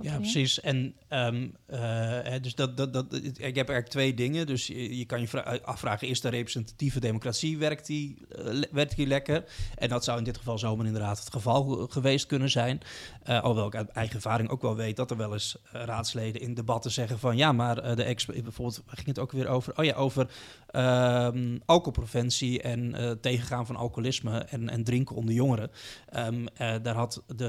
Ja, 0.00 0.16
precies. 0.16 0.60
En 0.60 0.94
um, 1.08 1.54
uh, 1.70 2.18
dus 2.40 2.54
dat, 2.54 2.76
dat, 2.76 2.92
dat, 2.92 3.14
ik 3.14 3.34
heb 3.36 3.54
eigenlijk 3.54 3.88
twee 3.88 4.14
dingen. 4.14 4.46
Dus 4.46 4.66
je, 4.66 5.04
kan 5.04 5.20
je 5.20 5.62
afvragen, 5.62 6.08
is 6.08 6.20
de 6.20 6.28
representatieve 6.28 7.00
democratie, 7.00 7.58
werkt 7.58 7.86
die, 7.86 8.16
uh, 8.38 8.62
werkt 8.72 8.96
die 8.96 9.06
lekker? 9.06 9.44
En 9.74 9.88
dat 9.88 10.04
zou 10.04 10.18
in 10.18 10.24
dit 10.24 10.36
geval 10.36 10.58
zomaar 10.58 10.86
inderdaad 10.86 11.18
het 11.18 11.32
geval 11.32 11.86
geweest 11.90 12.26
kunnen 12.26 12.50
zijn. 12.50 12.80
Uh, 13.28 13.40
alhoewel 13.40 13.66
ik 13.66 13.74
uit 13.74 13.88
eigen 13.88 14.14
ervaring 14.14 14.48
ook 14.48 14.62
wel 14.62 14.76
weet 14.76 14.96
dat 14.96 15.10
er 15.10 15.16
wel 15.16 15.32
eens 15.32 15.56
raadsleden 15.72 16.40
in 16.40 16.54
debatten 16.54 16.90
zeggen 16.90 17.18
van... 17.18 17.36
ja, 17.36 17.52
maar 17.52 17.96
de 17.96 18.02
ex 18.02 18.26
bijvoorbeeld 18.26 18.82
ging 18.86 19.06
het 19.06 19.18
ook 19.18 19.32
weer 19.32 19.48
over, 19.48 19.78
oh 19.78 19.84
ja, 19.84 19.94
over 19.94 20.28
um, 20.72 21.60
alcoholpreventie 21.64 22.62
en 22.62 23.18
tegengaan 23.20 23.66
van 23.66 23.76
alcoholisme 23.76 24.38
en, 24.38 24.68
en 24.68 24.84
drinken 24.84 25.16
onder 25.16 25.34
jongeren. 25.34 25.70
Um, 26.16 26.46
daar 26.82 26.94
had 26.94 27.22
de, 27.36 27.44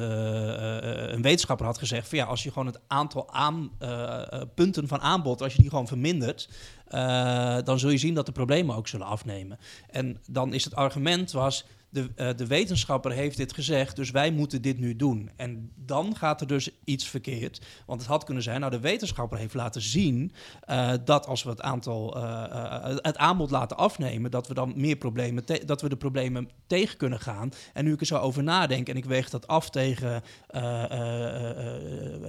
een 1.11 1.21
wetenschapper 1.21 1.65
had 1.65 1.77
gezegd 1.77 2.06
van 2.07 2.17
ja, 2.17 2.25
als 2.25 2.43
je 2.43 2.51
gewoon 2.51 2.67
het 2.67 2.79
aantal 2.87 3.31
aan, 3.33 3.71
uh, 3.79 4.21
punten 4.55 4.87
van 4.87 4.99
aanbod, 4.99 5.41
als 5.41 5.53
je 5.53 5.61
die 5.61 5.69
gewoon 5.69 5.87
vermindert, 5.87 6.49
uh, 6.89 7.57
dan 7.63 7.79
zul 7.79 7.89
je 7.89 7.97
zien 7.97 8.13
dat 8.13 8.25
de 8.25 8.31
problemen 8.31 8.75
ook 8.75 8.87
zullen 8.87 9.07
afnemen. 9.07 9.59
En 9.91 10.17
dan 10.29 10.53
is 10.53 10.63
het 10.63 10.75
argument 10.75 11.31
was, 11.31 11.65
de, 11.89 12.09
uh, 12.15 12.29
de 12.35 12.47
wetenschapper 12.47 13.11
heeft 13.11 13.37
dit 13.37 13.53
gezegd, 13.53 13.95
dus 13.95 14.11
wij 14.11 14.31
moeten 14.31 14.61
dit 14.61 14.79
nu 14.79 14.95
doen. 14.95 15.29
En 15.35 15.71
dan 15.75 16.15
gaat 16.15 16.41
er 16.41 16.47
dus 16.47 16.69
iets 16.83 17.07
verkeerd. 17.07 17.65
Want 17.85 18.01
het 18.01 18.09
had 18.09 18.23
kunnen 18.23 18.43
zijn, 18.43 18.59
nou 18.59 18.71
de 18.71 18.79
wetenschapper 18.79 19.37
heeft 19.37 19.53
laten 19.53 19.81
zien 19.81 20.31
uh, 20.69 20.93
dat 21.05 21.27
als 21.27 21.43
we 21.43 21.49
het 21.49 21.61
aantal, 21.61 22.17
uh, 22.17 22.95
het 22.95 23.17
aanbod 23.17 23.51
laten 23.51 23.77
afnemen, 23.77 24.31
dat 24.31 24.47
we 24.47 24.53
dan 24.53 24.73
meer 24.75 24.95
problemen, 24.95 25.43
dat 25.65 25.81
we 25.81 25.89
de 25.89 25.97
problemen 25.97 26.49
tegen 26.67 26.97
kunnen 26.97 27.19
gaan. 27.19 27.49
En 27.73 27.83
nu 27.83 27.93
ik 27.93 27.99
er 27.99 28.05
zo 28.05 28.17
over 28.17 28.43
nadenk 28.43 28.89
en 28.89 28.95
ik 28.95 29.05
weeg 29.05 29.29
dat 29.29 29.47
af 29.47 29.69
tegen 29.69 30.23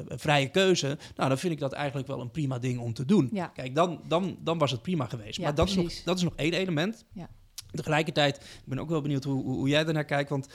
vrije 0.09 0.49
keuze, 0.49 0.99
nou 1.16 1.29
dan 1.29 1.38
vind 1.38 1.53
ik 1.53 1.61
dat 1.61 1.73
eigenlijk 1.73 2.09
wel 2.09 2.21
een 2.21 2.31
prima 2.31 2.59
ding 2.59 2.81
om 2.81 2.94
te 2.94 3.05
doen. 3.05 3.29
Ja. 3.33 3.47
Kijk, 3.47 3.75
dan, 3.75 4.01
dan, 4.09 4.37
dan 4.40 4.59
was 4.59 4.71
het 4.71 4.83
prima 4.83 5.07
geweest. 5.07 5.37
Ja, 5.37 5.42
maar 5.42 5.55
dat 5.55 5.68
is, 5.68 5.75
nog, 5.75 5.92
dat 6.05 6.16
is 6.16 6.23
nog 6.23 6.35
één 6.37 6.53
element. 6.53 7.05
Ja. 7.12 7.29
Tegelijkertijd, 7.70 8.37
ik 8.37 8.64
ben 8.64 8.78
ook 8.78 8.88
wel 8.88 9.00
benieuwd 9.00 9.24
hoe, 9.24 9.44
hoe, 9.44 9.68
jij 9.68 9.87
ernaar 9.87 10.04
kijkt. 10.04 10.31
Want 10.31 10.48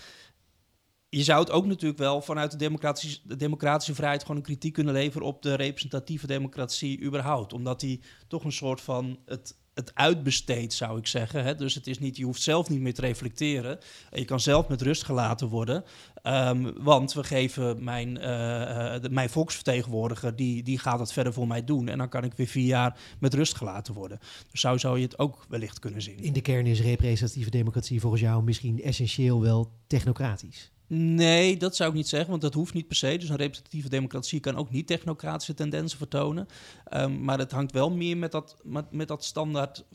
je 1.09 1.23
zou 1.23 1.39
het 1.39 1.51
ook 1.51 1.65
natuurlijk 1.65 1.99
wel 1.99 2.21
vanuit 2.21 2.51
de 2.51 2.57
democratische, 2.57 3.19
de 3.23 3.35
democratische 3.35 3.95
vrijheid 3.95 4.21
gewoon 4.21 4.37
een 4.37 4.43
kritiek 4.43 4.73
kunnen 4.73 4.93
leveren 4.93 5.27
op 5.27 5.41
de 5.41 5.53
representatieve 5.53 6.27
democratie 6.27 7.01
überhaupt. 7.01 7.53
Omdat 7.53 7.79
die 7.79 8.01
toch 8.27 8.43
een 8.43 8.51
soort 8.51 8.81
van 8.81 9.19
het 9.25 9.55
het 9.73 9.95
uitbesteedt, 9.95 10.73
zou 10.73 10.97
ik 10.97 11.07
zeggen. 11.07 11.43
Hè? 11.43 11.55
Dus 11.55 11.75
het 11.75 11.87
is 11.87 11.99
niet, 11.99 12.17
je 12.17 12.23
hoeft 12.23 12.41
zelf 12.41 12.69
niet 12.69 12.79
meer 12.79 12.93
te 12.93 13.01
reflecteren. 13.01 13.79
Je 14.11 14.25
kan 14.25 14.39
zelf 14.39 14.67
met 14.67 14.81
rust 14.81 15.03
gelaten 15.03 15.47
worden. 15.47 15.83
Um, 16.23 16.83
want 16.83 17.13
we 17.13 17.23
geven 17.23 17.83
mijn, 17.83 18.15
uh, 18.15 19.09
mijn 19.11 19.29
volksvertegenwoordiger, 19.29 20.35
die, 20.35 20.63
die 20.63 20.79
gaat 20.79 20.97
dat 20.97 21.13
verder 21.13 21.33
voor 21.33 21.47
mij 21.47 21.63
doen. 21.63 21.87
En 21.87 21.97
dan 21.97 22.09
kan 22.09 22.23
ik 22.23 22.33
weer 22.33 22.47
vier 22.47 22.65
jaar 22.65 22.99
met 23.19 23.33
rust 23.33 23.55
gelaten 23.55 23.93
worden. 23.93 24.19
Dus 24.51 24.61
zo 24.61 24.77
zou 24.77 24.97
je 24.97 25.03
het 25.03 25.19
ook 25.19 25.45
wellicht 25.49 25.79
kunnen 25.79 26.01
zien. 26.01 26.19
In 26.19 26.33
de 26.33 26.41
kern 26.41 26.65
is 26.65 26.81
representatieve 26.81 27.49
democratie 27.49 27.99
volgens 27.99 28.21
jou 28.21 28.43
misschien 28.43 28.81
essentieel 28.81 29.41
wel 29.41 29.71
technocratisch. 29.87 30.72
Nee, 30.95 31.57
dat 31.57 31.75
zou 31.75 31.89
ik 31.89 31.95
niet 31.95 32.07
zeggen, 32.07 32.29
want 32.29 32.41
dat 32.41 32.53
hoeft 32.53 32.73
niet 32.73 32.87
per 32.87 32.95
se. 32.95 33.17
Dus 33.17 33.29
een 33.29 33.35
representatieve 33.35 33.89
democratie 33.89 34.39
kan 34.39 34.55
ook 34.55 34.71
niet 34.71 34.87
technocratische 34.87 35.53
tendensen 35.53 35.97
vertonen. 35.97 36.47
Um, 36.93 37.23
maar 37.23 37.39
het 37.39 37.51
hangt 37.51 37.71
wel 37.71 37.91
meer 37.91 38.17
met 38.17 38.31
dat, 38.31 38.55
met, 38.63 38.91
met 38.91 39.07
dat 39.07 39.23
standaard 39.23 39.85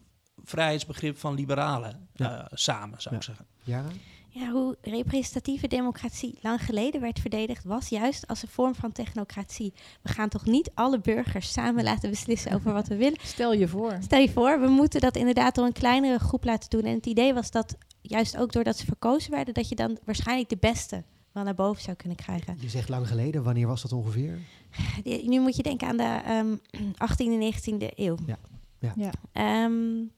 vrijheidsbegrip 0.44 1.18
van 1.18 1.34
liberalen 1.34 2.08
ja. 2.12 2.38
uh, 2.40 2.46
samen, 2.50 3.00
zou 3.02 3.14
ja. 3.14 3.20
ik 3.20 3.26
zeggen. 3.26 3.46
Ja? 3.62 3.84
Ja, 4.30 4.50
hoe 4.50 4.76
representatieve 4.82 5.68
democratie 5.68 6.38
lang 6.42 6.64
geleden 6.64 7.00
werd 7.00 7.20
verdedigd, 7.20 7.64
was 7.64 7.88
juist 7.88 8.26
als 8.26 8.42
een 8.42 8.48
vorm 8.48 8.74
van 8.74 8.92
technocratie. 8.92 9.72
We 10.02 10.08
gaan 10.08 10.28
toch 10.28 10.44
niet 10.44 10.70
alle 10.74 11.00
burgers 11.00 11.52
samen 11.52 11.84
laten 11.84 12.10
beslissen 12.10 12.52
over 12.52 12.72
wat 12.72 12.88
we 12.88 12.96
willen. 12.96 13.18
Stel 13.34 13.52
je 13.52 13.68
voor. 13.68 13.98
Stel 14.00 14.20
je 14.20 14.30
voor, 14.30 14.60
we 14.60 14.68
moeten 14.68 15.00
dat 15.00 15.16
inderdaad 15.16 15.54
door 15.54 15.66
een 15.66 15.72
kleinere 15.72 16.18
groep 16.18 16.44
laten 16.44 16.70
doen. 16.70 16.84
En 16.84 16.94
het 16.94 17.06
idee 17.06 17.34
was 17.34 17.50
dat 17.50 17.76
juist 18.08 18.36
ook 18.36 18.52
doordat 18.52 18.76
ze 18.76 18.84
verkozen 18.84 19.30
werden, 19.30 19.54
dat 19.54 19.68
je 19.68 19.74
dan 19.74 19.98
waarschijnlijk 20.04 20.48
de 20.48 20.56
beste 20.60 21.04
wel 21.32 21.44
naar 21.44 21.54
boven 21.54 21.82
zou 21.82 21.96
kunnen 21.96 22.16
krijgen. 22.16 22.56
Je 22.60 22.68
zegt 22.68 22.88
lang 22.88 23.08
geleden, 23.08 23.42
wanneer 23.42 23.66
was 23.66 23.82
dat 23.82 23.92
ongeveer? 23.92 24.38
Nu 25.04 25.40
moet 25.40 25.56
je 25.56 25.62
denken 25.62 25.88
aan 25.88 25.96
de 25.96 26.20
um, 26.30 26.60
18e 26.90 27.16
en 27.16 27.52
19e 27.54 27.94
eeuw. 27.94 28.16
Ja. 28.26 28.38
ja. 28.78 28.92
ja. 28.96 29.64
Um, 29.64 30.10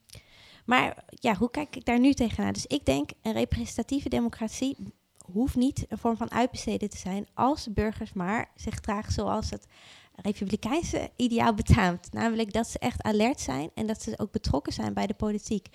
maar 0.64 1.04
ja, 1.08 1.34
hoe 1.34 1.50
kijk 1.50 1.76
ik 1.76 1.84
daar 1.84 2.00
nu 2.00 2.12
tegenaan? 2.12 2.52
Dus 2.52 2.66
ik 2.66 2.84
denk, 2.84 3.10
een 3.22 3.32
representatieve 3.32 4.08
democratie 4.08 4.76
hoeft 5.32 5.56
niet 5.56 5.84
een 5.88 5.98
vorm 5.98 6.16
van 6.16 6.30
uitbesteden 6.30 6.90
te 6.90 6.96
zijn 6.96 7.26
als 7.34 7.64
de 7.64 7.70
burgers 7.70 8.12
maar 8.12 8.50
zich 8.54 8.80
dragen 8.80 9.12
zoals 9.12 9.50
het 9.50 9.66
republikeinse 10.14 11.10
ideaal 11.16 11.54
betaamt. 11.54 12.12
Namelijk 12.12 12.52
dat 12.52 12.68
ze 12.68 12.78
echt 12.78 13.02
alert 13.02 13.40
zijn 13.40 13.70
en 13.74 13.86
dat 13.86 14.02
ze 14.02 14.18
ook 14.18 14.32
betrokken 14.32 14.72
zijn 14.72 14.94
bij 14.94 15.06
de 15.06 15.14
politiek. 15.14 15.68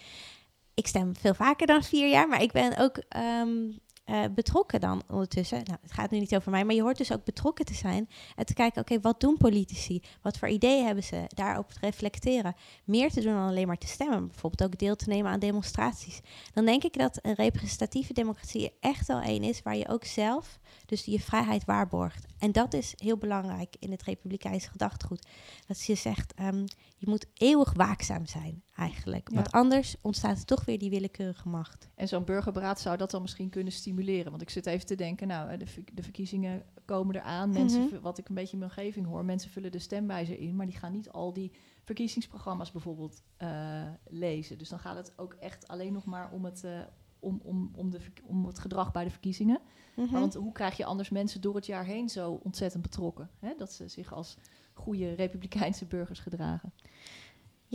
Ik 0.75 0.87
stem 0.87 1.15
veel 1.15 1.33
vaker 1.33 1.67
dan 1.67 1.83
vier 1.83 2.09
jaar, 2.09 2.27
maar 2.27 2.41
ik 2.41 2.51
ben 2.51 2.77
ook 2.77 2.97
um, 3.41 3.79
eh, 4.05 4.23
betrokken 4.35 4.79
dan 4.79 5.01
ondertussen. 5.07 5.61
Nou, 5.63 5.77
het 5.81 5.91
gaat 5.91 6.11
nu 6.11 6.19
niet 6.19 6.35
over 6.35 6.51
mij, 6.51 6.65
maar 6.65 6.75
je 6.75 6.81
hoort 6.81 6.97
dus 6.97 7.11
ook 7.11 7.23
betrokken 7.23 7.65
te 7.65 7.73
zijn. 7.73 8.09
En 8.35 8.45
te 8.45 8.53
kijken, 8.53 8.81
oké, 8.81 8.99
wat 8.99 9.19
doen 9.19 9.37
politici? 9.37 10.01
Wat 10.21 10.37
voor 10.37 10.47
ideeën 10.47 10.85
hebben 10.85 11.03
ze? 11.03 11.23
Daarop 11.27 11.71
te 11.71 11.79
reflecteren. 11.81 12.55
Meer 12.83 13.11
te 13.11 13.21
doen 13.21 13.33
dan 13.33 13.47
alleen 13.47 13.67
maar 13.67 13.77
te 13.77 13.87
stemmen. 13.87 14.27
Bijvoorbeeld 14.27 14.63
ook 14.63 14.79
deel 14.79 14.95
te 14.95 15.09
nemen 15.09 15.31
aan 15.31 15.39
demonstraties. 15.39 16.19
Dan 16.53 16.65
denk 16.65 16.83
ik 16.83 16.97
dat 16.97 17.19
een 17.21 17.33
representatieve 17.33 18.13
democratie 18.13 18.73
echt 18.79 19.07
wel 19.07 19.21
één 19.21 19.43
is 19.43 19.61
waar 19.61 19.77
je 19.77 19.87
ook 19.87 20.03
zelf 20.03 20.59
dus 20.85 21.05
je 21.05 21.19
vrijheid 21.19 21.65
waarborgt. 21.65 22.25
En 22.39 22.51
dat 22.51 22.73
is 22.73 22.93
heel 22.95 23.17
belangrijk 23.17 23.75
in 23.79 23.91
het 23.91 24.03
republikeinse 24.03 24.69
gedachtegoed. 24.69 25.27
Dat 25.67 25.83
je 25.83 25.95
zegt, 25.95 26.33
ehm, 26.33 26.65
je 26.97 27.09
moet 27.09 27.25
eeuwig 27.33 27.73
waakzaam 27.73 28.25
zijn 28.25 28.63
eigenlijk. 28.75 29.29
Want 29.33 29.51
anders 29.51 29.95
ontstaat 30.01 30.37
er 30.37 30.45
toch 30.45 30.65
weer 30.65 30.79
die 30.79 30.89
willekeurige 30.89 31.49
macht. 31.49 31.89
En 31.95 32.07
zo'n 32.07 32.25
burgerberaad 32.25 32.79
zou 32.79 32.97
dat 32.97 33.11
dan 33.11 33.21
misschien 33.21 33.49
kunnen 33.49 33.73
stimuleren. 33.73 33.94
Want 34.29 34.41
ik 34.41 34.49
zit 34.49 34.65
even 34.65 34.85
te 34.85 34.95
denken, 34.95 35.27
nou, 35.27 35.57
de, 35.57 35.65
de 35.93 36.03
verkiezingen 36.03 36.63
komen 36.85 37.15
eraan. 37.15 37.49
Mensen, 37.49 37.83
Mhm. 37.83 37.99
wat 38.01 38.17
ik 38.17 38.29
een 38.29 38.35
beetje 38.35 38.53
in 38.53 38.59
mijn 38.59 38.71
omgeving 38.71 39.05
hoor, 39.05 39.25
mensen 39.25 39.51
vullen 39.51 39.71
de 39.71 39.79
stemwijzer 39.79 40.39
in, 40.39 40.55
maar 40.55 40.65
die 40.65 40.75
gaan 40.75 40.91
niet 40.91 41.09
al 41.09 41.33
die 41.33 41.51
verkiezingsprogramma's 41.83 42.71
bijvoorbeeld 42.71 43.21
eh, 43.37 43.83
lezen. 44.07 44.57
Dus 44.57 44.69
dan 44.69 44.79
gaat 44.79 44.95
het 44.95 45.13
ook 45.15 45.33
echt 45.33 45.67
alleen 45.67 45.93
nog 45.93 46.05
maar 46.05 46.31
om 46.31 46.45
het, 46.45 46.63
eh, 46.63 46.79
om, 47.19 47.39
om, 47.43 47.71
om, 47.75 47.89
de, 47.89 47.99
om 48.23 48.45
het 48.45 48.59
gedrag 48.59 48.91
bij 48.91 49.03
de 49.03 49.09
verkiezingen. 49.09 49.59
Mhm. 49.95 50.11
Want 50.11 50.33
hoe 50.33 50.51
krijg 50.51 50.77
je 50.77 50.85
anders 50.85 51.09
mensen 51.09 51.41
door 51.41 51.55
het 51.55 51.65
jaar 51.65 51.85
heen 51.85 52.09
zo 52.09 52.39
ontzettend 52.43 52.83
betrokken? 52.83 53.29
Hè? 53.39 53.53
Dat 53.57 53.71
ze 53.73 53.87
zich 53.87 54.13
als 54.13 54.37
goede 54.73 55.13
republikeinse 55.13 55.85
burgers 55.85 56.19
gedragen. 56.19 56.73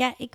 Ja, 0.01 0.15
ik, 0.17 0.35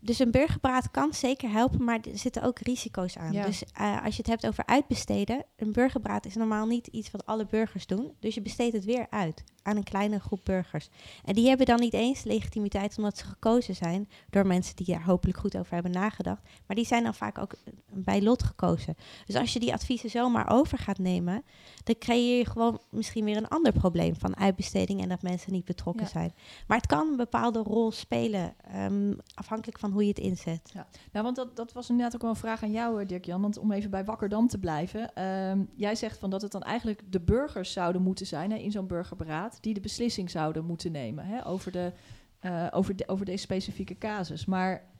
dus 0.00 0.18
een 0.18 0.30
burgerberaad 0.30 0.90
kan 0.90 1.14
zeker 1.14 1.50
helpen, 1.50 1.84
maar 1.84 2.00
er 2.00 2.18
zitten 2.18 2.42
ook 2.42 2.58
risico's 2.58 3.16
aan. 3.16 3.32
Ja. 3.32 3.46
Dus 3.46 3.64
eh, 3.72 4.04
als 4.04 4.16
je 4.16 4.22
het 4.22 4.30
hebt 4.30 4.46
over 4.46 4.66
uitbesteden, 4.66 5.44
een 5.56 5.72
burgerberaad 5.72 6.26
is 6.26 6.34
normaal 6.34 6.66
niet 6.66 6.86
iets 6.86 7.10
wat 7.10 7.26
alle 7.26 7.46
burgers 7.46 7.86
doen. 7.86 8.12
Dus 8.20 8.34
je 8.34 8.42
besteedt 8.42 8.72
het 8.72 8.84
weer 8.84 9.06
uit 9.10 9.44
aan 9.66 9.76
een 9.76 9.82
kleine 9.84 10.18
groep 10.20 10.40
burgers. 10.44 10.88
En 11.24 11.34
die 11.34 11.48
hebben 11.48 11.66
dan 11.66 11.80
niet 11.80 11.92
eens 11.94 12.22
legitimiteit 12.24 12.96
omdat 12.98 13.18
ze 13.18 13.24
gekozen 13.24 13.74
zijn 13.74 14.08
door 14.30 14.46
mensen 14.46 14.76
die 14.76 14.86
daar 14.86 15.04
hopelijk 15.04 15.38
goed 15.38 15.56
over 15.56 15.72
hebben 15.74 15.92
nagedacht. 15.92 16.42
Maar 16.66 16.76
die 16.76 16.86
zijn 16.86 17.02
dan 17.02 17.14
vaak 17.14 17.38
ook 17.38 17.52
eh, 17.52 17.72
bij 17.86 18.22
lot 18.22 18.42
gekozen. 18.42 18.94
Dus 19.26 19.36
als 19.36 19.52
je 19.52 19.60
die 19.60 19.72
adviezen 19.72 20.10
zomaar 20.10 20.50
over 20.50 20.78
gaat 20.78 20.98
nemen, 20.98 21.42
dan 21.84 21.94
creëer 21.98 22.38
je 22.38 22.46
gewoon 22.46 22.80
misschien 22.90 23.24
weer 23.24 23.36
een 23.36 23.48
ander 23.48 23.72
probleem 23.72 24.16
van 24.16 24.36
uitbesteding 24.36 25.02
en 25.02 25.08
dat 25.08 25.22
mensen 25.22 25.52
niet 25.52 25.64
betrokken 25.64 26.04
Ja. 26.04 26.10
zijn. 26.10 26.32
Maar 26.66 26.76
het 26.76 26.86
kan 26.86 27.08
een 27.10 27.16
bepaalde 27.16 27.58
rol 27.58 27.92
spelen, 27.92 28.54
ehm, 28.72 29.12
afhankelijk 29.34 29.78
van 29.78 29.90
hoe 29.92 30.02
je 30.02 30.08
het 30.08 30.18
inzet. 30.18 30.72
Nou, 31.12 31.24
want 31.24 31.36
dat, 31.36 31.56
dat 31.56 31.72
was 31.72 31.88
inderdaad 31.88 32.14
ook 32.14 32.20
wel 32.22 32.30
een 32.30 32.36
vraag 32.36 32.62
aan 32.62 32.70
jou, 32.72 33.00
eh, 33.00 33.08
Dirk-Jan. 33.08 33.40
Want 33.40 33.58
om 33.58 33.72
even 33.72 33.90
bij 33.90 34.04
Wakkerdam 34.04 34.48
te 34.48 34.58
blijven. 34.58 35.14
ehm, 35.14 35.60
jij 35.74 35.94
zegt 35.94 36.18
van 36.18 36.30
dat 36.30 36.42
het 36.42 36.52
dan 36.52 36.62
eigenlijk 36.62 37.02
de 37.12 37.20
burgers 37.20 37.72
zouden 37.72 38.02
moeten 38.02 38.26
zijn 38.26 38.50
hè, 38.50 38.56
in 38.56 38.70
zo'n 38.70 38.86
burgerberaad... 38.86 39.55
die 39.60 39.74
de 39.74 39.80
beslissing 39.80 40.30
zouden 40.30 40.64
moeten 40.64 40.92
nemen 40.92 41.26
hè, 41.26 41.46
over, 41.46 41.72
de, 41.72 41.92
eh, 42.38 42.66
over, 42.70 42.96
de, 42.96 43.08
over 43.08 43.24
deze 43.24 43.42
specifieke 43.42 43.98
casus. 43.98 44.44
Maar 44.44 44.94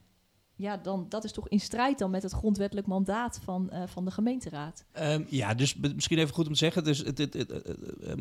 ja, 0.57 0.77
dan, 0.77 1.07
dat 1.09 1.25
is 1.25 1.33
toch 1.33 1.49
in 1.49 1.61
strijd 1.61 1.99
dan 1.99 2.11
met 2.11 2.23
het 2.23 2.33
grondwettelijk 2.33 2.87
mandaat 2.87 3.41
van, 3.43 3.71
eh, 3.71 3.83
van 3.87 4.05
de 4.05 4.11
gemeenteraad. 4.11 4.85
Ehm, 4.93 5.25
ja, 5.29 5.55
dus 5.55 5.75
misschien 5.75 6.19
even 6.19 6.35
goed 6.35 6.47
om 6.47 6.53
te 6.53 6.59
zeggen. 6.59 6.85
Dus 6.85 6.99
het, 6.99 7.19
het, 7.19 7.35
het, 7.35 7.53
eh, 7.53 8.13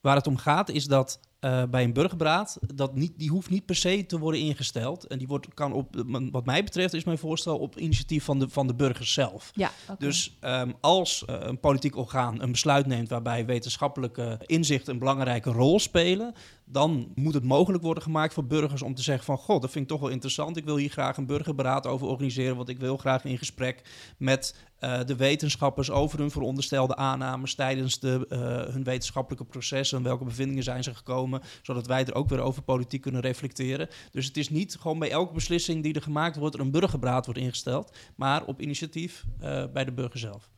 waar 0.00 0.16
het 0.16 0.26
om 0.26 0.36
gaat 0.36 0.68
is 0.68 0.84
dat 0.84 1.20
eh, 1.42 1.62
bij 1.70 1.84
een 1.84 1.92
burgerberaad, 1.92 2.58
dat 2.74 2.94
niet, 2.94 3.12
die 3.16 3.30
hoeft 3.30 3.50
niet 3.50 3.66
per 3.66 3.74
se 3.74 4.06
te 4.06 4.18
worden 4.18 4.40
ingesteld. 4.40 5.06
En 5.06 5.18
die 5.18 5.26
wordt, 5.26 5.54
kan 5.54 5.72
op, 5.72 6.04
wat 6.30 6.44
mij 6.44 6.64
betreft 6.64 6.94
is 6.94 7.04
mijn 7.04 7.18
voorstel 7.18 7.58
op 7.58 7.78
initiatief 7.78 8.24
van 8.24 8.38
de, 8.38 8.48
van 8.48 8.66
de 8.66 8.74
burgers 8.74 9.12
zelf. 9.12 9.50
Ja. 9.54 9.70
Dus 9.98 10.36
ehm, 10.40 10.72
als 10.80 11.24
eh, 11.24 11.36
een 11.38 11.60
politiek 11.60 11.96
orgaan 11.96 12.42
een 12.42 12.50
besluit 12.50 12.86
neemt 12.86 13.08
waarbij 13.08 13.46
wetenschappelijke 13.46 14.38
inzichten 14.46 14.92
een 14.92 14.98
belangrijke 14.98 15.50
rol 15.50 15.80
spelen, 15.80 16.34
dan 16.64 17.12
moet 17.14 17.34
het 17.34 17.44
mogelijk 17.44 17.82
worden 17.82 18.02
gemaakt 18.02 18.34
voor 18.34 18.46
burgers 18.46 18.82
om 18.82 18.94
te 18.94 19.02
zeggen 19.02 19.24
van, 19.24 19.38
god, 19.38 19.62
dat 19.62 19.70
vind 19.70 19.84
ik 19.84 19.90
toch 19.90 20.00
wel 20.00 20.10
interessant. 20.10 20.56
Ik 20.56 20.64
wil 20.64 20.76
hier 20.76 20.90
graag 20.90 21.16
een 21.16 21.26
burgerberaad 21.26 21.86
over 21.86 22.06
organiseren, 22.06 22.56
want 22.56 22.68
ik 22.68 22.78
wil 22.78 22.96
graag 22.96 23.24
in 23.24 23.38
gesprek 23.38 23.82
met 24.16 24.54
eh, 24.82 25.04
de 25.04 25.16
wetenschappers 25.16 25.90
over 25.90 26.18
hun 26.18 26.30
veronderstelde 26.30 26.96
aannames 26.96 27.54
tijdens 27.54 28.00
de, 28.00 28.26
eh, 28.28 28.72
hun 28.72 28.84
wetenschappelijke 28.84 29.44
processen. 29.44 30.02
Welke 30.02 30.24
bevindingen 30.24 30.62
zijn 30.62 30.82
ze 30.82 30.94
gekomen, 30.94 31.40
zodat 31.62 31.86
wij 31.86 32.04
er 32.04 32.14
ook 32.14 32.28
weer 32.28 32.40
over 32.40 32.62
politiek 32.62 33.00
kunnen 33.00 33.20
reflecteren. 33.20 33.88
Dus 34.10 34.26
het 34.26 34.36
is 34.36 34.50
niet 34.50 34.76
gewoon 34.76 34.98
bij 34.98 35.10
elke 35.10 35.32
beslissing 35.32 35.82
die 35.82 35.94
er 35.94 36.02
gemaakt 36.02 36.36
wordt, 36.36 36.54
er 36.54 36.60
een 36.60 36.70
burgerberaad 36.70 37.24
wordt 37.24 37.40
ingesteld, 37.40 37.96
maar 38.16 38.44
op 38.44 38.60
initiatief 38.60 39.24
eh, 39.40 39.64
bij 39.72 39.84
de 39.84 39.92
burger 39.92 40.18
zelf. 40.18 40.50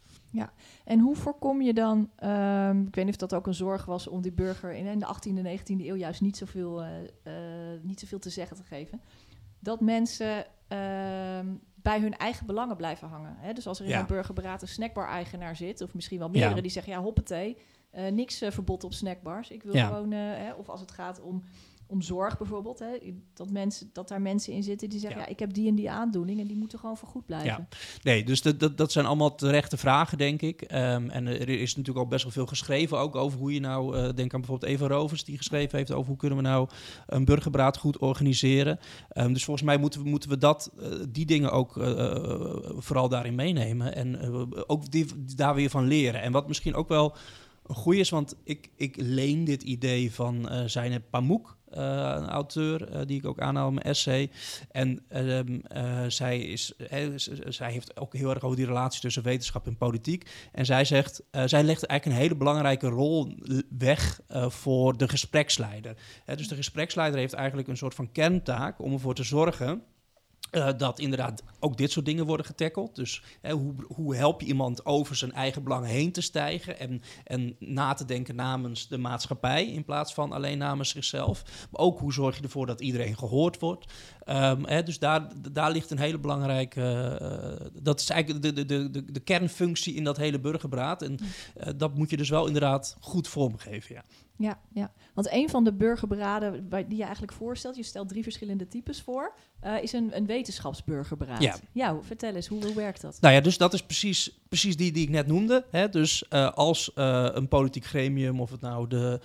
En 0.84 0.98
hoe 0.98 1.16
voorkom 1.16 1.62
je 1.62 1.74
dan, 1.74 2.10
ehm, 2.16 2.80
ik 2.80 2.94
weet 2.94 3.04
niet 3.04 3.14
of 3.14 3.28
dat 3.28 3.34
ook 3.34 3.46
een 3.46 3.54
zorg 3.54 3.84
was 3.84 4.08
om 4.08 4.22
die 4.22 4.32
burger 4.32 4.72
in, 4.72 4.98
de 4.98 5.06
18e 5.06 5.38
en 5.38 5.58
19e 5.58 5.86
eeuw 5.86 5.96
juist 5.96 6.20
niet 6.20 6.36
zoveel, 6.36 6.84
niet 7.82 8.00
zoveel 8.00 8.18
te 8.18 8.30
zeggen 8.30 8.56
te 8.56 8.62
geven, 8.62 9.00
dat 9.58 9.80
mensen 9.80 10.46
bij 11.74 12.00
hun 12.00 12.16
eigen 12.16 12.46
belangen 12.46 12.76
blijven 12.76 13.08
hangen. 13.08 13.36
Hè? 13.38 13.52
Dus 13.52 13.66
als 13.66 13.78
er 13.78 13.84
in 13.84 13.90
Ja. 13.90 14.00
een 14.00 14.06
burgerberaad 14.06 14.62
een 14.62 14.68
snackbar-eigenaar 14.68 15.56
zit, 15.56 15.80
of 15.80 15.94
misschien 15.94 16.18
wel 16.18 16.28
meerdere, 16.28 16.54
Ja. 16.54 16.60
die 16.60 16.70
zeggen, 16.70 16.92
ja 16.92 17.00
hoppatee, 17.00 17.56
niks 18.12 18.40
eh, 18.40 18.50
verbod 18.50 18.84
op 18.84 18.92
snackbars. 18.92 19.50
Ik 19.50 19.62
wil 19.62 19.74
Ja. 19.74 19.86
gewoon, 19.86 20.12
eh, 20.12 20.18
hè, 20.20 20.52
of 20.52 20.68
als 20.68 20.80
het 20.80 20.90
gaat 20.92 21.20
om, 21.20 21.42
om 21.86 22.02
zorg 22.02 22.38
bijvoorbeeld, 22.38 22.78
hè, 22.78 22.86
dat, 23.34 23.50
mensen, 23.50 23.90
dat 23.92 24.08
daar 24.08 24.20
mensen 24.22 24.52
in 24.52 24.62
zitten 24.62 24.88
die 24.88 24.98
zeggen, 24.98 25.18
Ja. 25.20 25.24
ja. 25.26 25.32
ik 25.32 25.38
heb 25.38 25.52
die 25.54 25.68
en 25.68 25.74
die 25.74 25.90
aandoening 25.90 26.40
en 26.40 26.46
die 26.46 26.56
moeten 26.56 26.78
gewoon 26.78 26.96
vergoed 26.96 27.26
blijven. 27.26 27.48
Ja. 27.48 27.66
Nee, 28.02 28.24
dus 28.24 28.42
dat, 28.42 28.60
dat, 28.60 28.78
dat 28.78 28.92
zijn 28.92 29.06
allemaal 29.06 29.34
terechte 29.34 29.76
vragen, 29.76 30.18
denk 30.18 30.42
ik. 30.42 30.62
Ehm, 30.62 31.08
en 31.10 31.26
er 31.26 31.48
is 31.48 31.76
natuurlijk 31.76 32.04
al 32.04 32.10
best 32.10 32.22
wel 32.22 32.32
veel 32.32 32.46
geschreven 32.46 32.98
ook 32.98 33.16
over 33.16 33.38
hoe 33.38 33.54
je 33.54 33.60
nou... 33.60 33.96
eh, 33.96 34.02
denk 34.14 34.34
aan 34.34 34.40
bijvoorbeeld 34.40 34.72
Eva 34.72 34.86
Rovers, 34.86 35.24
die 35.24 35.36
geschreven 35.36 35.78
heeft 35.78 35.92
over 35.92 36.08
hoe 36.08 36.16
kunnen 36.16 36.38
we 36.38 36.44
nou 36.44 36.68
een 37.06 37.24
burgerberaad 37.24 37.76
goed 37.78 37.98
organiseren. 37.98 38.78
Ehm, 39.08 39.32
dus 39.32 39.44
volgens 39.44 39.66
mij 39.66 39.76
moeten 39.76 40.02
we, 40.02 40.08
moeten 40.08 40.28
we 40.30 40.38
dat, 40.38 40.70
eh, 40.80 40.88
die 41.08 41.26
dingen 41.26 41.50
ook 41.52 41.76
eh, 41.76 42.14
eh, 42.14 42.54
vooral 42.76 43.08
daarin 43.08 43.34
meenemen. 43.34 43.94
En 43.94 44.20
eh, 44.20 44.42
ook 44.66 44.90
die, 44.90 45.06
daar 45.36 45.54
weer 45.54 45.70
van 45.70 45.86
leren. 45.86 46.22
En 46.22 46.32
wat 46.32 46.48
misschien 46.48 46.74
ook 46.74 46.88
wel 46.88 47.16
een 47.66 47.74
goeie 47.74 48.00
is, 48.00 48.10
want 48.10 48.36
ik, 48.44 48.70
ik 48.76 48.96
leen 48.98 49.44
dit 49.44 49.62
idee 49.62 50.12
van 50.12 50.48
eh 50.48 50.64
Zeynep 50.66 51.02
Pamuk... 51.10 51.56
eh, 51.70 51.82
een 52.16 52.28
auteur 52.28 52.88
eh, 52.88 53.06
die 53.06 53.18
ik 53.18 53.26
ook 53.26 53.40
aanhaal 53.40 53.68
in 53.68 53.74
mijn 53.74 53.86
essay. 53.86 54.30
En 54.70 55.04
ehm, 55.08 55.60
eh, 55.60 56.04
zij, 56.08 56.40
is, 56.40 56.74
zij 57.48 57.72
heeft 57.72 58.00
ook 58.00 58.14
heel 58.14 58.30
erg 58.30 58.42
over 58.42 58.56
die 58.56 58.66
relatie 58.66 59.00
tussen 59.00 59.22
wetenschap 59.22 59.66
en 59.66 59.76
politiek. 59.76 60.30
En 60.52 60.66
zij 60.66 60.84
zegt, 60.84 61.22
zij 61.30 61.62
legt 61.62 61.86
eigenlijk 61.86 62.04
een 62.04 62.22
hele 62.22 62.36
belangrijke 62.36 62.88
rol 62.88 63.34
weg 63.78 64.20
voor 64.48 64.96
de 64.96 65.08
gespreksleider. 65.08 65.96
Dus 66.24 66.48
de 66.48 66.54
gespreksleider 66.54 67.20
heeft 67.20 67.32
eigenlijk 67.32 67.68
een 67.68 67.76
soort 67.76 67.94
van 67.94 68.12
kerntaak 68.12 68.80
om 68.80 68.92
ervoor 68.92 69.14
te 69.14 69.22
zorgen. 69.22 69.82
Eh, 70.54 70.68
dat 70.76 70.98
inderdaad 70.98 71.42
ook 71.60 71.76
dit 71.76 71.90
soort 71.90 72.06
dingen 72.06 72.26
worden 72.26 72.46
getackeld. 72.46 72.94
Dus 72.94 73.22
hè, 73.40 73.52
hoe, 73.52 73.74
hoe 73.86 74.16
help 74.16 74.40
je 74.40 74.46
iemand 74.46 74.86
over 74.86 75.16
zijn 75.16 75.32
eigen 75.32 75.62
belang 75.62 75.86
heen 75.86 76.12
te 76.12 76.20
stijgen 76.20 76.78
en, 76.78 77.02
en 77.24 77.56
na 77.58 77.94
te 77.94 78.04
denken 78.04 78.34
namens 78.34 78.88
de 78.88 78.98
maatschappij 78.98 79.66
in 79.66 79.84
plaats 79.84 80.14
van 80.14 80.32
alleen 80.32 80.58
namens 80.58 80.90
zichzelf. 80.90 81.42
Maar 81.70 81.80
ook 81.80 81.98
hoe 81.98 82.12
zorg 82.12 82.36
je 82.36 82.42
ervoor 82.42 82.66
dat 82.66 82.80
iedereen 82.80 83.18
gehoord 83.18 83.60
wordt. 83.60 83.92
Ehm, 84.24 84.64
hè, 84.64 84.82
dus 84.82 84.98
daar, 84.98 85.32
daar 85.52 85.70
ligt 85.70 85.90
een 85.90 85.98
hele 85.98 86.18
belangrijke. 86.18 86.82
eh, 86.82 87.66
dat 87.82 88.00
is 88.00 88.10
eigenlijk 88.10 88.42
de, 88.42 88.52
de, 88.52 88.90
de, 88.90 89.12
de, 89.12 89.20
kernfunctie 89.20 89.94
in 89.94 90.04
dat 90.04 90.16
hele 90.16 90.40
burgerberaad. 90.40 91.02
En 91.02 91.18
eh, 91.54 91.72
dat 91.76 91.94
moet 91.94 92.10
je 92.10 92.16
dus 92.16 92.28
wel 92.28 92.46
inderdaad 92.46 92.96
goed 93.00 93.28
vormgeven. 93.28 93.94
Ja. 93.94 94.04
Ja, 94.36 94.60
ja, 94.72 94.92
want 95.14 95.32
een 95.32 95.48
van 95.48 95.64
de 95.64 95.72
burgerberaden 95.72 96.68
die 96.68 96.96
je 96.96 97.02
eigenlijk 97.02 97.32
voorstelt, 97.32 97.76
je 97.76 97.82
stelt 97.82 98.08
drie 98.08 98.22
verschillende 98.22 98.68
types 98.68 99.02
voor, 99.02 99.34
eh, 99.64 99.82
is 99.82 99.92
een, 99.92 100.16
een 100.16 100.26
wetenschapsburgerberaad. 100.26 101.60
Ja. 101.72 101.96
vertel 102.02 102.34
eens, 102.34 102.46
hoe, 102.46 102.64
hoe 102.64 102.74
werkt 102.74 103.00
dat? 103.00 103.18
Nou 103.20 103.34
ja, 103.34 103.40
dus 103.40 103.58
dat 103.58 103.72
is 103.72 103.82
precies, 103.82 104.38
precies 104.48 104.76
die 104.76 104.92
die 104.92 105.02
ik 105.02 105.10
net 105.10 105.26
noemde. 105.26 105.64
Hè? 105.70 105.88
Dus 105.88 106.28
eh, 106.28 106.50
als 106.52 106.92
eh, 106.94 107.28
een 107.32 107.48
politiek 107.48 107.84
gremium, 107.84 108.40
of 108.40 108.50
het 108.50 108.60
nou 108.60 108.88
de 108.88 109.20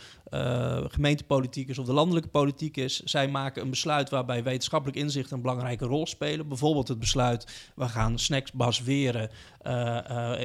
gemeentepolitiek 0.87 1.69
is 1.69 1.77
of 1.77 1.85
de 1.85 1.93
landelijke 1.93 2.29
politiek 2.29 2.77
is, 2.77 2.99
zij 2.99 3.27
maken 3.27 3.61
een 3.61 3.69
besluit 3.69 4.09
waarbij 4.09 4.43
wetenschappelijk 4.43 4.97
inzicht 4.97 5.31
een 5.31 5.41
belangrijke 5.41 5.85
rol 5.85 6.07
spelen. 6.07 6.47
Bijvoorbeeld 6.47 6.87
het 6.87 6.99
besluit, 6.99 7.71
we 7.75 7.87
gaan 7.87 8.19
snacks 8.19 8.51
baseren 8.51 9.29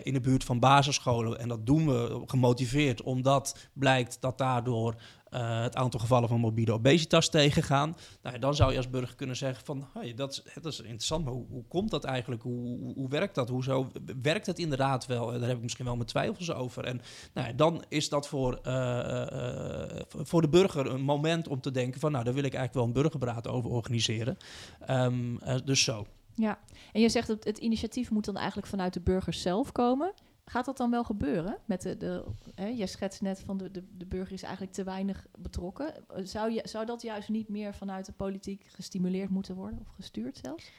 in 0.03 0.13
de 0.13 0.21
buurt 0.23 0.45
van 0.45 0.59
basisscholen. 0.59 1.39
En 1.39 1.49
dat 1.49 1.67
doen 1.67 1.87
we 1.87 2.23
gemotiveerd, 2.27 3.03
omdat 3.03 3.57
blijkt 3.73 4.17
dat 4.21 4.39
daardoor 4.39 4.95
eh, 5.35 5.63
het 5.63 5.77
aantal 5.77 6.01
gevallen 6.01 6.29
van 6.29 6.41
morbide 6.41 6.73
obesitas 6.73 7.29
tegengaan. 7.29 7.97
Nou, 8.23 8.39
dan 8.39 8.55
zou 8.55 8.71
je 8.71 8.77
als 8.77 8.91
burger 8.91 9.17
kunnen 9.17 9.37
zeggen 9.37 9.65
van, 9.65 9.87
dat, 10.15 10.43
is, 10.55 10.63
is 10.63 10.79
interessant, 10.79 11.25
maar 11.25 11.35
hoe, 11.35 11.47
hoe 11.49 11.65
komt 11.69 11.91
dat 11.91 12.05
eigenlijk? 12.05 12.43
Hoe, 12.43 12.95
hoe, 12.95 13.09
werkt 13.09 13.35
dat? 13.35 13.49
Hoezo 13.49 13.91
werkt 14.23 14.47
het 14.47 14.59
inderdaad 14.59 15.07
wel? 15.07 15.27
Daar 15.27 15.49
heb 15.49 15.57
ik 15.57 15.63
misschien 15.63 15.85
wel 15.85 15.97
mijn 15.97 16.07
twijfels 16.07 16.53
over. 16.53 16.85
En 16.85 17.01
nou, 17.35 17.55
dan 17.55 17.85
is 17.89 18.09
dat 18.09 18.29
voor, 18.29 18.59
eh, 18.63 19.91
eh, 19.93 20.03
voor 20.09 20.43
de 20.43 20.49
burger 20.49 20.87
een 20.87 21.03
moment 21.03 21.49
om 21.49 21.61
te 21.61 21.71
denken 21.71 22.01
van, 22.01 22.13
nou, 22.13 22.25
daar 22.25 22.35
wil 22.35 22.45
ik 22.45 22.55
eigenlijk 22.55 22.75
wel 22.75 22.85
een 22.85 23.03
burgerberaad 23.03 23.49
over 23.49 23.71
organiseren. 23.71 24.37
Ehm, 24.81 25.37
eh, 25.37 25.57
dus 25.65 25.85
zo. 25.85 26.07
Ja, 26.35 26.59
en 26.93 27.01
je 27.01 27.09
zegt 27.09 27.29
dat 27.29 27.45
het 27.45 27.59
initiatief 27.59 28.11
moet 28.11 28.25
dan 28.25 28.37
eigenlijk 28.37 28.67
vanuit 28.67 28.93
de 28.93 29.01
burgers 29.01 29.43
zelf 29.43 29.73
komen. 29.73 30.13
Gaat 30.45 30.65
dat 30.65 30.77
dan 30.77 30.91
wel 30.91 31.05
gebeuren? 31.05 31.59
Met 31.65 31.83
de, 31.83 31.97
de, 31.97 32.25
hè, 32.55 32.67
je 32.67 32.87
schetst 32.87 33.21
net 33.21 33.41
van 33.41 33.57
de, 33.57 33.71
de, 33.71 33.85
de 33.97 34.07
burger 34.07 34.33
is 34.33 34.43
eigenlijk 34.43 34.73
te 34.73 34.85
weinig 34.85 35.27
betrokken. 35.39 35.95
Zou, 36.23 36.53
je, 36.53 36.61
zou 36.65 36.87
dat 36.87 37.03
juist 37.03 37.29
niet 37.29 37.49
meer 37.49 37.75
vanuit 37.75 38.07
de 38.07 38.13
politiek 38.13 38.65
gestimuleerd 38.69 39.31
moeten 39.31 39.55
worden 39.55 39.81
of 39.81 39.89
gestuurd 39.89 40.41
zelfs? 40.43 40.71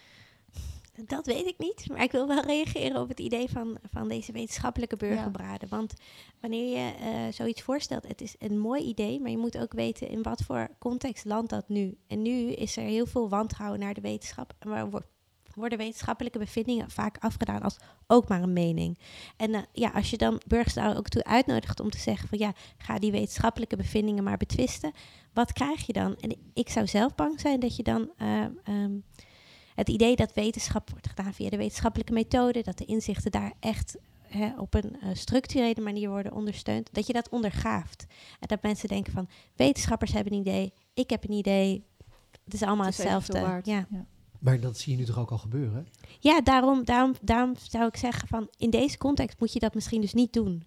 Dat 1.05 1.25
weet 1.25 1.45
ik 1.45 1.57
niet, 1.57 1.89
maar 1.89 2.03
ik 2.03 2.11
wil 2.11 2.27
wel 2.27 2.41
reageren 2.43 3.01
op 3.01 3.07
het 3.07 3.19
idee 3.19 3.49
van, 3.49 3.77
van 3.91 4.07
deze 4.07 4.31
wetenschappelijke 4.31 4.95
burgerbraden. 4.95 5.69
Want 5.69 5.93
wanneer 6.41 6.77
je 6.77 6.93
uh, 6.99 7.33
zoiets 7.33 7.61
voorstelt, 7.61 8.07
het 8.07 8.21
is 8.21 8.35
een 8.39 8.59
mooi 8.59 8.83
idee, 8.83 9.21
maar 9.21 9.31
je 9.31 9.37
moet 9.37 9.57
ook 9.57 9.73
weten 9.73 10.09
in 10.09 10.23
wat 10.23 10.41
voor 10.41 10.69
context 10.79 11.25
landt 11.25 11.49
dat 11.49 11.69
nu. 11.69 11.97
En 12.07 12.21
nu 12.21 12.51
is 12.51 12.77
er 12.77 12.83
heel 12.83 13.05
veel 13.05 13.29
wantrouwen 13.29 13.79
naar 13.79 13.93
de 13.93 14.01
wetenschap. 14.01 14.53
Maar 14.65 14.89
worden 15.55 15.77
wetenschappelijke 15.77 16.39
bevindingen 16.39 16.89
vaak 16.89 17.17
afgedaan 17.19 17.61
als 17.61 17.77
ook 18.07 18.27
maar 18.27 18.41
een 18.41 18.53
mening. 18.53 18.99
En 19.37 19.49
uh, 19.49 19.59
ja, 19.71 19.89
als 19.89 20.09
je 20.09 20.17
dan 20.17 20.41
burgers 20.47 20.73
daar 20.73 20.97
ook 20.97 21.09
toe 21.09 21.23
uitnodigt 21.23 21.79
om 21.79 21.89
te 21.89 21.97
zeggen 21.97 22.27
van 22.27 22.37
ja, 22.37 22.53
ga 22.77 22.99
die 22.99 23.11
wetenschappelijke 23.11 23.75
bevindingen 23.75 24.23
maar 24.23 24.37
betwisten, 24.37 24.91
wat 25.33 25.53
krijg 25.53 25.85
je 25.85 25.93
dan? 25.93 26.15
En 26.19 26.35
ik 26.53 26.69
zou 26.69 26.87
zelf 26.87 27.15
bang 27.15 27.39
zijn 27.39 27.59
dat 27.59 27.75
je 27.75 27.83
dan 27.83 28.09
uh, 28.17 28.45
um, 28.69 29.03
het 29.75 29.89
idee 29.89 30.15
dat 30.15 30.33
wetenschap 30.33 30.89
wordt 30.89 31.07
gedaan 31.07 31.33
via 31.33 31.49
de 31.49 31.57
wetenschappelijke 31.57 32.13
methode, 32.13 32.61
dat 32.61 32.77
de 32.77 32.85
inzichten 32.85 33.31
daar 33.31 33.53
echt 33.59 33.97
hè, 34.21 34.59
op 34.59 34.73
een 34.73 34.95
uh, 35.03 35.09
structurele 35.13 35.81
manier 35.81 36.09
worden 36.09 36.31
ondersteund, 36.33 36.89
dat 36.91 37.07
je 37.07 37.13
dat 37.13 37.29
ondergaaft. 37.29 38.05
En 38.39 38.47
dat 38.47 38.61
mensen 38.61 38.87
denken 38.87 39.13
van 39.13 39.29
wetenschappers 39.55 40.11
hebben 40.11 40.33
een 40.33 40.39
idee, 40.39 40.73
ik 40.93 41.09
heb 41.09 41.23
een 41.23 41.35
idee, 41.35 41.83
het 42.43 42.53
is 42.53 42.61
allemaal 42.61 42.85
Het 42.85 42.97
is 42.97 43.03
hetzelfde. 43.03 43.61
Ja. 43.63 43.87
Maar 44.45 44.59
dat 44.59 44.77
zie 44.77 44.91
je 44.93 44.99
nu 44.99 45.05
toch 45.05 45.19
ook 45.19 45.31
al 45.31 45.37
gebeuren? 45.37 45.87
Ja, 46.19 46.41
daarom, 46.41 46.83
daarom, 46.85 47.13
daarom 47.21 47.53
zou 47.69 47.87
ik 47.87 47.97
zeggen 47.97 48.27
van 48.27 48.49
in 48.57 48.69
deze 48.69 48.97
context 48.97 49.39
moet 49.39 49.53
je 49.53 49.59
dat 49.59 49.73
misschien 49.73 50.01
dus 50.01 50.13
niet 50.13 50.33
doen. 50.33 50.63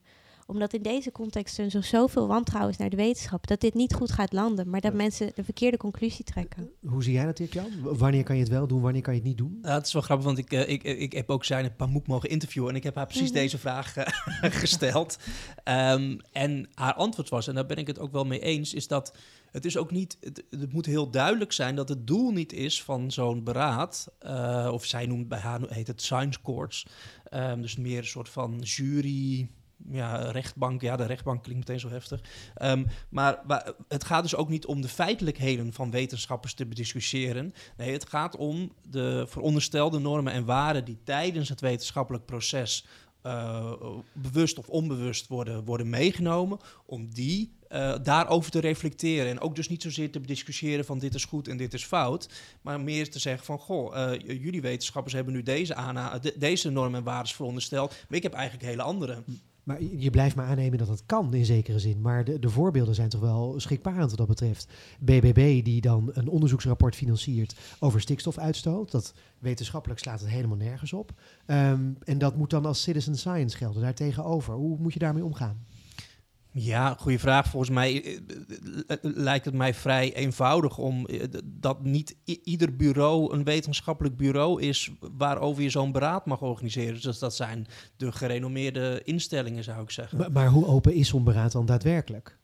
Omdat 0.46 0.72
in 0.72 0.82
deze 0.82 1.12
context 1.12 1.58
er 1.58 1.70
zo 1.70 1.80
zoveel 1.80 2.26
wantrouwen 2.26 2.72
is 2.72 2.78
naar 2.78 2.90
de 2.90 2.96
wetenschap, 2.96 3.46
dat 3.46 3.60
dit 3.60 3.74
niet 3.74 3.94
goed 3.94 4.10
gaat 4.12 4.32
landen, 4.32 4.70
maar 4.70 4.80
dat 4.80 4.90
Ja. 4.90 4.96
mensen 4.96 5.30
de 5.34 5.44
verkeerde 5.44 5.76
conclusie 5.76 6.24
trekken. 6.24 6.70
Hoe 6.86 7.02
zie 7.02 7.12
jij 7.12 7.24
dat, 7.24 7.36
Dirk-Jan? 7.36 7.66
W- 7.82 7.98
Wanneer 7.98 8.22
kan 8.22 8.34
je 8.36 8.42
het 8.42 8.50
wel 8.50 8.66
doen, 8.66 8.80
wanneer 8.80 9.02
kan 9.02 9.12
je 9.14 9.18
het 9.18 9.28
niet 9.28 9.38
doen? 9.38 9.58
Ja, 9.62 9.74
het 9.74 9.86
is 9.86 9.92
wel 9.92 10.02
grappig, 10.02 10.26
want 10.26 10.38
ik, 10.38 10.52
eh, 10.52 10.68
ik, 10.68 10.82
ik 10.82 11.12
heb 11.12 11.30
ook 11.30 11.44
zijn 11.44 11.76
Pamuk 11.76 12.06
mogen 12.06 12.28
interviewen 12.30 12.70
en 12.70 12.76
ik 12.76 12.82
heb 12.82 12.94
haar 12.94 13.06
precies 13.06 13.30
Mhm. 13.30 13.38
deze 13.38 13.58
vraag 13.58 13.96
eh, 13.96 14.06
gesteld. 14.62 15.18
Ehm, 15.64 16.18
en 16.32 16.68
haar 16.74 16.94
antwoord 16.94 17.28
was, 17.28 17.48
en 17.48 17.54
daar 17.54 17.66
ben 17.66 17.76
ik 17.76 17.86
het 17.86 17.98
ook 17.98 18.12
wel 18.12 18.24
mee 18.24 18.40
eens, 18.40 18.74
is 18.74 18.88
dat 18.88 19.16
het 19.52 19.64
is 19.64 19.76
ook 19.76 19.90
niet, 19.90 20.18
het, 20.20 20.72
moet 20.72 20.86
heel 20.86 21.10
duidelijk 21.10 21.52
zijn 21.52 21.74
dat 21.74 21.88
het 21.88 22.06
doel 22.06 22.30
niet 22.30 22.52
is 22.52 22.82
van 22.82 23.10
zo'n 23.10 23.44
beraad, 23.44 24.08
eh, 24.18 24.70
of 24.72 24.84
zij 24.84 25.06
noemt 25.06 25.28
bij 25.28 25.38
haar 25.38 25.60
heet 25.68 25.86
het 25.86 26.02
science 26.02 26.38
courts, 26.42 26.86
Ehm, 27.30 27.60
dus 27.60 27.76
meer 27.76 27.98
een 27.98 28.06
soort 28.06 28.28
van 28.28 28.58
jury. 28.58 29.48
Ja, 29.90 30.30
rechtbank. 30.30 30.80
Ja, 30.80 30.96
de 30.96 31.06
rechtbank 31.06 31.42
klinkt 31.42 31.68
meteen 31.68 31.80
zo 31.80 31.88
heftig. 31.88 32.20
Ehm, 32.54 32.84
maar, 33.08 33.42
maar 33.46 33.72
het 33.88 34.04
gaat 34.04 34.22
dus 34.22 34.34
ook 34.34 34.48
niet 34.48 34.66
om 34.66 34.80
de 34.80 34.88
feitelijkheden 34.88 35.72
van 35.72 35.90
wetenschappers 35.90 36.54
te 36.54 36.66
bediscussiëren. 36.66 37.54
Nee, 37.76 37.92
het 37.92 38.08
gaat 38.08 38.36
om 38.36 38.72
de 38.88 39.24
veronderstelde 39.28 39.98
normen 39.98 40.32
en 40.32 40.44
waarden 40.44 40.84
die 40.84 40.98
tijdens 41.04 41.48
het 41.48 41.60
wetenschappelijk 41.60 42.24
proces 42.24 42.86
eh, 43.22 43.72
bewust 44.12 44.58
of 44.58 44.68
onbewust 44.68 45.26
worden, 45.26 45.64
worden 45.64 45.90
meegenomen, 45.90 46.58
om 46.86 47.14
die 47.14 47.52
eh, 47.68 47.94
daarover 48.02 48.50
te 48.50 48.60
reflecteren. 48.60 49.30
En 49.30 49.40
ook 49.40 49.56
dus 49.56 49.68
niet 49.68 49.82
zozeer 49.82 50.10
te 50.10 50.20
bediscussiëren 50.20 50.84
van 50.84 50.98
dit 50.98 51.14
is 51.14 51.24
goed 51.24 51.48
en 51.48 51.56
dit 51.56 51.74
is 51.74 51.84
fout, 51.84 52.28
maar 52.62 52.80
meer 52.80 53.10
te 53.10 53.18
zeggen 53.18 53.44
van, 53.44 53.58
goh, 53.58 53.96
eh, 53.96 54.20
jullie 54.20 54.60
wetenschappers 54.60 55.14
hebben 55.14 55.32
nu 55.32 55.42
deze, 55.42 55.76
deze 56.36 56.70
normen 56.70 56.98
en 56.98 57.04
waarden 57.04 57.34
verondersteld, 57.34 57.94
maar 58.08 58.16
ik 58.16 58.22
heb 58.22 58.32
eigenlijk 58.32 58.68
hele 58.68 58.82
andere. 58.82 59.22
Maar 59.68 59.82
je 59.82 60.10
blijft 60.10 60.36
maar 60.36 60.46
aannemen 60.46 60.78
dat 60.78 60.88
het 60.88 61.02
kan 61.06 61.34
in 61.34 61.44
zekere 61.44 61.78
zin. 61.78 62.00
Maar 62.00 62.24
de, 62.24 62.38
de 62.38 62.48
voorbeelden 62.48 62.94
zijn 62.94 63.08
toch 63.08 63.20
wel 63.20 63.54
schrikbarend 63.56 64.08
wat 64.08 64.18
dat 64.18 64.26
betreft. 64.26 64.68
BBB 64.98 65.64
die 65.64 65.80
dan 65.80 66.10
een 66.12 66.28
onderzoeksrapport 66.28 66.96
financiert 66.96 67.54
over 67.78 68.00
stikstofuitstoot. 68.00 68.90
Dat 68.90 69.14
wetenschappelijk 69.38 70.00
slaat 70.00 70.20
het 70.20 70.28
helemaal 70.28 70.56
nergens 70.56 70.92
op. 70.92 71.12
Ehm, 71.46 71.90
en 72.04 72.18
dat 72.18 72.36
moet 72.36 72.50
dan 72.50 72.66
als 72.66 72.82
citizen 72.82 73.16
science 73.16 73.56
gelden 73.56 73.82
daartegenover. 73.82 74.54
Hoe 74.54 74.78
moet 74.78 74.92
je 74.92 74.98
daarmee 74.98 75.24
omgaan? 75.24 75.64
Ja, 76.52 76.94
goede 76.98 77.18
vraag. 77.18 77.48
Volgens 77.48 77.70
mij 77.70 78.04
eh, 78.04 78.16
eh, 78.86 78.96
lijkt 79.00 79.44
het 79.44 79.54
mij 79.54 79.74
vrij 79.74 80.14
eenvoudig 80.14 80.78
om 80.78 81.06
eh, 81.06 81.24
dat 81.44 81.82
niet 81.82 82.16
ieder 82.44 82.76
bureau 82.76 83.34
een 83.34 83.44
wetenschappelijk 83.44 84.16
bureau 84.16 84.62
is 84.62 84.90
waarover 85.16 85.62
je 85.62 85.70
zo'n 85.70 85.92
beraad 85.92 86.26
mag 86.26 86.42
organiseren. 86.42 87.00
Dus 87.00 87.18
dat 87.18 87.34
zijn 87.34 87.66
de 87.96 88.12
gerenommeerde 88.12 89.00
instellingen, 89.04 89.64
zou 89.64 89.82
ik 89.82 89.90
zeggen. 89.90 90.18
Maar, 90.18 90.32
maar 90.32 90.48
hoe 90.48 90.66
open 90.66 90.94
is 90.94 91.08
zo'n 91.08 91.24
beraad 91.24 91.52
dan 91.52 91.66
daadwerkelijk? 91.66 92.38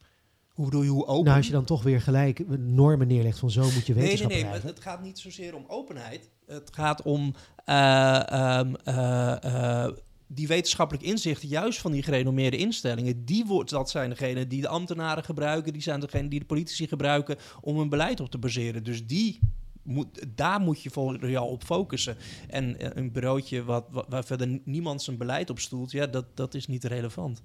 hoe 0.55 0.65
bedoel 0.65 0.83
je, 0.83 0.89
hoe 0.89 1.07
open? 1.07 1.25
Nou, 1.25 1.37
als 1.37 1.47
je 1.47 1.53
dan 1.53 1.65
toch 1.65 1.83
weer 1.83 2.01
gelijk 2.01 2.59
normen 2.59 3.07
neerlegt 3.07 3.39
van 3.39 3.51
zo 3.51 3.63
moet 3.63 3.87
je 3.87 3.95
Nee, 3.95 4.03
nee, 4.03 4.03
wetenschap 4.03 4.31
nee. 4.31 4.43
maar 4.43 4.53
bedrijven. 4.53 4.69
Het 4.69 4.81
gaat 4.81 5.03
niet 5.03 5.19
zozeer 5.19 5.55
om 5.55 5.65
openheid. 5.69 6.31
Het 6.47 6.71
gaat 6.73 7.03
om 7.03 7.35
eh, 7.65 8.31
ehm, 8.33 8.75
eh, 8.85 9.85
eh, 9.85 9.93
die 10.35 10.47
wetenschappelijk 10.47 11.05
inzichten, 11.05 11.49
juist 11.49 11.81
van 11.81 11.93
die 11.93 12.03
gerenommeerde 12.03 12.57
instellingen. 12.57 13.25
Die 13.25 13.45
wordt, 13.45 13.71
dat 13.71 13.91
zijn 13.91 14.11
degenen 14.11 14.49
die 14.49 14.61
de 14.61 14.69
ambtenaren 14.69 15.25
gebruiken, 15.25 15.73
die 15.73 15.83
zijn 15.83 16.01
degenen 16.01 16.29
die 16.29 16.39
de 16.39 16.45
politici 16.45 16.87
gebruiken 16.87 17.37
om 17.61 17.79
hun 17.79 17.89
beleid 17.89 18.21
op 18.21 18.31
te 18.31 18.39
baseren. 18.39 18.85
Dus 18.85 19.07
die. 19.07 19.39
Moet, 19.83 20.25
daar 20.35 20.61
moet 20.61 20.83
je 20.83 20.91
voor 20.91 21.31
jou 21.31 21.51
op 21.51 21.65
focussen. 21.65 22.17
En 22.49 22.79
eh, 22.79 22.91
een 22.95 23.13
bureautje 23.13 23.65
wat, 23.65 23.85
wat, 23.91 24.07
waar 24.09 24.25
verder 24.25 24.61
niemand 24.65 25.03
zijn 25.03 25.17
beleid 25.17 25.51
op 25.51 25.59
stoelt, 25.59 25.91
ja, 25.91 26.07
dat, 26.07 26.25
dat 26.37 26.55
is 26.55 26.67
niet 26.67 26.85
relevant. 26.85 27.43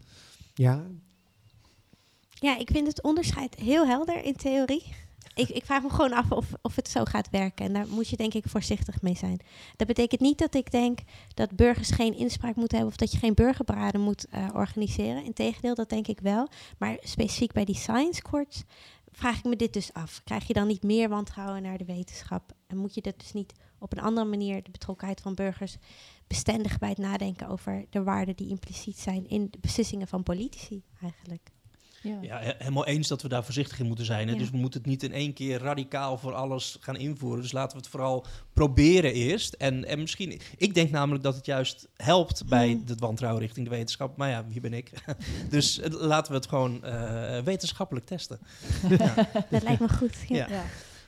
Ja, 0.53 0.85
Ja, 2.33 2.57
ik 2.57 2.69
vind 2.71 2.87
het 2.87 3.03
onderscheid 3.03 3.55
heel 3.55 3.87
helder 3.87 4.23
in 4.23 4.35
theorie. 4.35 4.83
Ik, 5.33 5.49
ik 5.49 5.65
vraag 5.65 5.81
me 5.83 5.89
gewoon 5.89 6.13
af 6.13 6.31
of, 6.31 6.53
of 6.61 6.75
het 6.75 6.89
zo 6.89 7.03
gaat 7.03 7.29
werken. 7.29 7.65
En 7.65 7.73
daar 7.73 7.87
moet 7.87 8.07
je 8.07 8.17
denk 8.17 8.33
ik 8.33 8.43
voorzichtig 8.47 9.01
mee 9.01 9.15
zijn. 9.15 9.39
Dat 9.75 9.87
betekent 9.87 10.21
niet 10.21 10.37
dat 10.37 10.55
ik 10.55 10.71
denk 10.71 10.99
dat 11.33 11.55
burgers 11.55 11.91
geen 11.91 12.15
inspraak 12.15 12.55
moeten 12.55 12.77
hebben... 12.77 12.95
of 12.95 12.99
dat 12.99 13.11
je 13.11 13.17
geen 13.17 13.33
burgerberaden 13.33 14.01
moet 14.01 14.25
eh, 14.25 14.47
organiseren. 14.53 15.23
Integendeel, 15.23 15.75
dat 15.75 15.89
denk 15.89 16.07
ik 16.07 16.19
wel. 16.19 16.47
Maar 16.77 16.97
specifiek 17.01 17.51
bij 17.51 17.65
die 17.65 17.75
science 17.75 18.21
courts 18.21 18.63
vraag 19.11 19.37
ik 19.37 19.43
me 19.43 19.55
dit 19.55 19.73
dus 19.73 19.93
af. 19.93 20.21
Krijg 20.23 20.47
je 20.47 20.53
dan 20.53 20.67
niet 20.67 20.83
meer 20.83 21.09
wantrouwen 21.09 21.61
naar 21.61 21.77
de 21.77 21.85
wetenschap? 21.85 22.53
En 22.67 22.77
moet 22.77 22.93
je 22.93 23.01
dat 23.01 23.19
dus 23.19 23.33
niet 23.33 23.53
op 23.79 23.91
een 23.91 24.03
andere 24.03 24.27
manier... 24.27 24.63
de 24.63 24.71
betrokkenheid 24.71 25.21
van 25.21 25.35
burgers 25.35 25.77
bestendig 26.27 26.77
bij 26.77 26.89
het 26.89 26.97
nadenken... 26.97 27.47
over 27.47 27.85
de 27.89 28.03
waarden 28.03 28.35
die 28.35 28.49
impliciet 28.49 28.97
zijn 28.97 29.29
in 29.29 29.47
de 29.49 29.57
beslissingen 29.61 30.07
van 30.07 30.23
politici 30.23 30.83
eigenlijk? 31.01 31.51
Ja. 32.03 32.17
Ja, 32.21 32.39
he- 32.39 32.53
helemaal 32.57 32.85
eens 32.85 33.07
dat 33.07 33.21
we 33.21 33.27
daar 33.27 33.43
voorzichtig 33.43 33.79
in 33.79 33.85
moeten 33.87 34.05
zijn. 34.05 34.27
Hè? 34.27 34.33
Ja. 34.33 34.39
Dus 34.39 34.49
we 34.49 34.57
moeten 34.57 34.79
het 34.79 34.89
niet 34.89 35.03
in 35.03 35.13
één 35.13 35.33
keer 35.33 35.59
radicaal 35.59 36.17
voor 36.17 36.33
alles 36.33 36.77
gaan 36.79 36.97
invoeren. 36.97 37.41
Dus 37.41 37.51
laten 37.51 37.71
we 37.71 37.77
het 37.83 37.91
vooral 37.91 38.25
proberen 38.53 39.13
eerst. 39.13 39.53
En, 39.53 39.85
en 39.85 39.99
misschien, 39.99 40.39
ik 40.57 40.73
denk 40.73 40.91
namelijk 40.91 41.23
dat 41.23 41.35
het 41.35 41.45
juist 41.45 41.87
helpt 41.95 42.45
bij 42.47 42.69
Hmm. 42.69 42.83
het 42.85 42.99
wantrouwen 42.99 43.41
richting 43.41 43.65
de 43.69 43.75
wetenschap. 43.75 44.17
Maar 44.17 44.29
ja, 44.29 44.45
wie 44.47 44.61
ben 44.61 44.73
ik? 44.73 44.91
dus 45.49 45.79
eh, 45.79 45.91
laten 45.91 46.31
we 46.31 46.37
het 46.37 46.47
gewoon 46.47 46.83
eh, 46.83 47.39
wetenschappelijk 47.39 48.05
testen. 48.05 48.39
Dat 49.49 49.63
lijkt 49.63 49.79
me 49.79 49.89
goed. 49.89 50.15
Ja. 50.27 50.35
Ja. 50.35 50.47
Ja. 50.49 50.63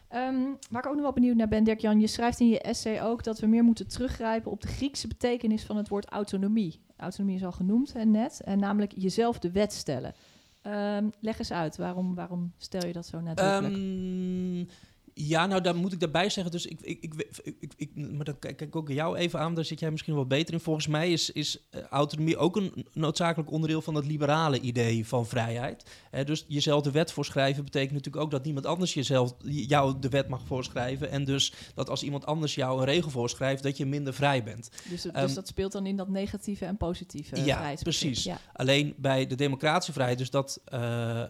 Ehm, 0.07 0.35
waar 0.69 0.81
ik 0.83 0.87
ook 0.87 0.93
nog 0.93 1.01
wel 1.03 1.13
benieuwd 1.13 1.35
naar 1.35 1.47
ben, 1.47 1.63
Dirk-Jan, 1.63 1.99
je 1.99 2.07
schrijft 2.07 2.39
in 2.39 2.49
je 2.49 2.59
essay 2.61 3.01
ook 3.01 3.23
dat 3.23 3.39
we 3.39 3.47
meer 3.47 3.63
moeten 3.63 3.87
teruggrijpen 3.87 4.51
op 4.51 4.61
de 4.61 4.67
Griekse 4.67 5.07
betekenis 5.07 5.63
van 5.63 5.77
het 5.77 5.87
woord 5.87 6.05
autonomie. 6.05 6.79
Autonomie 6.97 7.35
is 7.37 7.43
al 7.45 7.51
genoemd 7.51 7.93
hè, 7.93 8.05
net, 8.05 8.41
en 8.43 8.59
namelijk 8.59 8.91
jezelf 8.95 9.39
de 9.39 9.51
wet 9.51 9.73
stellen. 9.73 10.13
Ehm, 10.61 11.09
leg 11.19 11.39
eens 11.39 11.51
uit, 11.51 11.77
waarom, 11.77 12.15
waarom 12.15 12.53
stel 12.57 12.85
je 12.85 12.93
dat 12.93 13.05
zo 13.05 13.19
nadrukkelijk? 13.19 13.73
Ehm, 13.75 14.65
ja, 15.13 15.45
nou, 15.45 15.61
daar 15.61 15.75
moet 15.75 15.93
ik 15.93 15.99
daarbij 15.99 16.29
zeggen. 16.29 16.51
Dus 16.51 16.65
ik, 16.65 16.81
ik, 16.81 17.13
ik, 17.59 17.73
ik, 17.77 17.95
maar 17.95 18.25
dan 18.25 18.39
kijk 18.39 18.61
ik 18.61 18.75
ook 18.75 18.89
jou 18.89 19.17
even 19.17 19.39
aan. 19.39 19.55
Daar 19.55 19.65
zit 19.65 19.79
jij 19.79 19.91
misschien 19.91 20.13
wel 20.15 20.25
beter 20.25 20.53
in. 20.53 20.59
Volgens 20.59 20.87
mij 20.87 21.11
is, 21.11 21.29
is 21.31 21.57
eh, 21.69 21.81
autonomie 21.81 22.37
ook 22.37 22.55
een 22.55 22.85
noodzakelijk 22.93 23.51
onderdeel 23.51 23.81
van 23.81 23.95
het 23.95 24.05
liberale 24.05 24.59
idee 24.59 25.07
van 25.07 25.25
vrijheid. 25.27 25.83
Dus 26.25 26.45
jezelf 26.47 26.83
de 26.83 26.91
wet 26.91 27.11
voorschrijven 27.11 27.63
betekent 27.63 27.91
natuurlijk 27.93 28.23
ook 28.23 28.31
dat 28.31 28.43
niemand 28.43 28.65
anders 28.65 28.93
jezelf, 28.93 29.33
jou 29.43 29.99
de 29.99 30.09
wet 30.09 30.27
mag 30.27 30.41
voorschrijven. 30.45 31.09
En 31.11 31.25
dus 31.25 31.53
dat 31.75 31.89
als 31.89 32.03
iemand 32.03 32.25
anders 32.25 32.55
jou 32.55 32.79
een 32.79 32.85
regel 32.85 33.09
voorschrijft, 33.09 33.63
dat 33.63 33.77
je 33.77 33.85
minder 33.85 34.13
vrij 34.13 34.43
bent. 34.43 34.69
dus, 34.89 35.03
het- 35.03 35.13
ehm, 35.13 35.25
dus 35.25 35.33
dat 35.35 35.47
speelt 35.47 35.71
dan 35.71 35.85
in 35.85 35.95
dat 35.95 36.09
negatieve 36.09 36.65
en 36.65 36.77
positieve 36.77 37.43
Ja, 37.45 37.73
precies. 37.83 38.23
Ja. 38.23 38.37
Alleen 38.53 38.93
bij 38.97 39.27
de 39.27 39.35
democratische 39.35 39.93
vrijheid, 39.93 40.17
dus 40.17 40.29
dat, 40.29 40.61
eh, 40.65 41.21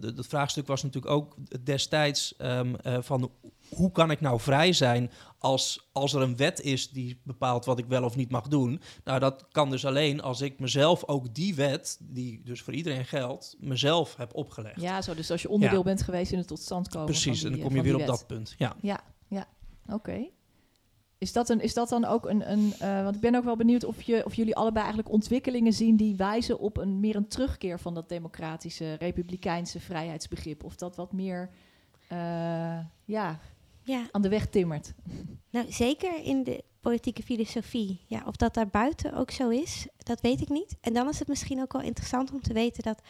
dat 0.00 0.26
vraagstuk 0.26 0.66
was 0.66 0.82
natuurlijk 0.82 1.12
ook 1.12 1.36
destijds 1.64 2.34
ehm, 2.36 2.74
eh, 2.74 2.96
van 3.00 3.30
hoe 3.70 3.92
kan 3.92 4.10
ik 4.10 4.20
nou 4.20 4.40
vrij 4.40 4.72
zijn 4.72 5.10
als, 5.38 5.88
als 5.92 6.14
er 6.14 6.22
een 6.22 6.36
wet 6.36 6.60
is 6.60 6.90
die 6.90 7.20
bepaalt 7.24 7.64
wat 7.64 7.78
ik 7.78 7.86
wel 7.86 8.04
of 8.04 8.16
niet 8.16 8.30
mag 8.30 8.48
doen. 8.48 8.80
Nou, 9.04 9.18
dat 9.18 9.46
kan 9.52 9.70
dus 9.70 9.86
alleen 9.86 10.22
als 10.22 10.40
ik 10.40 10.58
mezelf 10.58 11.04
ook 11.06 11.34
die 11.34 11.54
wet, 11.54 11.98
die 12.00 12.42
dus 12.44 12.62
voor 12.62 12.74
iedereen 12.74 13.04
geldt, 13.04 13.56
mezelf 13.58 14.16
heb 14.16 14.34
opgelegd. 14.34 14.80
ja, 14.80 15.02
zo, 15.02 15.14
dus 15.14 15.30
als 15.30 15.42
je 15.42 15.48
onderdeel 15.48 15.78
Ja. 15.78 15.84
bent 15.84 16.02
geweest 16.02 16.32
in 16.32 16.38
het 16.38 16.46
tot 16.46 16.60
stand 16.60 16.88
komen 16.88 17.06
Precies, 17.06 17.44
en 17.44 17.50
dan 17.50 17.60
kom 17.60 17.70
eh, 17.70 17.76
je 17.76 17.82
weer 17.82 17.96
op 17.96 18.06
dat 18.06 18.26
punt. 18.26 18.54
Ja. 18.58 18.76
Ja, 18.80 19.00
ja, 19.28 19.48
oké. 19.86 20.28
Is 21.18 21.32
dat, 21.32 21.48
een, 21.48 21.60
is 21.60 21.74
dat 21.74 21.88
dan 21.88 22.04
ook 22.04 22.28
een. 22.28 22.50
een 22.50 22.72
uh, 22.82 23.02
want 23.02 23.14
ik 23.14 23.20
ben 23.20 23.34
ook 23.34 23.44
wel 23.44 23.56
benieuwd 23.56 23.84
of, 23.84 24.02
je, 24.02 24.24
of 24.24 24.34
jullie 24.34 24.56
allebei 24.56 24.84
eigenlijk 24.84 25.14
ontwikkelingen 25.14 25.72
zien 25.72 25.96
die 25.96 26.16
wijzen 26.16 26.58
op 26.58 26.76
een 26.76 27.00
meer 27.00 27.16
een 27.16 27.28
terugkeer 27.28 27.80
van 27.80 27.94
dat 27.94 28.08
democratische, 28.08 28.94
republikeinse 28.94 29.80
vrijheidsbegrip. 29.80 30.64
Of 30.64 30.76
dat 30.76 30.96
wat 30.96 31.12
meer 31.12 31.50
uh, 32.12 32.78
ja, 33.04 33.38
ja. 33.90 34.08
aan 34.10 34.22
de 34.22 34.28
weg 34.28 34.46
timmert. 34.46 34.94
Nou, 35.50 35.72
zeker 35.72 36.24
in 36.24 36.44
de 36.44 36.64
politieke 36.80 37.22
filosofie. 37.22 38.00
Ja, 38.06 38.22
of 38.26 38.36
dat 38.36 38.54
daar 38.54 38.68
buiten 38.68 39.14
ook 39.14 39.30
zo 39.30 39.48
is, 39.48 39.86
dat 39.96 40.20
weet 40.20 40.40
ik 40.40 40.48
niet. 40.48 40.76
En 40.80 40.92
dan 40.92 41.08
is 41.08 41.18
het 41.18 41.28
misschien 41.28 41.60
ook 41.60 41.72
wel 41.72 41.82
interessant 41.82 42.32
om 42.32 42.40
te 42.40 42.52
weten 42.52 42.82
dat 42.82 43.02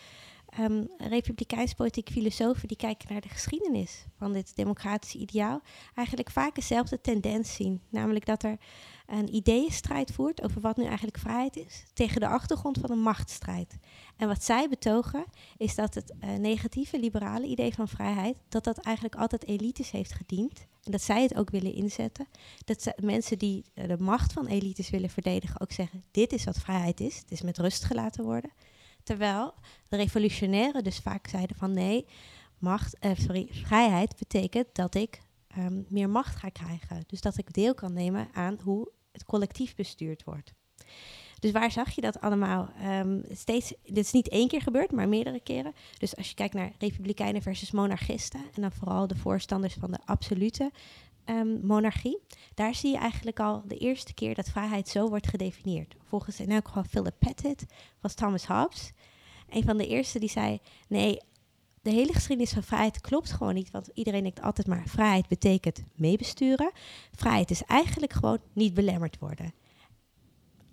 um, 0.58 0.88
republikeins 0.98 1.74
politieke 1.74 2.12
filosofen 2.12 2.68
die 2.68 2.76
kijken 2.76 3.12
naar 3.12 3.20
de 3.20 3.28
geschiedenis 3.28 4.04
van 4.16 4.32
dit 4.32 4.56
democratische 4.56 5.18
ideaal, 5.18 5.60
eigenlijk 5.94 6.30
vaak 6.30 6.54
dezelfde 6.54 7.00
tendens 7.00 7.54
zien. 7.54 7.80
Namelijk 7.88 8.26
dat 8.26 8.42
er 8.42 8.56
een 9.06 9.34
ideeënstrijd 9.34 10.12
voert 10.12 10.42
over 10.42 10.60
wat 10.60 10.76
nu 10.76 10.84
eigenlijk 10.84 11.18
vrijheid 11.18 11.56
is, 11.56 11.84
tegen 11.92 12.20
de 12.20 12.28
achtergrond 12.28 12.78
van 12.78 12.90
een 12.90 13.02
machtsstrijd. 13.02 13.78
En 14.16 14.28
wat 14.28 14.44
zij 14.44 14.68
betogen 14.68 15.24
is 15.56 15.74
dat 15.74 15.94
het 15.94 16.14
uh, 16.20 16.34
negatieve 16.34 16.98
liberale 16.98 17.46
idee 17.46 17.74
van 17.74 17.88
vrijheid, 17.88 18.36
dat 18.48 18.64
dat 18.64 18.78
eigenlijk 18.78 19.16
altijd 19.16 19.46
elites 19.46 19.90
heeft 19.90 20.12
gediend. 20.12 20.66
Dat 20.82 21.02
zij 21.02 21.22
het 21.22 21.34
ook 21.34 21.50
willen 21.50 21.74
inzetten. 21.74 22.28
Dat 22.64 22.92
mensen 23.02 23.38
die 23.38 23.64
uh, 23.74 23.88
de 23.88 23.98
macht 23.98 24.32
van 24.32 24.46
elites 24.46 24.90
willen 24.90 25.10
verdedigen 25.10 25.60
ook 25.60 25.72
zeggen, 25.72 26.04
dit 26.10 26.32
is 26.32 26.44
wat 26.44 26.58
vrijheid 26.58 27.00
is, 27.00 27.16
het 27.16 27.30
is 27.30 27.42
met 27.42 27.58
rust 27.58 27.84
gelaten 27.84 28.24
worden. 28.24 28.50
Terwijl 29.02 29.54
de 29.88 29.96
revolutionairen 29.96 30.84
dus 30.84 30.98
vaak 30.98 31.26
zeiden 31.28 31.56
van 31.56 31.72
nee, 31.72 32.06
macht, 32.58 32.96
sorry, 33.00 33.48
vrijheid 33.50 34.16
betekent 34.16 34.66
dat 34.72 34.94
ik 34.94 35.20
um, 35.58 35.86
meer 35.88 36.08
macht 36.08 36.36
ga 36.36 36.48
krijgen. 36.48 37.04
Dus 37.06 37.20
dat 37.20 37.38
ik 37.38 37.52
deel 37.52 37.74
kan 37.74 37.92
nemen 37.92 38.28
aan 38.32 38.58
hoe 38.62 38.90
het 39.12 39.24
collectief 39.24 39.74
bestuurd 39.74 40.24
wordt. 40.24 40.52
Dus 41.40 41.50
waar 41.50 41.70
zag 41.70 41.90
je 41.90 42.00
dat 42.00 42.20
allemaal? 42.20 42.68
Um, 42.84 43.22
steeds, 43.32 43.74
dit 43.84 44.04
is 44.04 44.12
niet 44.12 44.28
één 44.28 44.48
keer 44.48 44.62
gebeurd, 44.62 44.92
maar 44.92 45.08
meerdere 45.08 45.40
keren. 45.40 45.74
Dus 45.98 46.16
als 46.16 46.28
je 46.28 46.34
kijkt 46.34 46.54
naar 46.54 46.72
republikeinen 46.78 47.42
versus 47.42 47.70
monarchisten, 47.70 48.40
en 48.54 48.62
dan 48.62 48.72
vooral 48.72 49.06
de 49.06 49.16
voorstanders 49.16 49.74
van 49.74 49.90
de 49.90 49.98
absolute 50.04 50.70
um, 51.26 51.60
monarchie, 51.62 52.18
daar 52.54 52.74
zie 52.74 52.90
je 52.90 52.98
eigenlijk 52.98 53.40
al 53.40 53.62
de 53.66 53.76
eerste 53.76 54.14
keer 54.14 54.34
dat 54.34 54.48
vrijheid 54.48 54.88
zo 54.88 55.08
wordt 55.08 55.28
gedefinieerd. 55.28 55.94
Volgens 56.04 56.40
in 56.40 56.50
elk 56.50 56.66
geval 56.66 56.84
Philip 56.84 57.14
Pettit 57.18 57.66
was 58.00 58.14
Thomas 58.14 58.46
Hobbes 58.46 58.92
een 59.50 59.64
van 59.64 59.76
de 59.76 59.86
eerste 59.86 60.18
die 60.18 60.28
zei: 60.28 60.60
nee, 60.88 61.20
de 61.82 61.90
hele 61.90 62.12
geschiedenis 62.12 62.52
van 62.52 62.62
vrijheid 62.62 63.00
klopt 63.00 63.32
gewoon 63.32 63.54
niet. 63.54 63.70
Want 63.70 63.88
iedereen 63.94 64.22
denkt 64.22 64.42
altijd 64.42 64.66
maar: 64.66 64.82
vrijheid 64.86 65.28
betekent 65.28 65.82
meebesturen. 65.94 66.70
Vrijheid 67.14 67.50
is 67.50 67.64
eigenlijk 67.64 68.12
gewoon 68.12 68.38
niet 68.52 68.74
belemmerd 68.74 69.18
worden. 69.18 69.52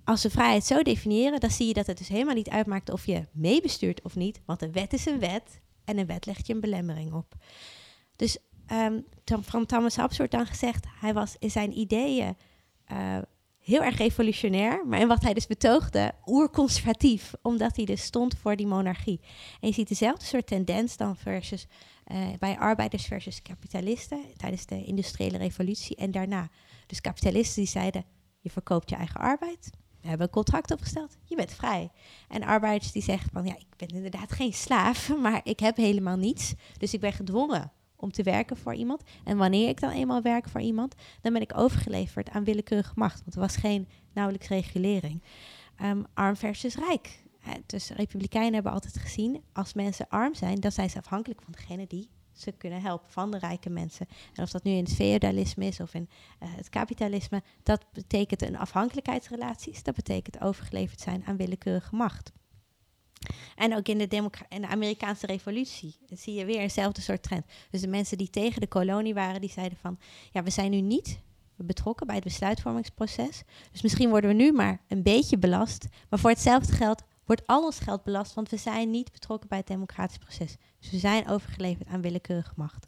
Als 0.07 0.23
we 0.23 0.29
vrijheid 0.29 0.65
zo 0.65 0.83
definiëren, 0.83 1.39
dan 1.39 1.51
zie 1.51 1.67
je 1.67 1.73
dat 1.73 1.87
het 1.87 1.97
dus 1.97 2.07
helemaal 2.07 2.35
niet 2.35 2.49
uitmaakt 2.49 2.91
of 2.91 3.05
je 3.05 3.27
meebestuurt 3.31 4.01
of 4.01 4.15
niet. 4.15 4.41
Want 4.45 4.61
een 4.61 4.71
wet 4.71 4.93
is 4.93 5.05
een 5.05 5.19
wet 5.19 5.61
en 5.85 5.97
een 5.97 6.05
wet 6.05 6.25
legt 6.25 6.47
je 6.47 6.53
een 6.53 6.59
belemmering 6.59 7.13
op. 7.13 7.35
Dus 8.15 8.37
um, 8.71 9.05
van 9.25 9.65
Thomas 9.65 9.95
Hobbes 9.95 10.17
wordt 10.17 10.31
dan 10.31 10.45
gezegd, 10.45 10.85
hij 10.99 11.13
was 11.13 11.35
in 11.39 11.51
zijn 11.51 11.77
ideeën 11.77 12.37
uh, 12.91 13.17
heel 13.57 13.83
erg 13.83 13.97
revolutionair, 13.97 14.87
maar 14.87 14.99
in 14.99 15.07
wat 15.07 15.23
hij 15.23 15.33
dus 15.33 15.47
betoogde, 15.47 16.13
oerconservatief, 16.25 17.33
omdat 17.41 17.75
hij 17.75 17.85
dus 17.85 18.01
stond 18.03 18.37
voor 18.37 18.55
die 18.55 18.67
monarchie. 18.67 19.19
En 19.59 19.67
je 19.67 19.73
ziet 19.73 19.87
dezelfde 19.87 20.25
soort 20.25 20.47
tendens 20.47 20.97
dan 20.97 21.17
versus, 21.17 21.67
uh, 22.11 22.27
bij 22.39 22.57
arbeiders 22.57 23.05
versus 23.05 23.41
kapitalisten 23.41 24.21
tijdens 24.37 24.65
de 24.65 24.83
industriële 24.83 25.37
revolutie 25.37 25.95
en 25.95 26.11
daarna. 26.11 26.49
Dus 26.85 27.01
kapitalisten 27.01 27.61
die 27.61 27.71
zeiden, 27.71 28.05
je 28.39 28.49
verkoopt 28.49 28.89
je 28.89 28.95
eigen 28.95 29.19
arbeid, 29.19 29.69
we 30.01 30.07
hebben 30.07 30.27
een 30.27 30.33
contract 30.33 30.71
opgesteld, 30.71 31.17
je 31.23 31.35
bent 31.35 31.53
vrij. 31.53 31.91
En 32.27 32.43
arbeiders 32.43 32.91
die 32.91 33.01
zeggen 33.01 33.29
van, 33.31 33.45
ja, 33.45 33.55
ik 33.55 33.75
ben 33.77 33.87
inderdaad 33.87 34.31
geen 34.31 34.53
slaaf, 34.53 35.13
maar 35.21 35.41
ik 35.43 35.59
heb 35.59 35.75
helemaal 35.75 36.17
niets, 36.17 36.53
dus 36.77 36.93
ik 36.93 36.99
ben 36.99 37.13
gedwongen 37.13 37.71
om 37.95 38.11
te 38.11 38.23
werken 38.23 38.57
voor 38.57 38.73
iemand. 38.73 39.03
En 39.23 39.37
wanneer 39.37 39.69
ik 39.69 39.79
dan 39.79 39.89
eenmaal 39.89 40.21
werk 40.21 40.49
voor 40.49 40.61
iemand, 40.61 40.95
dan 41.21 41.33
ben 41.33 41.41
ik 41.41 41.57
overgeleverd 41.57 42.29
aan 42.29 42.43
willekeurige 42.43 42.93
macht. 42.95 43.19
Want 43.19 43.35
er 43.35 43.41
was 43.41 43.55
geen 43.55 43.87
nauwelijks 44.13 44.47
regulering. 44.47 45.23
Um, 45.83 46.05
arm 46.13 46.35
versus 46.35 46.75
rijk. 46.75 47.23
dus 47.65 47.89
republikeinen 47.89 48.53
hebben 48.53 48.71
altijd 48.71 48.97
gezien, 48.97 49.43
als 49.53 49.73
mensen 49.73 50.09
arm 50.09 50.35
zijn, 50.35 50.59
dan 50.59 50.71
zijn 50.71 50.89
ze 50.89 50.97
afhankelijk 50.97 51.41
van 51.41 51.51
degene 51.51 51.87
die 51.87 52.09
ze 52.39 52.51
kunnen 52.51 52.81
helpen, 52.81 53.11
van 53.11 53.31
de 53.31 53.37
rijke 53.37 53.69
mensen. 53.69 54.07
En 54.33 54.43
of 54.43 54.49
dat 54.49 54.63
nu 54.63 54.71
in 54.71 54.83
het 54.83 54.93
feudalisme 54.93 55.65
is 55.65 55.79
of 55.79 55.93
in 55.93 56.09
uh, 56.43 56.49
het 56.55 56.69
kapitalisme, 56.69 57.43
dat 57.63 57.85
betekent 57.93 58.41
een 58.41 58.57
afhankelijkheidsrelaties. 58.57 59.83
Dat 59.83 59.95
betekent 59.95 60.41
overgeleverd 60.41 60.99
zijn 60.99 61.23
aan 61.25 61.37
willekeurige 61.37 61.95
macht. 61.95 62.31
En 63.55 63.75
ook 63.75 63.87
in 63.87 63.97
de, 63.97 64.29
in 64.49 64.61
de 64.61 64.67
Amerikaanse 64.67 65.25
revolutie 65.25 65.95
zie 66.09 66.33
je 66.33 66.45
weer 66.45 66.59
eenzelfde 66.59 67.01
soort 67.01 67.23
trend. 67.23 67.45
Dus 67.69 67.81
de 67.81 67.87
mensen 67.87 68.17
die 68.17 68.29
tegen 68.29 68.61
de 68.61 68.67
kolonie 68.67 69.13
waren, 69.13 69.41
die 69.41 69.49
zeiden 69.49 69.77
van... 69.77 69.99
ja, 70.31 70.43
we 70.43 70.49
zijn 70.49 70.71
nu 70.71 70.81
niet 70.81 71.19
betrokken 71.55 72.05
bij 72.07 72.15
het 72.15 72.23
besluitvormingsproces. 72.23 73.43
Dus 73.71 73.81
misschien 73.81 74.09
worden 74.09 74.29
we 74.29 74.35
nu 74.35 74.51
maar 74.51 74.81
een 74.87 75.03
beetje 75.03 75.37
belast. 75.37 75.87
Maar 76.09 76.19
voor 76.19 76.29
hetzelfde 76.29 76.73
geld 76.73 77.03
wordt 77.25 77.47
al 77.47 77.63
ons 77.63 77.79
geld 77.79 78.03
belast... 78.03 78.33
want 78.33 78.49
we 78.49 78.57
zijn 78.57 78.91
niet 78.91 79.11
betrokken 79.11 79.49
bij 79.49 79.57
het 79.57 79.67
democratisch 79.67 80.17
proces. 80.17 80.55
We 80.91 80.97
zijn 80.97 81.27
overgeleverd 81.27 81.87
aan 81.87 82.01
willekeurige 82.01 82.53
macht. 82.55 82.87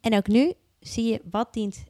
En 0.00 0.14
ook 0.14 0.26
nu 0.26 0.52
zie 0.80 1.04
je, 1.04 1.22
wat 1.30 1.52
dient, 1.52 1.84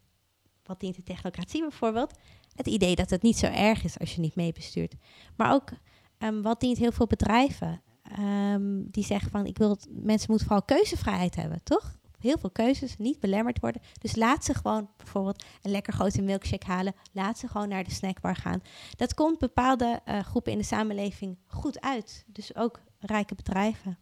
wat 0.62 0.80
dient 0.80 0.96
de 0.96 1.02
technocratie 1.02 1.60
bijvoorbeeld? 1.60 2.14
Het 2.54 2.66
idee 2.66 2.94
dat 2.94 3.10
het 3.10 3.22
niet 3.22 3.38
zo 3.38 3.46
erg 3.46 3.84
is 3.84 3.98
als 3.98 4.14
je 4.14 4.20
niet 4.20 4.34
meebestuurt. 4.34 4.94
Maar 5.36 5.52
ook 5.52 5.72
Um, 6.24 6.42
wat 6.42 6.60
dient 6.60 6.78
heel 6.78 6.92
veel 6.92 7.06
bedrijven? 7.06 7.82
Um, 8.18 8.90
die 8.90 9.04
zeggen 9.04 9.30
van, 9.30 9.46
ik 9.46 9.58
wil, 9.58 9.78
mensen 9.90 10.30
moeten 10.30 10.46
vooral 10.46 10.64
keuzevrijheid 10.64 11.36
hebben, 11.36 11.62
toch? 11.62 11.98
Heel 12.18 12.38
veel 12.38 12.50
keuzes, 12.50 12.96
niet 12.96 13.20
belemmerd 13.20 13.60
worden. 13.60 13.82
Dus 14.00 14.16
laat 14.16 14.44
ze 14.44 14.54
gewoon 14.54 14.90
bijvoorbeeld 14.96 15.44
een 15.62 15.70
lekker 15.70 15.92
grote 15.92 16.22
milkshake 16.22 16.66
halen. 16.66 16.94
Laat 17.12 17.38
ze 17.38 17.48
gewoon 17.48 17.68
naar 17.68 17.84
de 17.84 17.90
snackbar 17.90 18.36
gaan. 18.36 18.62
Dat 18.96 19.14
komt 19.14 19.38
bepaalde 19.38 20.00
uh, 20.08 20.20
groepen 20.20 20.52
in 20.52 20.58
de 20.58 20.64
samenleving 20.64 21.36
goed 21.46 21.80
uit. 21.80 22.24
Dus 22.26 22.56
ook 22.56 22.80
rijke 22.98 23.34
bedrijven. 23.34 23.98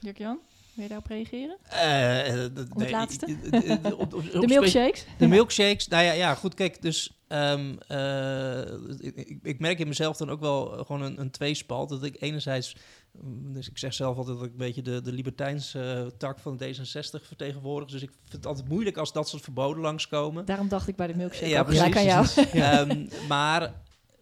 Dirk-Jan? 0.00 0.38
Wil 0.74 0.82
je 0.82 0.88
daarop 0.88 1.06
reageren? 1.06 1.56
Uh, 1.72 2.44
op 2.70 2.80
het 2.80 2.90
laatste? 2.90 3.26
de 4.40 4.46
milkshakes? 4.46 5.04
De 5.18 5.26
milkshakes, 5.26 5.88
nou 5.88 6.04
ja, 6.04 6.12
ja 6.12 6.34
goed, 6.34 6.54
kijk, 6.54 6.82
dus 6.82 7.20
Um, 7.32 7.78
uh, 7.88 8.60
ik, 8.98 9.38
ik, 9.42 9.60
merk 9.60 9.78
in 9.78 9.88
mezelf 9.88 10.16
dan 10.16 10.30
ook 10.30 10.40
wel 10.40 10.84
gewoon 10.86 11.02
een, 11.02 11.20
een 11.20 11.30
tweespalt. 11.30 11.88
Dat 11.88 12.04
ik 12.04 12.16
enerzijds, 12.20 12.76
mm, 13.10 13.52
dus 13.52 13.68
ik 13.68 13.78
zeg 13.78 13.94
zelf 13.94 14.16
altijd 14.16 14.36
dat 14.36 14.46
ik 14.46 14.52
een 14.52 14.58
beetje 14.58 14.82
de, 14.82 15.00
de 15.02 15.12
libertijnse 15.12 16.02
uh, 16.04 16.06
tak 16.18 16.38
van 16.38 16.60
D66 16.62 17.26
vertegenwoordig. 17.26 17.88
Dus 17.88 18.02
ik 18.02 18.10
vind 18.10 18.32
het 18.32 18.46
altijd 18.46 18.68
moeilijk 18.68 18.96
als 18.96 19.12
dat 19.12 19.28
soort 19.28 19.42
verboden 19.42 19.82
langskomen. 19.82 20.44
Daarom 20.44 20.68
dacht 20.68 20.88
ik 20.88 20.96
bij 20.96 21.06
de 21.06 21.16
milkshake 21.16 21.48
ja, 21.48 21.62
precies, 21.62 21.96
aan 21.96 22.04
jou. 22.04 22.26
um, 22.88 23.08
maar 23.28 23.72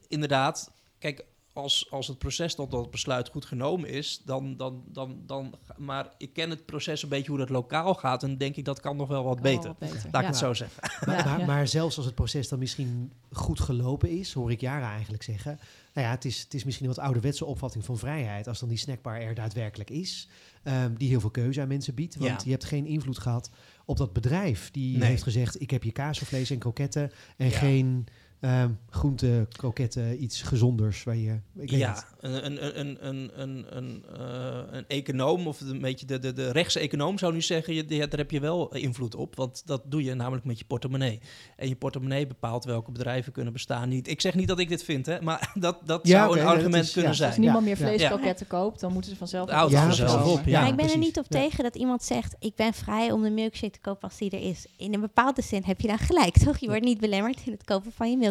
inderdaad, 0.09 0.71
kijk, 0.99 1.25
als, 1.59 1.91
als 1.91 2.07
het 2.07 2.19
proces 2.19 2.55
tot 2.55 2.71
dat 2.71 2.91
besluit 2.91 3.29
goed 3.29 3.45
genomen 3.45 3.89
is, 3.89 4.23
dan, 4.25 4.57
dan, 4.57 4.83
dan, 4.87 5.23
dan. 5.27 5.55
Maar 5.77 6.13
ik 6.19 6.33
ken 6.33 6.51
het 6.51 6.67
proces 6.67 7.03
een 7.03 7.09
beetje 7.09 7.29
hoe 7.29 7.39
dat 7.39 7.49
lokaal 7.49 7.95
gaat. 7.95 8.23
En 8.23 8.39
denk 8.39 8.57
ik 8.57 8.65
dat 8.65 8.81
kan 8.81 8.97
nog 8.97 9.09
wel 9.09 9.25
wat 9.25 9.41
beter. 9.41 9.69
Wat 9.69 9.79
beter. 9.79 10.09
Laat 10.13 10.23
ik 10.23 10.29
het 10.29 10.37
zo 10.37 10.55
zeggen. 10.55 10.83
Maar, 11.07 11.25
maar, 11.25 11.47
maar, 11.47 11.69
zelfs 11.69 11.97
als 11.97 12.07
het 12.07 12.15
proces 12.15 12.49
dan 12.49 12.59
misschien 12.59 13.13
goed 13.33 13.61
gelopen 13.61 14.11
is, 14.11 14.33
hoor 14.33 14.51
ik 14.51 14.61
Jara 14.61 14.93
eigenlijk 14.93 15.23
zeggen. 15.23 15.59
Nou 15.95 16.07
ja, 16.07 16.13
het 16.13 16.25
is, 16.25 16.41
het 16.41 16.55
is 16.55 16.65
misschien 16.65 16.89
een 16.89 16.95
wat 16.95 17.05
ouderwetse 17.05 17.45
opvatting 17.45 17.85
van 17.85 17.99
vrijheid. 17.99 18.49
Als 18.49 18.59
dan 18.59 18.69
die 18.69 18.79
snackbar 18.79 19.21
er 19.21 19.35
daadwerkelijk 19.35 19.91
is. 19.91 20.29
Um, 20.65 20.97
die 20.97 21.09
heel 21.09 21.21
veel 21.21 21.31
keuze 21.31 21.61
aan 21.61 21.69
mensen 21.69 21.95
biedt. 21.95 22.17
Want 22.17 22.45
je 22.45 22.51
hebt 22.51 22.65
geen 22.65 22.87
invloed 22.87 23.19
gehad 23.19 23.51
op 23.85 23.97
dat 23.97 24.13
bedrijf. 24.13 24.71
Die 24.71 25.05
heeft 25.05 25.23
gezegd: 25.23 25.61
ik 25.61 25.71
heb 25.71 25.83
je 25.83 25.93
kaas 25.93 26.21
of 26.23 26.29
vlees 26.29 26.51
en 26.51 26.59
kroketten. 26.59 27.13
En 27.37 27.51
geen 27.51 28.07
uh, 28.41 28.65
groente, 28.91 29.47
kroketten, 29.53 30.23
iets 30.23 30.43
gezonders 30.43 31.05
waar 31.05 31.17
je. 31.17 31.41
Ik 31.57 31.71
weet 31.71 31.81
ja, 31.81 32.05
een, 32.21 32.47
een, 32.47 32.79
een, 32.79 33.07
een, 33.07 33.31
een, 33.41 33.77
een, 33.77 34.05
uh, 34.19 34.61
een 34.71 34.85
econoom 34.87 35.47
of 35.47 35.61
een 35.61 35.81
beetje 35.81 36.07
de, 36.07 36.19
de, 36.19 36.33
de 36.33 36.51
rechtse 36.51 36.79
econoom 36.79 37.19
zou 37.19 37.33
nu 37.33 37.41
zeggen: 37.41 37.75
je, 37.75 37.85
ja, 37.89 38.07
daar 38.07 38.19
heb 38.19 38.31
je 38.31 38.41
wel 38.41 38.75
invloed 38.75 39.15
op, 39.15 39.37
want 39.37 39.63
dat 39.67 39.83
doe 39.85 40.03
je 40.03 40.15
namelijk 40.15 40.45
met 40.45 40.59
je 40.59 40.65
portemonnee. 40.65 41.21
En 41.57 41.69
je 41.69 41.77
portemonnee 41.77 42.27
bepaalt 42.27 42.65
welke 42.65 42.91
bedrijven 42.91 43.33
kunnen 43.33 43.53
bestaan. 43.53 43.89
Niet, 43.89 44.09
ik 44.09 44.21
zeg 44.21 44.35
niet 44.35 44.49
dat 44.49 44.59
ik 44.59 44.69
dit 44.69 44.85
vind, 44.85 45.07
hè, 45.07 45.21
maar 45.21 45.53
dat, 45.55 45.79
dat 45.85 46.07
ja, 46.07 46.19
zou 46.19 46.31
okay, 46.31 46.43
een 46.43 46.49
argument 46.49 46.85
is, 46.85 46.93
kunnen 46.93 47.11
ja. 47.11 47.17
zijn. 47.17 47.31
Als 47.31 47.39
niemand 47.39 47.65
meer 47.65 47.77
vleeskroketten 47.77 48.47
koopt, 48.47 48.81
dan 48.81 48.93
moeten 48.93 49.11
ze 49.11 49.17
vanzelf. 49.17 49.51
Ja, 49.51 49.69
vanzelf 49.69 50.39
op. 50.39 50.45
Ja, 50.45 50.67
ik 50.67 50.77
ben 50.77 50.91
er 50.91 50.99
niet 50.99 51.19
op 51.19 51.27
tegen 51.29 51.65
dat 51.65 51.77
iemand 51.77 52.03
zegt: 52.03 52.37
ik 52.39 52.55
ben 52.55 52.75
vrij 52.75 53.13
om 53.13 53.23
de 53.23 53.31
milkshake 53.31 53.73
te 53.73 53.81
kopen 53.81 54.09
als 54.09 54.19
die 54.19 54.31
er 54.31 54.43
is. 54.43 54.67
In 54.77 54.95
een 54.95 55.01
bepaalde 55.01 55.43
zin 55.43 55.63
heb 55.65 55.81
je 55.81 55.89
dan 55.89 55.99
gelijk, 55.99 56.39
toch? 56.45 56.59
Je 56.59 56.67
wordt 56.67 56.85
niet 56.85 57.01
belemmerd 57.01 57.41
in 57.45 57.53
het 57.53 57.65
kopen 57.65 57.93
van 57.93 58.11
je 58.11 58.17
milkshake. 58.17 58.27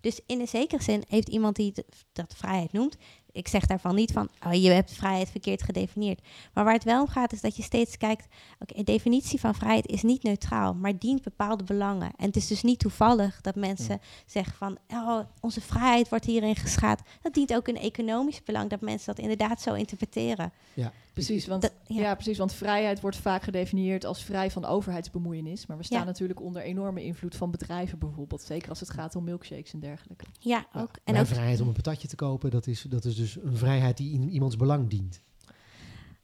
Dus 0.00 0.20
in 0.26 0.40
een 0.40 0.48
zekere 0.48 0.82
zin 0.82 1.04
heeft 1.08 1.28
iemand 1.28 1.56
die 1.56 1.74
dat 2.12 2.34
vrijheid 2.36 2.72
noemt, 2.72 2.96
ik 3.34 3.48
zeg 3.48 3.66
daarvan 3.66 3.94
niet 3.94 4.12
van, 4.12 4.28
oh, 4.46 4.52
je 4.52 4.70
hebt 4.70 4.92
vrijheid 4.92 5.30
verkeerd 5.30 5.62
gedefinieerd. 5.62 6.20
Maar 6.52 6.64
waar 6.64 6.74
het 6.74 6.84
wel 6.84 7.00
om 7.00 7.08
gaat, 7.08 7.32
is 7.32 7.40
dat 7.40 7.56
je 7.56 7.62
steeds 7.62 7.96
kijkt, 7.96 8.26
oké, 8.58 8.78
een 8.78 8.84
definitie 8.84 9.40
van 9.40 9.54
vrijheid 9.54 9.86
is 9.86 10.02
niet 10.02 10.22
neutraal, 10.22 10.74
maar 10.74 10.98
dient 10.98 11.22
bepaalde 11.22 11.64
belangen. 11.64 12.12
En 12.16 12.26
het 12.26 12.36
is 12.36 12.46
dus 12.46 12.62
niet 12.62 12.78
toevallig 12.78 13.40
dat 13.40 13.54
mensen 13.54 14.00
zeggen 14.26 14.56
van, 14.56 14.78
oh, 14.88 15.20
onze 15.40 15.60
vrijheid 15.60 16.08
wordt 16.08 16.24
hierin 16.24 16.56
geschaad. 16.56 17.02
Dat 17.22 17.34
dient 17.34 17.54
ook 17.54 17.68
een 17.68 17.78
economisch 17.78 18.42
belang, 18.42 18.70
dat 18.70 18.80
mensen 18.80 19.14
dat 19.14 19.24
inderdaad 19.24 19.62
zo 19.62 19.74
interpreteren. 19.74 20.52
Ja, 20.74 20.92
Precies, 21.14 21.46
want, 21.46 21.62
Dat- 21.62 21.72
ja. 21.86 22.00
ja. 22.00 22.14
precies, 22.14 22.38
want 22.38 22.52
vrijheid 22.52 23.00
wordt 23.00 23.16
vaak 23.16 23.42
gedefinieerd 23.42 24.04
als 24.04 24.22
vrij 24.24 24.50
van 24.50 24.64
overheidsbemoeienis. 24.64 25.66
Maar 25.66 25.76
we 25.76 25.82
staan 25.84 25.98
Ja. 25.98 26.04
natuurlijk 26.04 26.40
onder 26.40 26.62
enorme 26.62 27.04
invloed 27.04 27.36
van 27.36 27.50
bedrijven 27.50 27.98
bijvoorbeeld. 27.98 28.42
Zeker 28.42 28.68
als 28.68 28.80
het 28.80 28.90
gaat 28.90 29.16
om 29.16 29.24
milkshakes 29.24 29.72
en 29.72 29.80
dergelijke. 29.80 30.24
Ja, 30.38 30.66
Ja, 30.72 30.80
ook. 30.80 30.90
En 31.04 31.16
ook 31.16 31.26
vrijheid 31.26 31.60
om 31.60 31.68
een 31.68 31.72
patatje 31.74 32.08
te 32.08 32.16
kopen, 32.16 32.50
dat 32.50 32.66
is, 32.66 32.82
dat 32.88 33.04
is 33.04 33.16
dus 33.16 33.36
een 33.42 33.56
vrijheid 33.56 33.96
die 33.96 34.12
in 34.12 34.28
iemands 34.30 34.56
belang 34.56 34.88
dient. 34.90 35.20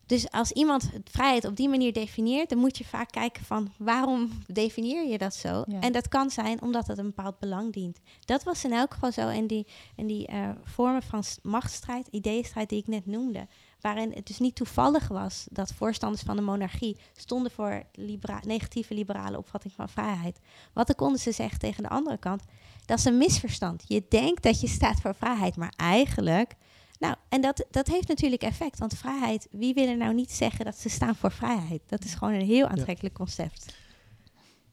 Dus 0.06 0.30
als 0.30 0.52
iemand 0.52 0.92
het 0.92 1.10
vrijheid 1.10 1.44
op 1.44 1.56
die 1.56 1.68
manier 1.68 1.92
definieert, 1.92 2.48
dan 2.48 2.58
moet 2.58 2.78
je 2.78 2.84
vaak 2.84 3.10
kijken 3.10 3.44
van 3.44 3.72
waarom 3.78 4.30
definieer 4.46 5.08
je 5.08 5.18
dat 5.18 5.34
zo? 5.34 5.64
Ja. 5.66 5.80
En 5.80 5.92
dat 5.92 6.08
kan 6.08 6.30
zijn 6.30 6.62
omdat 6.62 6.86
het 6.86 6.98
een 6.98 7.06
bepaald 7.14 7.38
belang 7.38 7.72
dient. 7.72 7.98
Dat 8.24 8.42
was 8.42 8.64
in 8.64 8.72
elk 8.72 8.92
geval 8.92 9.12
zo 9.12 9.28
in 9.28 9.46
die, 9.46 9.66
in 9.96 10.06
die 10.06 10.26
eh, 10.26 10.48
vormen 10.64 11.02
van 11.02 11.22
machtsstrijd, 11.42 12.06
ideeënstrijd 12.10 12.68
die 12.68 12.78
ik 12.78 12.86
net 12.86 13.06
noemde. 13.06 13.46
Waarin 13.80 14.12
het 14.14 14.26
dus 14.26 14.38
niet 14.38 14.54
toevallig 14.54 15.08
was 15.08 15.46
dat 15.50 15.72
voorstanders 15.72 16.22
van 16.22 16.36
de 16.36 16.42
monarchie 16.42 16.96
stonden 17.16 17.52
voor 17.52 17.82
libera- 17.92 18.42
negatieve 18.44 18.94
liberale 18.94 19.38
opvatting 19.38 19.74
van 19.74 19.88
vrijheid. 19.88 20.40
Wat 20.72 20.86
dan 20.86 20.96
konden 20.96 21.20
ze 21.20 21.32
zeggen 21.32 21.58
tegen 21.58 21.82
de 21.82 21.88
andere 21.88 22.18
kant? 22.18 22.42
Dat 22.86 22.98
is 22.98 23.04
een 23.04 23.18
misverstand. 23.18 23.84
Je 23.86 24.04
denkt 24.08 24.42
dat 24.42 24.60
je 24.60 24.68
staat 24.68 25.00
voor 25.00 25.14
vrijheid, 25.14 25.56
maar 25.56 25.72
eigenlijk 25.76 26.56
nou, 27.00 27.14
en 27.28 27.40
dat, 27.40 27.66
dat 27.70 27.86
heeft 27.86 28.08
natuurlijk 28.08 28.42
effect. 28.42 28.78
Want 28.78 28.96
vrijheid, 28.96 29.48
wie 29.50 29.74
wil 29.74 29.88
er 29.88 29.96
nou 29.96 30.14
niet 30.14 30.32
zeggen 30.32 30.64
dat 30.64 30.78
ze 30.78 30.88
staan 30.88 31.16
voor 31.16 31.32
vrijheid? 31.32 31.82
Dat 31.86 32.04
is 32.04 32.14
gewoon 32.14 32.34
een 32.34 32.46
heel 32.46 32.66
aantrekkelijk 32.66 33.14
concept. 33.14 33.74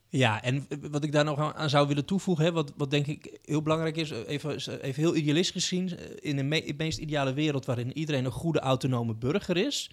Ja, 0.09 0.41
en 0.43 0.67
wat 0.91 1.03
ik 1.03 1.11
daar 1.11 1.23
nog 1.23 1.53
aan- 1.55 1.69
zou 1.69 1.87
willen 1.87 2.05
toevoegen, 2.05 2.45
hè, 2.45 2.51
wat, 2.51 2.73
wat 2.77 2.91
denk 2.91 3.07
ik 3.07 3.37
heel 3.45 3.61
belangrijk 3.61 3.95
is, 3.97 4.11
eh, 4.11 4.17
even, 4.27 4.81
even 4.81 5.01
heel 5.03 5.15
idealistisch 5.15 5.67
gezien, 5.67 5.97
eh, 5.97 6.05
in 6.19 6.35
de 6.35 6.43
me- 6.43 6.73
meest 6.77 6.97
ideale 6.99 7.33
wereld 7.33 7.65
waarin 7.65 7.97
iedereen 7.97 8.25
een 8.25 8.31
goede 8.31 8.59
autonome 8.59 9.15
burger 9.15 9.57
is, 9.57 9.91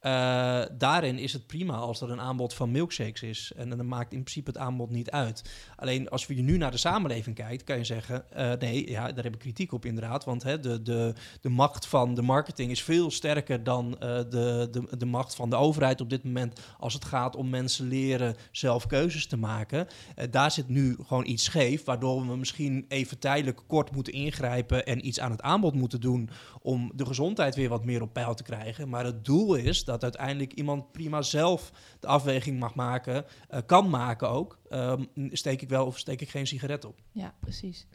eh, 0.00 0.62
daarin 0.78 1.18
is 1.18 1.32
het 1.32 1.46
prima 1.46 1.74
als 1.74 2.00
er 2.00 2.10
een 2.10 2.20
aanbod 2.20 2.54
van 2.54 2.70
milkshakes 2.70 3.22
is. 3.22 3.52
En 3.56 3.68
dan 3.68 3.88
maakt 3.88 4.12
in 4.12 4.22
principe 4.22 4.50
het 4.50 4.58
aanbod 4.58 4.90
niet 4.90 5.10
uit. 5.10 5.42
Alleen 5.76 6.08
als 6.08 6.26
je 6.26 6.42
nu 6.42 6.56
naar 6.56 6.70
de 6.70 6.76
samenleving 6.76 7.36
kijkt, 7.36 7.64
kan 7.64 7.76
je 7.78 7.84
zeggen, 7.84 8.30
eh, 8.30 8.52
nee, 8.58 8.90
ja, 8.90 9.12
daar 9.12 9.24
heb 9.24 9.34
ik 9.34 9.38
kritiek 9.38 9.72
op 9.72 9.84
inderdaad, 9.84 10.24
want 10.24 10.42
hè, 10.42 10.60
de, 10.60 10.82
de, 10.82 11.14
de 11.40 11.48
macht 11.48 11.86
van 11.86 12.14
de 12.14 12.22
marketing 12.22 12.70
is 12.70 12.82
veel 12.82 13.10
sterker 13.10 13.64
dan 13.64 13.98
eh, 13.98 14.16
de, 14.16 14.68
de, 14.70 14.96
de 14.98 15.06
macht 15.06 15.34
van 15.34 15.50
de 15.50 15.56
overheid 15.56 16.00
op 16.00 16.10
dit 16.10 16.24
moment 16.24 16.60
als 16.78 16.94
het 16.94 17.04
gaat 17.04 17.36
om 17.36 17.48
mensen 17.48 17.88
leren 17.88 18.36
zelf 18.52 18.86
keuzes 18.86 19.26
te 19.26 19.36
maken. 19.36 19.86
Daar 20.30 20.50
zit 20.50 20.68
nu 20.68 20.96
gewoon 21.06 21.26
iets 21.26 21.44
scheef, 21.44 21.84
waardoor 21.84 22.26
we 22.26 22.36
misschien 22.36 22.84
even 22.88 23.18
tijdelijk 23.18 23.60
kort 23.66 23.90
moeten 23.90 24.12
ingrijpen 24.12 24.86
en 24.86 25.06
iets 25.06 25.20
aan 25.20 25.30
het 25.30 25.42
aanbod 25.42 25.74
moeten 25.74 26.00
doen 26.00 26.30
om 26.62 26.92
de 26.94 27.06
gezondheid 27.06 27.54
weer 27.54 27.68
wat 27.68 27.84
meer 27.84 28.02
op 28.02 28.12
peil 28.12 28.34
te 28.34 28.42
krijgen. 28.42 28.88
Maar 28.88 29.04
het 29.04 29.24
doel 29.24 29.54
is 29.54 29.84
dat 29.90 30.02
uiteindelijk 30.02 30.52
iemand 30.52 30.92
prima 30.92 31.22
zelf 31.22 31.72
de 32.00 32.06
afweging 32.06 32.58
mag 32.58 32.74
maken, 32.74 33.24
eh, 33.48 33.60
kan 33.66 33.90
maken 33.90 34.28
ook. 34.30 34.58
Ehm, 34.68 35.04
steek 35.30 35.62
ik 35.62 35.68
wel 35.68 35.86
of 35.86 35.98
steek 35.98 36.20
ik 36.20 36.28
geen 36.30 36.46
sigaret 36.46 36.84
op? 36.84 37.00
Ja, 37.12 37.34
precies. 37.40 37.86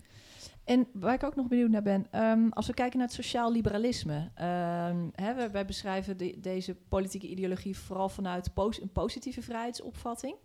En 0.63 0.87
waar 0.93 1.13
ik 1.13 1.23
ook 1.23 1.35
nog 1.35 1.47
benieuwd 1.47 1.69
naar 1.69 1.81
ben, 1.81 2.07
ehm, 2.11 2.47
als 2.49 2.67
we 2.67 2.73
kijken 2.73 2.97
naar 2.97 3.07
het 3.07 3.15
sociaal 3.15 3.51
liberalisme, 3.51 4.31
ehm, 4.35 5.07
hè, 5.11 5.49
wij, 5.51 5.65
beschrijven 5.65 6.17
de- 6.17 6.35
deze 6.39 6.75
politieke 6.89 7.27
ideologie 7.27 7.77
vooral 7.77 8.09
vanuit 8.09 8.51
een 8.55 8.91
positieve 8.91 9.41
vrijheidsopvatting. 9.41 10.35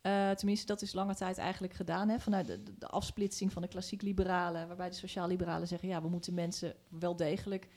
Eh, 0.00 0.30
tenminste, 0.30 0.66
dat 0.66 0.82
is 0.82 0.92
lange 0.92 1.14
tijd 1.14 1.38
eigenlijk 1.38 1.72
gedaan, 1.74 2.08
hè, 2.08 2.18
vanuit 2.18 2.46
de- 2.46 2.62
de 2.78 2.86
afsplitsing 2.86 3.52
van 3.52 3.62
de 3.62 3.68
klassiek 3.68 4.02
liberalen, 4.02 4.66
waarbij 4.66 4.88
de 4.88 4.94
sociaal 4.96 5.28
liberalen 5.28 5.68
zeggen, 5.68 5.88
ja, 5.88 6.02
we 6.02 6.08
moeten 6.08 6.34
mensen 6.34 6.74
wel 6.88 7.16
degelijk 7.16 7.68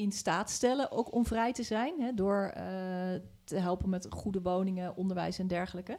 in 0.00 0.12
staat 0.12 0.50
stellen 0.50 0.90
ook 0.92 1.14
om 1.14 1.26
vrij 1.26 1.52
te 1.52 1.62
zijn, 1.62 2.00
hè, 2.00 2.14
door 2.14 2.42
eh, 2.54 2.62
te 3.44 3.56
helpen 3.56 3.88
met 3.88 4.06
goede 4.10 4.40
woningen, 4.42 4.96
onderwijs 4.96 5.38
en 5.38 5.46
dergelijke. 5.46 5.98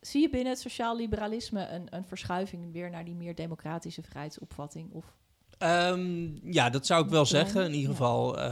Zie 0.00 0.20
je 0.20 0.30
binnen 0.30 0.52
het 0.52 0.60
sociaal 0.60 0.96
liberalisme 0.96 1.68
een, 1.68 1.86
een 1.90 2.04
verschuiving 2.04 2.72
weer 2.72 2.90
naar 2.90 3.04
die 3.04 3.14
meer 3.14 3.34
democratische 3.34 4.02
vrijheidsopvatting? 4.02 4.92
Of 4.92 5.14
Ehm, 5.58 6.28
ja, 6.52 6.70
dat 6.70 6.86
zou 6.86 7.04
ik 7.04 7.10
wel 7.10 7.26
zeggen. 7.26 7.64
In 7.64 7.74
ieder 7.74 7.90
geval, 7.90 8.38
eh, 8.38 8.46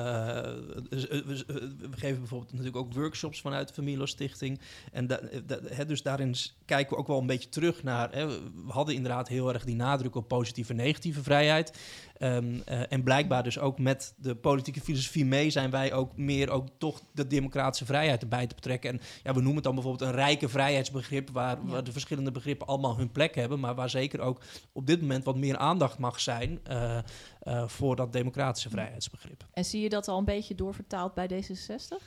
we, 0.90 1.44
geven 1.90 2.18
bijvoorbeeld 2.18 2.50
natuurlijk 2.50 2.76
ook 2.76 2.92
workshops 2.92 3.40
vanuit 3.40 3.74
de 3.74 4.06
Stichting. 4.06 4.60
En 4.92 5.06
da- 5.06 5.20
da- 5.46 5.58
hè, 5.68 5.86
dus 5.86 6.02
daarin 6.02 6.34
kijken 6.64 6.94
we 6.94 7.00
ook 7.00 7.06
wel 7.06 7.18
een 7.18 7.26
beetje 7.26 7.48
terug 7.48 7.82
naar. 7.82 8.10
We 8.10 8.50
hadden 8.68 8.94
inderdaad 8.94 9.28
heel 9.28 9.52
erg 9.52 9.64
die 9.64 9.76
nadruk 9.76 10.14
op 10.14 10.28
positieve 10.28 10.70
en 10.70 10.76
negatieve 10.76 11.22
vrijheid. 11.22 11.78
Ehm, 12.22 12.54
eh, 12.64 12.80
en 12.92 13.02
blijkbaar 13.02 13.42
dus 13.42 13.58
ook 13.58 13.78
met 13.78 14.14
de 14.16 14.34
politieke 14.34 14.80
filosofie 14.80 15.24
mee 15.24 15.50
zijn 15.50 15.70
wij 15.70 15.92
ook 15.92 16.16
meer 16.16 16.50
ook 16.50 16.68
toch 16.78 17.00
de 17.12 17.26
democratische 17.26 17.84
vrijheid 17.84 18.22
erbij 18.22 18.46
te 18.46 18.54
betrekken. 18.54 18.90
En 18.90 19.00
ja, 19.22 19.30
we 19.30 19.36
noemen 19.38 19.54
het 19.54 19.64
dan 19.64 19.74
bijvoorbeeld 19.74 20.10
een 20.10 20.16
rijke 20.16 20.48
vrijheidsbegrip, 20.48 21.30
waar, 21.30 21.56
Ja. 21.56 21.70
waar 21.70 21.84
de 21.84 21.92
verschillende 21.92 22.30
begrippen 22.30 22.66
allemaal 22.66 22.96
hun 22.96 23.10
plek 23.12 23.34
hebben, 23.34 23.60
maar 23.60 23.74
waar 23.74 23.90
zeker 23.90 24.20
ook 24.20 24.40
op 24.72 24.86
dit 24.86 25.00
moment 25.00 25.24
wat 25.24 25.36
meer 25.36 25.56
aandacht 25.56 25.98
mag 25.98 26.20
zijn 26.20 26.60
eh, 26.64 26.98
eh, 27.40 27.68
voor 27.68 27.96
dat 27.96 28.12
democratische 28.12 28.70
vrijheidsbegrip. 28.70 29.46
En 29.52 29.64
zie 29.64 29.80
je 29.82 29.88
dat 29.88 30.08
al 30.08 30.18
een 30.18 30.24
beetje 30.24 30.54
doorvertaald 30.54 31.14
bij 31.14 31.28
D66? 31.28 32.02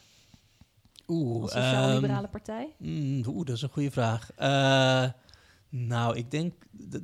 Oeh, 1.08 1.42
Als 1.42 1.52
sociaal-liberale 1.52 2.22
ehm, 2.22 2.32
partij? 2.32 2.68
mm, 2.78 3.24
oeh, 3.28 3.46
dat 3.46 3.56
is 3.56 3.62
een 3.62 3.70
goede 3.70 3.92
vraag. 3.92 4.30
Nou, 5.78 6.18
ik 6.18 6.32
denk, 6.32 6.54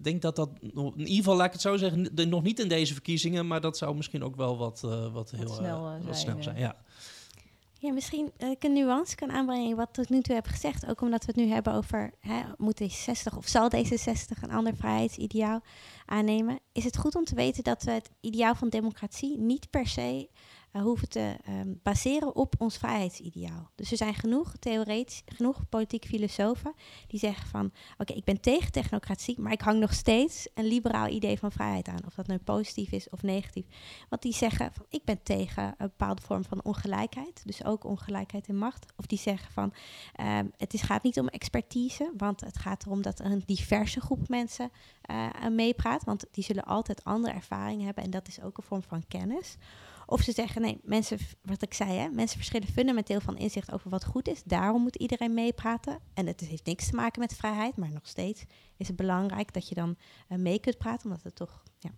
denk 0.02 0.22
dat 0.22 0.36
dat, 0.36 0.50
nog- 0.62 0.94
in 0.94 1.00
ieder 1.00 1.16
geval 1.16 1.36
laat 1.36 1.46
ik 1.46 1.52
het 1.52 1.62
zo 1.62 1.78
zeggen, 1.78 2.10
nog 2.30 2.44
niet 2.44 2.60
in 2.60 2.68
deze 2.68 2.94
verkiezingen, 2.94 3.48
maar 3.48 3.62
dat 3.62 3.78
zou 3.78 3.96
misschien 3.96 4.24
ook 4.24 4.36
wel 4.36 4.58
wat, 4.58 4.84
eh, 4.84 5.14
wat 5.14 5.32
heel 5.32 5.50
snel, 5.50 5.88
eh, 5.88 5.96
eh, 5.96 6.06
wat 6.06 6.18
zijn, 6.18 6.18
snel 6.18 6.38
eh. 6.38 6.44
zijn. 6.44 6.58
Ja. 6.58 6.76
Ja, 7.80 7.92
misschien 7.92 8.32
dat 8.38 8.52
ik 8.52 8.64
een 8.64 8.74
nuance 8.74 9.16
kan 9.16 9.32
aanbrengen 9.32 9.70
in 9.70 9.76
wat 9.76 9.88
ik 9.88 9.94
tot 9.94 10.10
nu 10.10 10.22
toe 10.22 10.36
heb 10.36 10.46
gezegd. 10.46 10.88
Ook 10.88 11.02
omdat 11.02 11.26
we 11.26 11.32
het 11.36 11.46
nu 11.46 11.52
hebben 11.52 11.74
over, 11.74 12.14
hè, 12.20 12.42
moet 12.58 12.82
D66 12.82 13.38
of 13.38 13.48
zal 13.48 13.70
D66 13.76 14.42
een 14.42 14.52
ander 14.52 14.76
vrijheidsideaal 14.76 15.62
aannemen. 16.06 16.60
Is 16.72 16.84
het 16.84 16.98
goed 16.98 17.16
om 17.16 17.24
te 17.24 17.36
weten 17.36 17.64
dat 17.64 17.84
we 17.84 17.92
het 17.92 18.10
ideaal 18.20 18.56
van 18.56 18.70
democratie 18.70 19.38
niet 19.38 19.70
per 19.70 19.88
se 19.88 20.30
eh, 20.72 20.82
hoeven 20.82 21.10
te 21.10 21.36
ehm, 21.46 21.74
baseren 21.84 22.36
op 22.36 22.56
ons 22.58 22.78
vrijheidsideaal. 22.78 23.70
Dus 23.76 23.92
er 23.92 23.98
zijn 23.98 24.14
genoeg 24.14 24.56
theoretisch, 24.60 25.22
genoeg 25.26 25.70
politiek 25.70 26.06
filosofen 26.06 26.74
die 27.08 27.20
zeggen 27.20 27.48
van, 27.48 27.72
oké, 27.98 28.14
ik 28.14 28.24
ben 28.24 28.42
tegen 28.42 28.72
technocratie, 28.72 29.40
maar 29.40 29.52
ik 29.52 29.62
hang 29.62 29.80
nog 29.80 29.94
steeds 29.94 30.48
een 30.54 30.66
liberaal 30.66 31.08
idee 31.08 31.40
van 31.40 31.52
vrijheid 31.52 31.88
aan. 31.88 32.06
Of 32.06 32.14
dat 32.14 32.28
nou 32.28 32.40
positief 32.40 32.92
is 32.92 33.10
of 33.10 33.22
negatief. 33.22 33.66
Want 34.10 34.22
die 34.22 34.34
zeggen 34.34 34.74
van 34.74 34.86
ik 34.90 35.04
ben 35.04 35.24
tegen 35.24 35.64
een 35.64 35.76
bepaalde 35.78 36.22
vorm 36.22 36.44
van 36.44 36.64
ongelijkheid, 36.64 37.42
dus 37.46 37.66
ook 37.66 37.84
ongelijkheid 37.84 38.48
in 38.48 38.58
macht. 38.58 38.86
Of 38.96 39.06
die 39.06 39.20
zeggen 39.20 39.52
van 39.52 39.74
ehm, 40.14 40.46
het 40.58 40.74
is, 40.74 40.82
gaat 40.82 41.04
niet 41.04 41.20
om 41.20 41.28
expertise, 41.28 42.12
want 42.18 42.42
het 42.42 42.58
gaat 42.58 42.86
erom 42.86 43.02
dat 43.02 43.20
een 43.20 43.44
diverse 43.46 44.02
groep 44.02 44.28
mensen 44.28 44.72
eh, 45.02 45.48
meepraat, 45.50 46.04
want 46.04 46.26
die 46.32 46.44
zullen 46.44 46.64
altijd 46.64 47.04
andere 47.04 47.34
ervaringen 47.34 47.86
hebben 47.86 48.04
en 48.04 48.10
dat 48.10 48.28
is 48.28 48.42
ook 48.42 48.58
een 48.58 48.64
vorm 48.64 48.84
van 48.84 49.08
kennis. 49.08 49.58
Of 50.12 50.22
ze 50.22 50.32
zeggen 50.32 50.62
nee, 50.62 50.80
mensen, 50.84 51.18
wat 51.42 51.62
ik 51.62 51.74
zei, 51.74 51.92
hè, 51.92 52.10
mensen 52.10 52.38
verschillen 52.38 52.68
fundamenteel 52.68 53.20
van 53.20 53.38
inzicht 53.38 53.72
over 53.72 53.90
wat 53.90 54.06
goed 54.06 54.28
is. 54.28 54.44
Daarom 54.44 54.82
moet 54.82 54.96
iedereen 54.96 55.34
meepraten. 55.34 56.00
En 56.14 56.28
het 56.28 56.40
heeft 56.40 56.66
niks 56.66 56.90
te 56.90 56.96
maken 56.96 57.20
met 57.20 57.36
vrijheid, 57.36 57.76
maar 57.76 57.92
nog 57.92 58.08
steeds 58.08 58.44
is 58.78 58.88
het 58.88 58.96
belangrijk 58.96 59.54
dat 59.54 59.70
je 59.70 59.76
dan 59.76 59.96
eh, 60.28 60.38
mee 60.38 60.60
kunt 60.60 60.78
praten, 60.78 61.10
omdat 61.10 61.24
het 61.24 61.36
toch. 61.36 61.64
Ja. 61.80 61.90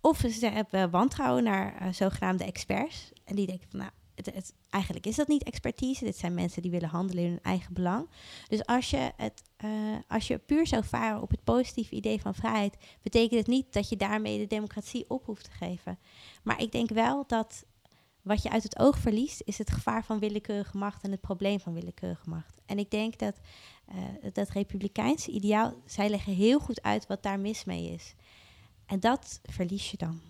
Of 0.00 0.18
ze 0.18 0.46
hebben 0.46 0.90
wantrouwen 0.90 1.44
naar 1.44 1.76
eh, 1.76 1.92
zogenaamde 1.92 2.44
experts. 2.44 3.12
En 3.24 3.34
die 3.34 3.46
denken 3.46 3.68
van 3.70 3.78
nou, 3.78 3.90
het, 4.14 4.54
eigenlijk 4.70 5.06
is 5.06 5.16
dat 5.16 5.28
niet 5.28 5.42
expertise. 5.42 6.04
Dit 6.04 6.16
zijn 6.16 6.34
mensen 6.34 6.62
die 6.62 6.70
willen 6.70 6.88
handelen 6.88 7.24
in 7.24 7.30
hun 7.30 7.42
eigen 7.42 7.74
belang. 7.74 8.08
Dus 8.48 8.66
als 8.66 8.90
je, 8.90 9.12
het, 9.16 9.42
eh, 9.56 9.70
als 10.08 10.26
je 10.26 10.38
puur 10.38 10.66
zou 10.66 10.84
varen 10.84 11.22
op 11.22 11.30
het 11.30 11.44
positieve 11.44 11.94
idee 11.94 12.20
van 12.20 12.34
vrijheid, 12.34 12.76
betekent 13.02 13.38
het 13.38 13.46
niet 13.46 13.72
dat 13.72 13.88
je 13.88 13.96
daarmee 13.96 14.38
de 14.38 14.46
democratie 14.46 15.04
op 15.08 15.26
hoeft 15.26 15.44
te 15.44 15.50
geven. 15.50 15.98
Maar 16.42 16.60
ik 16.62 16.72
denk 16.72 16.90
wel 16.90 17.24
dat 17.26 17.64
wat 18.22 18.42
je 18.42 18.50
uit 18.50 18.62
het 18.62 18.78
oog 18.78 18.98
verliest, 18.98 19.42
is 19.44 19.58
het 19.58 19.70
gevaar 19.70 20.04
van 20.04 20.18
willekeurige 20.18 20.76
macht 20.76 21.02
en 21.02 21.10
het 21.10 21.20
probleem 21.20 21.60
van 21.60 21.72
willekeurige 21.72 22.28
macht. 22.28 22.60
En 22.66 22.78
ik 22.78 22.90
denk 22.90 23.18
dat 23.18 23.40
eh, 23.84 24.32
dat 24.32 24.48
republikeinse 24.48 25.30
ideaal, 25.30 25.74
zij 25.84 26.08
leggen 26.08 26.34
heel 26.34 26.58
goed 26.58 26.82
uit 26.82 27.06
wat 27.06 27.22
daar 27.22 27.40
mis 27.40 27.64
mee 27.64 27.92
is. 27.92 28.14
En 28.86 29.00
dat 29.00 29.40
verlies 29.42 29.90
je 29.90 29.96
dan. 29.96 30.20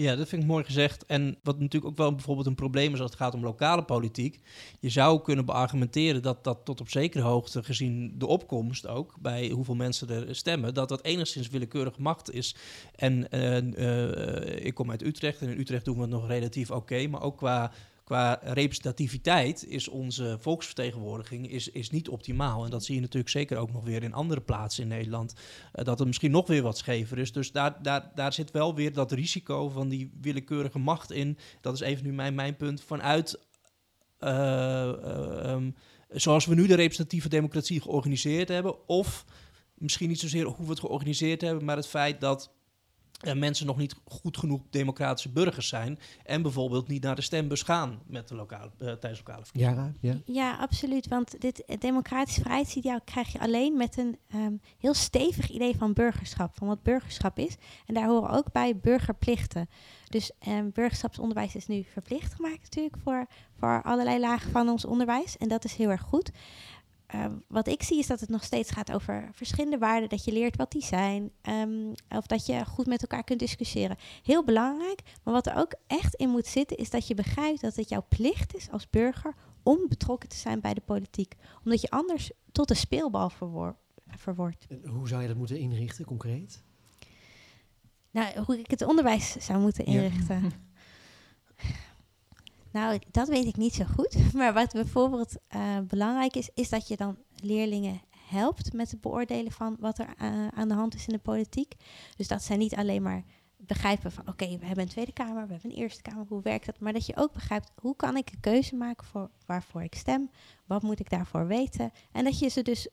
Ja, 0.00 0.16
dat 0.16 0.28
vind 0.28 0.42
ik 0.42 0.48
mooi 0.48 0.64
gezegd. 0.64 1.06
En 1.06 1.38
wat 1.42 1.58
natuurlijk 1.58 1.92
ook 1.92 1.98
wel 1.98 2.14
bijvoorbeeld 2.14 2.46
een 2.46 2.54
probleem 2.54 2.92
is 2.92 3.00
als 3.00 3.10
het 3.10 3.18
gaat 3.18 3.34
om 3.34 3.42
lokale 3.42 3.82
politiek. 3.82 4.40
Je 4.78 4.88
zou 4.88 5.22
kunnen 5.22 5.44
beargumenteren 5.44 6.22
dat 6.22 6.44
dat 6.44 6.64
tot 6.64 6.80
op 6.80 6.88
zekere 6.88 7.24
hoogte, 7.24 7.62
gezien 7.62 8.14
de 8.18 8.26
opkomst 8.26 8.86
ook, 8.86 9.14
bij 9.20 9.48
hoeveel 9.48 9.74
mensen 9.74 10.08
er 10.10 10.34
stemmen, 10.34 10.74
dat 10.74 10.88
dat 10.88 11.04
enigszins 11.04 11.48
willekeurige 11.48 12.00
macht 12.00 12.32
is. 12.32 12.56
En 12.94 13.30
eh, 13.30 13.56
eh, 13.56 14.64
ik 14.64 14.74
kom 14.74 14.90
uit 14.90 15.02
Utrecht 15.02 15.40
en 15.40 15.48
in 15.48 15.58
Utrecht 15.58 15.84
doen 15.84 15.94
we 15.94 16.00
het 16.00 16.10
nog 16.10 16.28
relatief 16.28 16.70
oké, 16.70 17.06
maar 17.06 17.22
ook 17.22 17.36
qua 17.36 17.72
qua 18.10 18.38
representativiteit 18.42 19.66
is 19.66 19.88
onze 19.88 20.36
volksvertegenwoordiging 20.40 21.50
is, 21.50 21.68
is 21.68 21.90
niet 21.90 22.08
optimaal. 22.08 22.64
En 22.64 22.70
dat 22.70 22.84
zie 22.84 22.94
je 22.94 23.00
natuurlijk 23.00 23.30
zeker 23.30 23.56
ook 23.56 23.72
nog 23.72 23.84
weer 23.84 24.02
in 24.02 24.12
andere 24.12 24.40
plaatsen 24.40 24.82
in 24.82 24.88
Nederland. 24.88 25.34
Uh, 25.34 25.84
dat 25.84 25.98
het 25.98 26.06
misschien 26.06 26.30
nog 26.30 26.46
weer 26.46 26.62
wat 26.62 26.78
schever 26.78 27.18
is. 27.18 27.32
Dus 27.32 27.52
daar, 27.52 27.82
daar, 27.82 28.10
daar 28.14 28.32
zit 28.32 28.50
wel 28.50 28.74
weer 28.74 28.92
dat 28.92 29.12
risico 29.12 29.68
van 29.68 29.88
die 29.88 30.10
willekeurige 30.20 30.78
macht 30.78 31.10
in. 31.10 31.38
Dat 31.60 31.74
is 31.74 31.80
even 31.80 32.04
nu 32.04 32.12
mijn, 32.12 32.34
mijn 32.34 32.56
punt. 32.56 32.82
Vanuit 32.82 33.40
uh, 34.20 34.28
uh, 34.30 35.50
um, 35.50 35.74
zoals 36.08 36.46
we 36.46 36.54
nu 36.54 36.66
de 36.66 36.74
representatieve 36.74 37.28
democratie 37.28 37.80
georganiseerd 37.80 38.48
hebben. 38.48 38.88
Of 38.88 39.24
misschien 39.74 40.08
niet 40.08 40.20
zozeer 40.20 40.44
hoe 40.44 40.64
we 40.64 40.70
het 40.70 40.80
georganiseerd 40.80 41.40
hebben, 41.40 41.64
maar 41.64 41.76
het 41.76 41.88
feit 41.88 42.20
dat 42.20 42.50
uh, 43.22 43.34
mensen 43.34 43.66
nog 43.66 43.76
niet 43.76 43.94
goed 44.04 44.36
genoeg 44.36 44.60
democratische 44.70 45.28
burgers 45.28 45.68
zijn. 45.68 45.98
En 46.24 46.42
bijvoorbeeld 46.42 46.88
niet 46.88 47.02
naar 47.02 47.14
de 47.14 47.22
stembus 47.22 47.62
gaan 47.62 48.00
met 48.06 48.28
de 48.28 48.34
lokale, 48.34 48.70
uh, 48.78 48.92
tijdens 48.92 49.22
lokale 49.26 49.44
verkiezingen. 49.44 49.96
Ja, 50.00 50.10
ja. 50.12 50.20
ja, 50.24 50.56
absoluut. 50.56 51.08
Want 51.08 51.40
dit 51.40 51.64
democratisch 51.78 52.38
vrijheidsideaal 52.38 53.00
krijg 53.04 53.32
je 53.32 53.40
alleen 53.40 53.76
met 53.76 53.98
een 53.98 54.18
um, 54.34 54.60
heel 54.78 54.94
stevig 54.94 55.50
idee 55.50 55.76
van 55.76 55.92
burgerschap. 55.92 56.54
Van 56.54 56.66
wat 56.66 56.82
burgerschap 56.82 57.38
is. 57.38 57.56
En 57.86 57.94
daar 57.94 58.06
horen 58.06 58.30
ook 58.30 58.52
bij 58.52 58.76
burgerplichten. 58.76 59.68
Dus 60.08 60.30
um, 60.48 60.70
burgerschapsonderwijs 60.72 61.54
is 61.54 61.66
nu 61.66 61.84
verplicht 61.92 62.34
gemaakt 62.34 62.62
natuurlijk 62.62 62.96
voor, 63.02 63.26
voor 63.58 63.82
allerlei 63.82 64.20
lagen 64.20 64.50
van 64.50 64.68
ons 64.68 64.84
onderwijs. 64.84 65.36
En 65.36 65.48
dat 65.48 65.64
is 65.64 65.74
heel 65.74 65.90
erg 65.90 66.02
goed. 66.02 66.30
Uh, 67.14 67.24
wat 67.48 67.68
ik 67.68 67.82
zie 67.82 67.98
is 67.98 68.06
dat 68.06 68.20
het 68.20 68.28
nog 68.28 68.44
steeds 68.44 68.70
gaat 68.70 68.92
over 68.92 69.28
verschillende 69.32 69.78
waarden. 69.78 70.08
Dat 70.08 70.24
je 70.24 70.32
leert 70.32 70.56
wat 70.56 70.72
die 70.72 70.84
zijn. 70.84 71.30
Um, 71.48 71.92
of 72.08 72.26
dat 72.26 72.46
je 72.46 72.64
goed 72.64 72.86
met 72.86 73.00
elkaar 73.00 73.24
kunt 73.24 73.38
discussiëren. 73.38 73.96
Heel 74.22 74.44
belangrijk. 74.44 75.02
Maar 75.22 75.34
wat 75.34 75.46
er 75.46 75.56
ook 75.56 75.74
echt 75.86 76.14
in 76.14 76.28
moet 76.28 76.46
zitten, 76.46 76.76
is 76.76 76.90
dat 76.90 77.06
je 77.06 77.14
begrijpt 77.14 77.60
dat 77.60 77.76
het 77.76 77.88
jouw 77.88 78.04
plicht 78.08 78.54
is 78.54 78.70
als 78.70 78.90
burger 78.90 79.34
om 79.62 79.78
betrokken 79.88 80.28
te 80.28 80.36
zijn 80.36 80.60
bij 80.60 80.74
de 80.74 80.80
politiek. 80.80 81.34
Omdat 81.64 81.80
je 81.80 81.90
anders 81.90 82.30
tot 82.52 82.70
een 82.70 82.76
speelbal. 82.76 83.30
En 84.68 84.88
hoe 84.88 85.08
zou 85.08 85.22
je 85.22 85.28
dat 85.28 85.36
moeten 85.36 85.58
inrichten, 85.58 86.04
concreet? 86.04 86.62
Nou, 88.10 88.40
hoe 88.44 88.58
ik 88.58 88.70
het 88.70 88.82
onderwijs 88.82 89.36
zou 89.38 89.60
moeten 89.60 89.84
inrichten. 89.84 90.42
Ja. 90.42 90.50
Nou, 92.72 92.98
dat 93.10 93.28
weet 93.28 93.46
ik 93.46 93.56
niet 93.56 93.74
zo 93.74 93.84
goed. 93.84 94.16
Maar 94.34 94.52
wat 94.52 94.72
bijvoorbeeld 94.72 95.36
uh, 95.54 95.78
belangrijk 95.78 96.36
is, 96.36 96.50
is 96.54 96.68
dat 96.68 96.88
je 96.88 96.96
dan 96.96 97.18
leerlingen 97.34 98.00
helpt 98.28 98.72
met 98.72 98.90
het 98.90 99.00
beoordelen 99.00 99.52
van 99.52 99.76
wat 99.80 99.98
er 99.98 100.14
uh, 100.22 100.48
aan 100.48 100.68
de 100.68 100.74
hand 100.74 100.94
is 100.94 101.06
in 101.06 101.12
de 101.12 101.18
politiek. 101.18 101.74
Dus 102.16 102.28
dat 102.28 102.42
zij 102.42 102.56
niet 102.56 102.74
alleen 102.74 103.02
maar 103.02 103.24
begrijpen 103.56 104.12
van 104.12 104.28
oké, 104.28 104.58
we 104.58 104.66
hebben 104.66 104.84
een 104.84 104.90
Tweede 104.90 105.12
Kamer, 105.12 105.46
we 105.46 105.52
hebben 105.52 105.70
een 105.70 105.76
Eerste 105.76 106.02
Kamer, 106.02 106.24
hoe 106.28 106.42
werkt 106.42 106.66
dat? 106.66 106.80
Maar 106.80 106.92
dat 106.92 107.06
je 107.06 107.16
ook 107.16 107.32
begrijpt 107.32 107.70
hoe 107.80 107.96
kan 107.96 108.16
ik 108.16 108.30
een 108.30 108.40
keuze 108.40 108.76
maken 108.76 109.06
voor 109.06 109.30
waarvoor 109.46 109.82
ik 109.82 109.94
stem, 109.94 110.30
wat 110.66 110.82
moet 110.82 111.00
ik 111.00 111.10
daarvoor 111.10 111.46
weten? 111.46 111.92
En 112.12 112.24
dat 112.24 112.38
je 112.38 112.48
ze 112.48 112.62
dus 112.62 112.88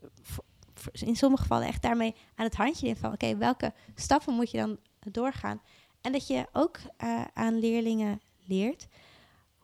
in 0.92 1.16
sommige 1.16 1.42
gevallen 1.42 1.68
echt 1.68 1.82
daarmee 1.82 2.16
aan 2.36 2.46
het 2.46 2.56
handje 2.56 2.86
neemt 2.86 3.00
van 3.00 3.14
oké, 3.14 3.38
welke 3.38 3.74
stappen 3.96 4.34
moet 4.34 4.52
je 4.52 4.58
dan 4.58 4.78
doorgaan? 5.12 5.62
En 6.02 6.12
dat 6.12 6.28
je 6.28 6.48
ook 6.54 6.78
uh, 7.04 7.22
aan 7.34 7.60
leerlingen 7.60 8.22
leert 8.46 8.88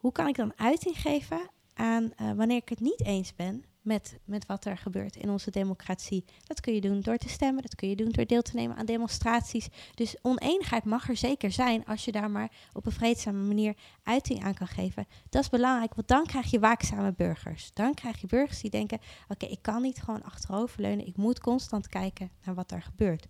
hoe 0.03 0.11
kan 0.11 0.27
ik 0.27 0.35
dan 0.35 0.53
uiting 0.55 1.01
geven 1.01 1.49
aan 1.73 2.03
uh, 2.03 2.31
wanneer 2.31 2.57
ik 2.57 2.69
het 2.69 2.79
niet 2.79 3.05
eens 3.05 3.35
ben 3.35 3.63
met, 3.81 4.19
met 4.25 4.45
wat 4.45 4.65
er 4.65 4.77
gebeurt 4.77 5.15
in 5.15 5.29
onze 5.29 5.51
democratie? 5.51 6.25
Dat 6.43 6.59
kun 6.59 6.73
je 6.73 6.81
doen 6.81 7.01
door 7.01 7.17
te 7.17 7.29
stemmen, 7.29 7.61
dat 7.61 7.75
kun 7.75 7.89
je 7.89 7.95
doen 7.95 8.09
door 8.09 8.25
deel 8.25 8.41
te 8.41 8.55
nemen 8.55 8.77
aan 8.77 8.85
demonstraties. 8.85 9.67
Dus 9.95 10.15
oneenigheid 10.21 10.83
mag 10.83 11.09
er 11.09 11.17
zeker 11.17 11.51
zijn 11.51 11.85
als 11.85 12.05
je 12.05 12.11
daar 12.11 12.31
maar 12.31 12.51
op 12.73 12.85
een 12.85 12.91
vreedzame 12.91 13.43
manier 13.43 13.75
uiting 14.03 14.43
aan 14.43 14.53
kan 14.53 14.67
geven. 14.67 15.07
Dat 15.29 15.41
is 15.43 15.49
belangrijk, 15.49 15.93
want 15.93 16.07
dan 16.07 16.25
krijg 16.25 16.51
je 16.51 16.59
waakzame 16.59 17.13
burgers. 17.13 17.71
Dan 17.73 17.93
krijg 17.93 18.21
je 18.21 18.27
burgers 18.27 18.61
die 18.61 18.71
denken: 18.71 18.99
oké, 19.27 19.45
ik 19.45 19.61
kan 19.61 19.81
niet 19.81 20.01
gewoon 20.01 20.23
achteroverleunen, 20.23 21.07
ik 21.07 21.17
moet 21.17 21.39
constant 21.39 21.87
kijken 21.87 22.31
naar 22.45 22.55
wat 22.55 22.71
er 22.71 22.81
gebeurt. 22.81 23.27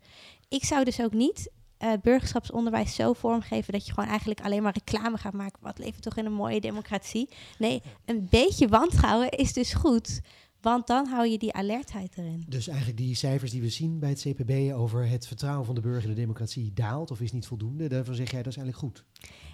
Ik 0.50 0.66
zou 0.66 0.84
dus 0.84 1.02
ook 1.02 1.14
niet 1.14 1.52
uh, 1.84 1.92
burgerschapsonderwijs 2.02 2.96
zo 2.96 3.14
vormgeven 3.14 3.74
dat 3.74 3.86
je 3.86 3.94
gewoon 3.94 4.10
eigenlijk 4.10 4.42
alleen 4.42 4.64
maar 4.64 4.74
reclame 4.74 5.18
gaat 5.18 5.34
maken. 5.34 5.60
Wat 5.62 5.78
leven 5.78 6.02
toch 6.02 6.18
in 6.18 6.26
een 6.26 6.34
mooie 6.34 6.62
democratie? 6.62 7.30
Nee, 7.58 7.82
een 8.06 8.28
beetje 8.30 8.68
wantrouwen 8.68 9.30
is 9.30 9.54
dus 9.54 9.74
goed. 9.74 10.22
Want 10.62 10.88
dan 10.88 11.08
hou 11.08 11.28
je 11.28 11.38
die 11.38 11.54
alertheid 11.54 12.18
erin. 12.18 12.44
Dus 12.48 12.68
eigenlijk 12.68 12.98
die 12.98 13.16
cijfers 13.16 13.52
die 13.52 13.62
we 13.62 13.70
zien 13.70 14.00
bij 14.00 14.10
het 14.10 14.20
CPB 14.22 14.74
over 14.74 15.08
het 15.08 15.28
vertrouwen 15.28 15.66
van 15.66 15.76
de 15.76 15.82
burger 15.82 16.04
in 16.04 16.10
de 16.10 16.22
democratie 16.22 16.74
daalt 16.74 17.12
of 17.12 17.22
is 17.22 17.32
niet 17.32 17.48
voldoende, 17.48 17.88
daarvan 17.88 18.16
zeg 18.16 18.32
jij 18.32 18.44
dat 18.44 18.52
is 18.52 18.58
eigenlijk 18.58 18.78
goed. 18.78 19.06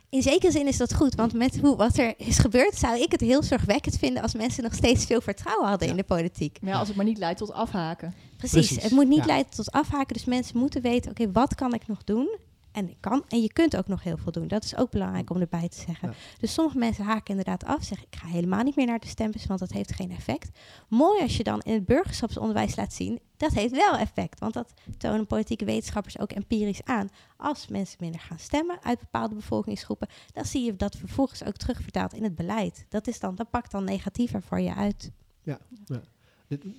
In 0.10 0.22
zekere 0.22 0.52
zin 0.52 0.68
is 0.68 0.78
dat 0.78 0.94
goed, 0.94 1.16
want 1.16 1.34
met 1.34 1.60
hoe, 1.60 1.76
wat 1.76 1.98
er 1.98 2.14
is 2.18 2.38
gebeurd, 2.38 2.76
zou 2.76 3.00
ik 3.00 3.12
het 3.12 3.22
heel 3.22 3.44
zorgwekkend 3.44 3.98
vinden 3.98 4.22
als 4.22 4.34
mensen 4.34 4.64
nog 4.64 4.74
steeds 4.74 5.06
veel 5.06 5.22
vertrouwen 5.22 5.68
hadden 5.68 5.88
ja. 5.88 5.94
in 5.94 6.00
de 6.00 6.06
politiek. 6.06 6.58
Ja, 6.62 6.80
als 6.80 6.88
het 6.88 6.98
maar 6.98 7.06
niet 7.06 7.18
leidt 7.18 7.40
tot 7.40 7.52
afhaken. 7.52 8.14
Precies, 8.38 8.68
Precies. 8.68 8.84
het 8.84 8.92
moet 8.92 9.08
niet 9.08 9.20
ja. 9.20 9.26
leiden 9.26 9.52
tot 9.52 9.72
afhaken, 9.72 10.14
dus 10.14 10.26
mensen 10.26 10.58
moeten 10.58 10.82
weten, 10.82 11.12
oké, 11.12 11.22
okay, 11.22 11.34
wat 11.34 11.56
kan 11.56 11.74
ik 11.74 11.88
nog 11.88 12.04
doen? 12.04 12.38
En, 12.72 12.90
ik 12.90 12.98
kan, 13.00 13.24
en 13.28 13.42
je 13.42 13.54
kunt 13.54 13.78
ook 13.78 13.88
nog 13.88 14.04
heel 14.04 14.18
veel 14.18 14.32
doen. 14.32 14.48
Dat 14.48 14.64
is 14.64 14.76
ook 14.76 14.92
belangrijk 14.92 15.30
om 15.30 15.42
erbij 15.42 15.70
te 15.70 15.78
zeggen. 15.86 16.10
Ja. 16.10 16.16
Dus 16.40 16.54
sommige 16.54 16.78
mensen 16.78 17.04
haken 17.04 17.30
inderdaad 17.30 17.66
af. 17.66 17.84
Zeggen, 17.84 18.08
ik 18.10 18.20
ga 18.20 18.28
helemaal 18.28 18.64
niet 18.64 18.76
meer 18.76 18.86
naar 18.86 19.00
de 19.00 19.08
stembus, 19.08 19.46
want 19.46 19.60
dat 19.60 19.72
heeft 19.72 19.96
geen 19.96 20.12
effect. 20.12 20.60
Mooi 20.88 21.22
als 21.22 21.38
je 21.38 21.44
dan 21.44 21.62
in 21.62 21.74
het 21.74 21.86
burgerschapsonderwijs 21.86 22.76
laat 22.76 22.94
zien, 22.94 23.20
dat 23.38 23.54
heeft 23.54 23.74
wel 23.74 23.98
effect. 23.98 24.40
Want 24.40 24.54
dat 24.54 24.74
tonen 24.98 25.28
politieke 25.28 25.66
wetenschappers 25.66 26.20
ook 26.20 26.32
empirisch 26.32 26.84
aan. 26.84 27.10
Als 27.38 27.68
mensen 27.68 27.98
minder 28.00 28.22
gaan 28.22 28.40
stemmen 28.40 28.84
uit 28.84 29.00
bepaalde 29.00 29.36
bevolkingsgroepen, 29.36 30.08
dan 30.34 30.46
zie 30.46 30.66
je 30.66 30.76
dat 30.76 30.96
vervolgens 30.96 31.44
ook 31.44 31.56
terugvertaald 31.56 32.14
in 32.14 32.24
het 32.24 32.36
beleid. 32.36 32.86
Dat, 32.90 33.08
is 33.08 33.20
dan, 33.20 33.36
dat 33.36 33.50
pakt 33.50 33.72
dan 33.72 33.84
negatiever 33.84 34.42
voor 34.42 34.60
je 34.60 34.76
uit. 34.76 35.12
Ja, 35.42 35.60
ja. 35.86 36.02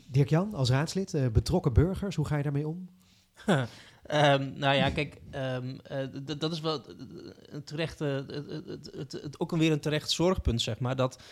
Dirk-Jan, 0.08 0.54
als 0.54 0.70
raadslid, 0.70 1.14
uh, 1.14 1.28
betrokken 1.28 1.72
burgers, 1.72 2.16
hoe 2.16 2.26
ga 2.26 2.36
je 2.36 2.42
daarmee 2.42 2.68
om? 2.68 2.88
Um, 4.14 4.52
nou 4.56 4.76
ja, 4.76 4.90
kijk, 4.90 5.16
um, 5.34 5.78
uh, 5.92 6.38
dat 6.38 6.52
is 6.52 6.60
wel 6.60 6.82
een 7.46 7.64
terecht, 7.64 8.00
uh, 8.00 8.18
ook 9.38 9.56
weer 9.56 9.72
een 9.72 9.80
terecht 9.80 10.10
zorgpunt, 10.10 10.62
zeg 10.62 10.78
maar. 10.78 10.96
Dat 10.96 11.22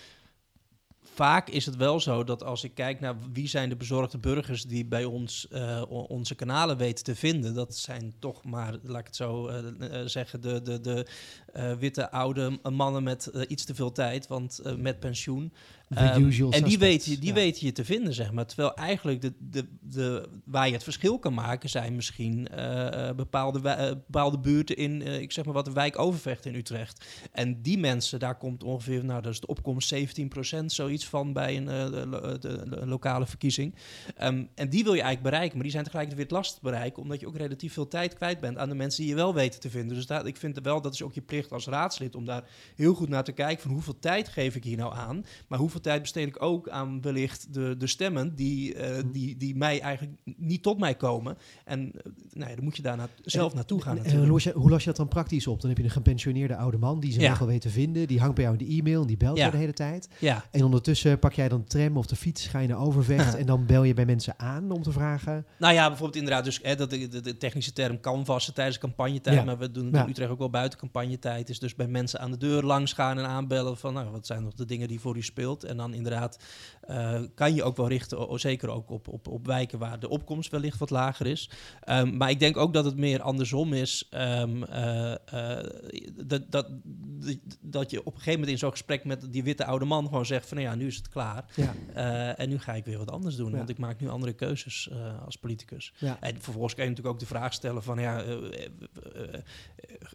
vaak 1.03 1.49
is 1.49 1.67
het 1.67 1.77
wel 1.77 2.01
zo 2.01 2.25
dat 2.25 2.43
als 2.43 2.65
ik 2.65 2.75
kijk 2.75 3.01
naar 3.01 3.15
wie 3.33 3.49
zijn 3.49 3.69
de 3.69 3.77
bezorgde 3.77 4.19
burgers 4.19 4.63
die 4.63 4.85
bij 4.85 5.05
ons 5.05 5.47
uh, 5.53 5.83
onze 5.89 6.35
kanalen 6.35 6.77
weten 6.77 7.05
te 7.05 7.15
vinden, 7.15 7.55
dat 7.55 7.77
zijn 7.77 8.15
toch 8.19 8.45
maar, 8.45 8.77
laat 8.83 9.01
ik 9.01 9.07
het 9.07 9.17
zo 9.17 9.51
zeggen, 10.05 10.41
de, 10.41 10.63
de, 10.63 10.81
de 10.81 11.07
witte 11.79 12.11
oude 12.11 12.59
mannen 12.71 13.03
met 13.03 13.31
iets 13.49 13.65
te 13.65 13.75
veel 13.75 13.93
tijd, 13.93 14.27
want 14.27 14.61
met 14.77 15.01
pensioen. 15.01 15.53
Um, 15.91 16.31
en 16.51 16.65
die 16.65 16.79
weet, 16.79 17.05
je, 17.05 17.19
die 17.19 17.29
ja. 17.29 17.35
weet 17.35 17.61
je 17.61 17.73
te 17.73 17.85
vinden, 17.85 18.15
zeg 18.15 18.33
maar. 18.33 18.47
Terwijl 18.47 18.75
eigenlijk 18.75 19.21
de, 19.21 19.33
de, 19.39 19.67
de, 19.81 20.29
waar 20.45 20.67
je 20.67 20.73
het 20.73 20.83
verschil 20.83 21.19
kan 21.19 21.35
maken 21.35 21.69
zijn 21.69 21.95
misschien 21.95 22.49
bepaalde, 23.17 23.61
bepaalde 24.07 24.39
buurten 24.39 24.77
in, 24.77 25.03
ik 25.03 25.33
zeg 25.33 25.45
maar 25.45 25.55
wat, 25.55 25.65
de 25.65 25.73
wijk 25.73 25.99
Overvecht 25.99 26.47
in 26.47 26.55
Utrecht. 26.55 27.05
En 27.33 27.63
die 27.63 27.79
mensen, 27.79 28.19
daar 28.19 28.39
komt 28.39 28.63
ongeveer, 28.63 29.05
nou 29.05 29.23
dat 29.23 29.33
is 29.33 29.41
de 29.41 29.47
opkomst 29.47 29.95
17% 29.95 30.65
zoiets 30.67 31.07
van 31.07 31.33
bij 31.33 31.57
een 31.57 31.65
de, 31.65 32.83
lokale 32.85 33.27
verkiezing. 33.27 33.75
Um, 34.23 34.49
en 34.55 34.69
die 34.69 34.85
wil 34.85 34.95
je 34.95 35.03
eigenlijk 35.03 35.31
bereiken, 35.31 35.55
maar 35.55 35.63
die 35.63 35.73
zijn 35.73 35.85
tegelijkertijd 35.85 36.29
weer 36.29 36.39
lastig 36.39 36.59
te 36.59 36.65
bereiken, 36.65 37.03
omdat 37.03 37.21
je 37.21 37.27
ook 37.27 37.37
relatief 37.37 37.73
veel 37.73 37.89
tijd 37.89 38.15
kwijt 38.15 38.41
bent 38.41 38.59
aan 38.59 38.69
de 38.69 38.75
mensen 38.75 39.01
die 39.01 39.11
je 39.11 39.17
wel 39.17 39.35
weten 39.35 39.61
te 39.61 39.71
vinden. 39.71 39.97
Dus 39.97 40.07
daar, 40.07 40.27
ik 40.27 40.37
vind 40.37 40.59
wel, 40.63 40.81
dat 40.81 40.95
is 40.95 41.03
ook 41.03 41.15
je 41.15 41.21
plicht 41.21 41.48
als 41.53 41.67
raadslid 41.67 42.15
om 42.15 42.25
daar 42.25 42.45
heel 42.77 42.95
goed 42.95 43.09
naar 43.09 43.25
te 43.25 43.33
kijken 43.33 43.63
van 43.63 43.73
hoeveel 43.73 43.99
tijd 43.99 44.29
geef 44.29 44.57
ik 44.57 44.65
hier 44.65 44.77
nou 44.77 44.95
aan, 44.95 45.25
maar 45.49 45.59
hoeveel 45.59 45.81
tijd 45.81 46.01
besteed 46.01 46.27
ik 46.27 46.43
ook 46.43 46.69
aan 46.69 47.01
wellicht 47.03 47.55
de, 47.55 47.77
de 47.77 47.87
stemmen 47.87 48.35
die, 48.35 48.75
uh, 48.75 48.97
die, 49.13 49.37
die 49.37 49.57
mij 49.57 49.81
eigenlijk 49.81 50.19
niet 50.25 50.63
tot 50.63 50.79
mij 50.79 50.95
komen. 50.95 51.39
En 51.65 51.81
uh, 51.81 52.13
nou 52.33 52.51
ja, 52.51 52.55
dan 52.57 52.65
moet 52.65 52.77
je 52.77 52.83
daar 52.83 52.97
na, 52.97 53.09
zelf 53.25 53.51
en, 53.51 53.57
naartoe 53.57 53.83
gaan. 53.83 53.99
En, 53.99 54.05
en, 54.05 54.17
hoe, 54.17 54.27
los 54.27 54.45
je, 54.45 54.53
hoe 54.53 54.79
je 54.79 54.85
dat 54.85 54.97
dan 54.97 55.09
praktisch 55.09 55.47
op? 55.47 55.61
Dan 55.61 55.69
heb 55.69 55.79
je 55.79 55.85
een 55.85 55.91
gepensioneerde 55.91 56.57
oude 56.57 56.79
man 56.79 57.01
die 57.01 57.13
ze 57.13 57.21
ja. 57.21 57.39
wel 57.39 57.49
weet 57.49 57.61
te 57.61 57.71
vinden. 57.71 58.07
Die 58.07 58.21
hangt 58.21 58.35
bij 58.35 58.45
jou 58.45 58.57
in 58.59 58.67
de 58.67 58.75
e-mail 58.75 59.01
en 59.01 59.07
die 59.07 59.17
belt 59.17 59.37
ja. 59.39 59.45
je 59.45 59.51
de 59.51 59.57
hele 59.57 59.73
tijd. 59.73 60.09
Ja. 60.19 60.45
En 60.51 60.65
ondertussen 60.65 61.19
pak 61.19 61.33
jij 61.33 61.49
dan 61.49 61.61
de 61.61 61.67
tram 61.67 61.97
of 61.97 62.07
de 62.07 62.17
fiets, 62.17 62.47
ga 62.47 62.59
je 62.59 62.69
naar 62.69 62.79
Overvecht 62.79 63.35
en 63.41 63.47
dan 63.47 63.67
bel 63.67 63.83
je 63.83 63.95
bij 63.95 64.07
mensen 64.07 64.35
aan 64.37 64.71
om 64.71 64.83
te 64.83 64.93
vragen. 64.93 65.47
Nou 65.59 65.75
ja, 65.75 65.87
bijvoorbeeld 65.87 66.19
inderdaad, 66.19 66.45
dus 66.45 66.61
hè, 66.63 66.77
dat 66.77 66.91
de, 66.91 67.09
de, 67.09 67.21
de 67.21 67.37
technische 67.37 67.73
term 67.73 68.01
canvassen 68.01 68.55
tijdens 68.55 68.79
campagnetijd, 68.79 69.45
maar 69.45 69.59
we 69.59 69.71
doen 69.71 69.95
in 69.95 70.09
Utrecht 70.09 70.31
ook 70.31 70.39
wel 70.39 70.51
buiten 70.51 70.79
campagnetijd. 70.79 71.28
Is 71.37 71.59
dus 71.59 71.75
bij 71.75 71.87
mensen 71.89 72.21
aan 72.21 72.31
de 72.31 72.37
deur 72.37 72.63
langs 72.63 72.93
gaan 72.93 73.19
en 73.19 73.27
aanbellen 73.27 73.77
van 73.77 73.95
nou, 73.95 74.11
wat 74.11 74.27
zijn 74.27 74.43
nog 74.43 74.55
de 74.55 74.65
dingen 74.65 74.89
die 74.89 75.01
voor 75.01 75.17
u 75.17 75.23
speelt. 75.23 75.65
En 75.65 75.77
dan 75.77 75.95
inderdaad 75.95 76.39
eh, 76.89 77.21
kan 77.35 77.55
je 77.55 77.63
ook 77.63 77.77
wel 77.77 77.89
richten, 77.89 78.41
zeker 78.41 78.69
ook 78.69 78.91
op, 78.91 79.09
op, 79.09 79.29
op 79.29 79.47
wijken 79.47 79.79
waar 79.79 80.01
de 80.01 80.09
opkomst 80.09 80.51
wellicht 80.51 80.79
wat 80.79 80.91
lager 80.91 81.27
is. 81.27 81.51
Ehm, 81.81 82.17
maar 82.17 82.31
ik 82.31 82.39
denk 82.41 82.57
ook 82.57 82.73
dat 82.73 82.85
het 82.85 82.97
meer 82.97 83.21
andersom 83.23 83.73
is. 83.73 84.07
ehm, 84.11 84.63
eh, 84.63 85.13
eh, 85.59 85.67
dat, 86.27 86.51
dat, 86.51 86.69
dat 87.61 87.91
je 87.91 87.99
op 87.99 88.07
een 88.07 88.13
gegeven 88.13 88.33
moment 88.33 88.51
in 88.51 88.59
zo'n 88.59 88.71
gesprek 88.71 89.05
met 89.05 89.33
die 89.33 89.43
witte 89.43 89.65
oude 89.65 89.85
man 89.85 90.07
gewoon 90.07 90.27
zegt 90.27 90.49
van 90.49 90.57
nou 90.57 90.69
ja, 90.69 90.75
nu 90.77 90.87
is 90.87 90.97
het 90.97 91.09
klaar. 91.09 91.45
Ja, 91.55 91.75
en 92.37 92.49
nu 92.49 92.59
ga 92.59 92.75
ik 92.75 92.85
weer 92.85 92.99
wat 92.99 93.11
anders 93.11 93.37
doen, 93.37 93.51
Ja. 93.51 93.57
want 93.57 93.69
ik 93.69 93.79
maak 93.79 94.01
nu 94.01 94.09
andere 94.09 94.33
keuzes 94.33 94.91
als 95.25 95.37
politicus. 95.37 95.93
ja. 95.99 96.17
En 96.21 96.41
vervolgens 96.41 96.75
kan 96.75 96.85
je 96.85 96.91
natuurlijk 96.91 97.15
ook 97.17 97.21
de 97.23 97.35
vraag 97.35 97.53
stellen 97.53 97.83
van 97.83 97.99
ja, 97.99 98.23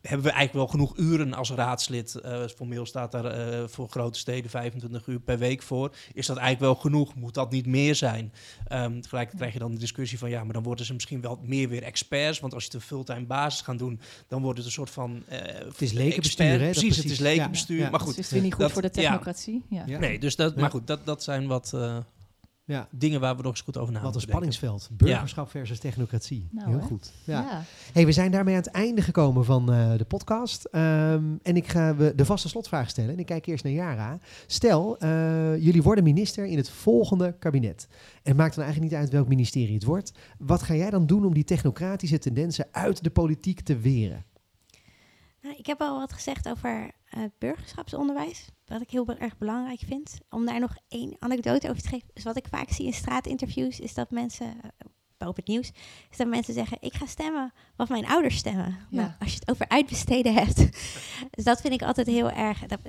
hebben 0.01 0.25
we 0.25 0.31
eigenlijk 0.31 0.53
wel 0.53 0.67
genoeg 0.67 0.97
uren 0.97 1.33
als 1.33 1.51
raadslid? 1.51 2.21
Formeel 2.55 2.85
staat 2.85 3.11
daar 3.11 3.69
voor 3.69 3.89
grote 3.89 4.19
steden 4.19 4.49
25 4.49 5.07
uur 5.07 5.19
per 5.19 5.37
week 5.37 5.61
voor. 5.61 5.95
Is 6.13 6.25
dat 6.25 6.37
eigenlijk 6.37 6.61
wel 6.63 6.75
genoeg? 6.75 7.15
Moet 7.15 7.33
dat 7.33 7.51
niet 7.51 7.65
meer 7.65 7.95
zijn? 7.95 8.33
Ehm 8.67 8.99
tegelijkertijd 8.99 9.35
krijg 9.35 9.53
je 9.53 9.59
dan 9.59 9.71
de 9.71 9.77
discussie 9.79 10.17
van 10.17 10.29
ja, 10.29 10.43
maar 10.43 10.53
dan 10.53 10.63
worden 10.63 10.85
ze 10.85 10.93
misschien 10.93 11.21
wel 11.21 11.39
meer 11.43 11.69
weer 11.69 11.83
experts. 11.83 12.39
Want 12.39 12.53
als 12.53 12.63
je 12.63 12.69
het 12.71 12.77
een 12.81 12.87
fulltime 12.87 13.25
basis 13.25 13.61
gaat 13.61 13.77
doen, 13.79 13.99
dan 14.27 14.41
wordt 14.41 14.57
het 14.57 14.67
een 14.67 14.73
soort 14.73 14.89
van. 14.89 15.23
eh 15.27 15.39
Het 15.65 15.81
is 15.81 15.91
lekenbestuur, 15.91 16.59
hè? 16.59 16.69
Precies, 16.69 16.97
het 16.97 17.05
is 17.05 17.19
lekenbestuur. 17.19 17.77
Ja, 17.77 17.83
ja. 17.83 17.89
Maar 17.89 17.99
Dat 17.99 18.07
goed, 18.09 18.17
is 18.17 18.29
weer 18.29 18.41
niet 18.41 18.53
goed 18.53 18.61
dat- 18.61 18.71
voor 18.71 18.81
de 18.81 18.89
technocratie. 18.89 19.63
Ja. 19.69 19.83
Ja. 19.85 19.99
nee, 19.99 20.19
dus 20.19 20.35
dat, 20.35 20.55
maar 20.55 20.69
goed, 20.69 20.87
dat, 20.87 21.05
dat 21.05 21.23
zijn 21.23 21.47
wat 21.47 21.71
eh, 21.75 21.97
Ja. 22.65 22.87
dingen 22.91 23.19
waar 23.19 23.35
we 23.35 23.41
nog 23.41 23.51
eens 23.51 23.61
goed 23.61 23.77
over 23.77 23.93
na 23.93 24.01
Wat 24.01 24.15
een 24.15 24.21
spanningsveld. 24.21 24.89
Burgerschap 24.91 25.49
versus 25.49 25.79
technocratie. 25.79 26.47
Nou, 26.51 26.69
Heel 26.69 26.79
hè? 26.79 26.85
goed. 26.85 27.11
Ja. 27.23 27.41
Ja. 27.41 27.63
Hey, 27.93 28.05
we 28.05 28.11
zijn 28.11 28.31
daarmee 28.31 28.55
aan 28.55 28.61
het 28.61 28.71
einde 28.71 29.01
gekomen 29.01 29.45
van 29.45 29.73
eh, 29.73 29.97
de 29.97 30.05
podcast. 30.05 30.65
Ehm, 30.65 31.23
en 31.41 31.55
ik 31.55 31.67
ga 31.67 31.95
we 31.95 32.15
de 32.15 32.25
vaste 32.25 32.49
slotvraag 32.49 32.89
stellen. 32.89 33.11
En 33.13 33.19
ik 33.19 33.25
kijk 33.25 33.45
eerst 33.45 33.63
naar 33.63 33.73
Jara. 33.73 34.19
Stel, 34.47 34.97
eh, 34.97 35.63
jullie 35.63 35.83
worden 35.83 36.03
minister 36.03 36.45
in 36.45 36.57
het 36.57 36.69
volgende 36.69 37.35
kabinet. 37.39 37.87
En 37.89 38.19
het 38.23 38.37
maakt 38.37 38.55
dan 38.55 38.63
eigenlijk 38.63 38.93
niet 38.93 39.01
uit 39.01 39.11
welk 39.11 39.27
ministerie 39.27 39.73
het 39.73 39.83
wordt. 39.83 40.11
Wat 40.37 40.61
ga 40.61 40.75
jij 40.75 40.89
dan 40.89 41.05
doen 41.05 41.25
om 41.25 41.33
die 41.33 41.43
technocratische 41.43 42.19
tendensen 42.19 42.67
uit 42.71 43.03
de 43.03 43.09
politiek 43.09 43.61
te 43.61 43.77
weren? 43.77 44.25
Nou, 45.43 45.55
ik 45.55 45.65
heb 45.65 45.81
al 45.81 45.99
wat 45.99 46.13
gezegd 46.13 46.49
over 46.49 46.91
eh, 47.09 47.23
burgerschapsonderwijs. 47.37 48.47
Wat 48.65 48.81
ik 48.81 48.89
heel 48.89 49.07
erg 49.17 49.37
belangrijk 49.37 49.79
vind. 49.85 50.17
Om 50.29 50.45
daar 50.45 50.59
nog 50.59 50.75
één 50.87 51.15
anekdote 51.19 51.69
over 51.69 51.81
te 51.81 51.87
geven. 51.87 52.09
Dus 52.13 52.23
wat 52.23 52.37
ik 52.37 52.47
vaak 52.49 52.69
zie 52.69 52.85
in 52.85 52.93
straatinterviews 52.93 53.79
is 53.79 53.93
dat 53.93 54.11
mensen, 54.11 54.53
eh, 55.17 55.27
op 55.27 55.35
het 55.35 55.47
nieuws, 55.47 55.71
is 56.09 56.17
dat 56.17 56.27
mensen 56.27 56.53
zeggen: 56.53 56.77
Ik 56.79 56.93
ga 56.93 57.05
stemmen 57.05 57.53
wat 57.75 57.89
mijn 57.89 58.07
ouders 58.07 58.37
stemmen. 58.37 58.77
Ja. 58.89 59.01
Nou, 59.01 59.11
als 59.19 59.33
je 59.33 59.39
het 59.39 59.49
over 59.49 59.67
uitbesteden 59.67 60.33
hebt. 60.43 60.57
dus 61.29 61.43
dat 61.43 61.61
vind 61.61 61.73
ik 61.73 61.81
altijd 61.81 62.07
heel 62.07 62.31
erg. 62.31 62.59
Dat, 62.65 62.79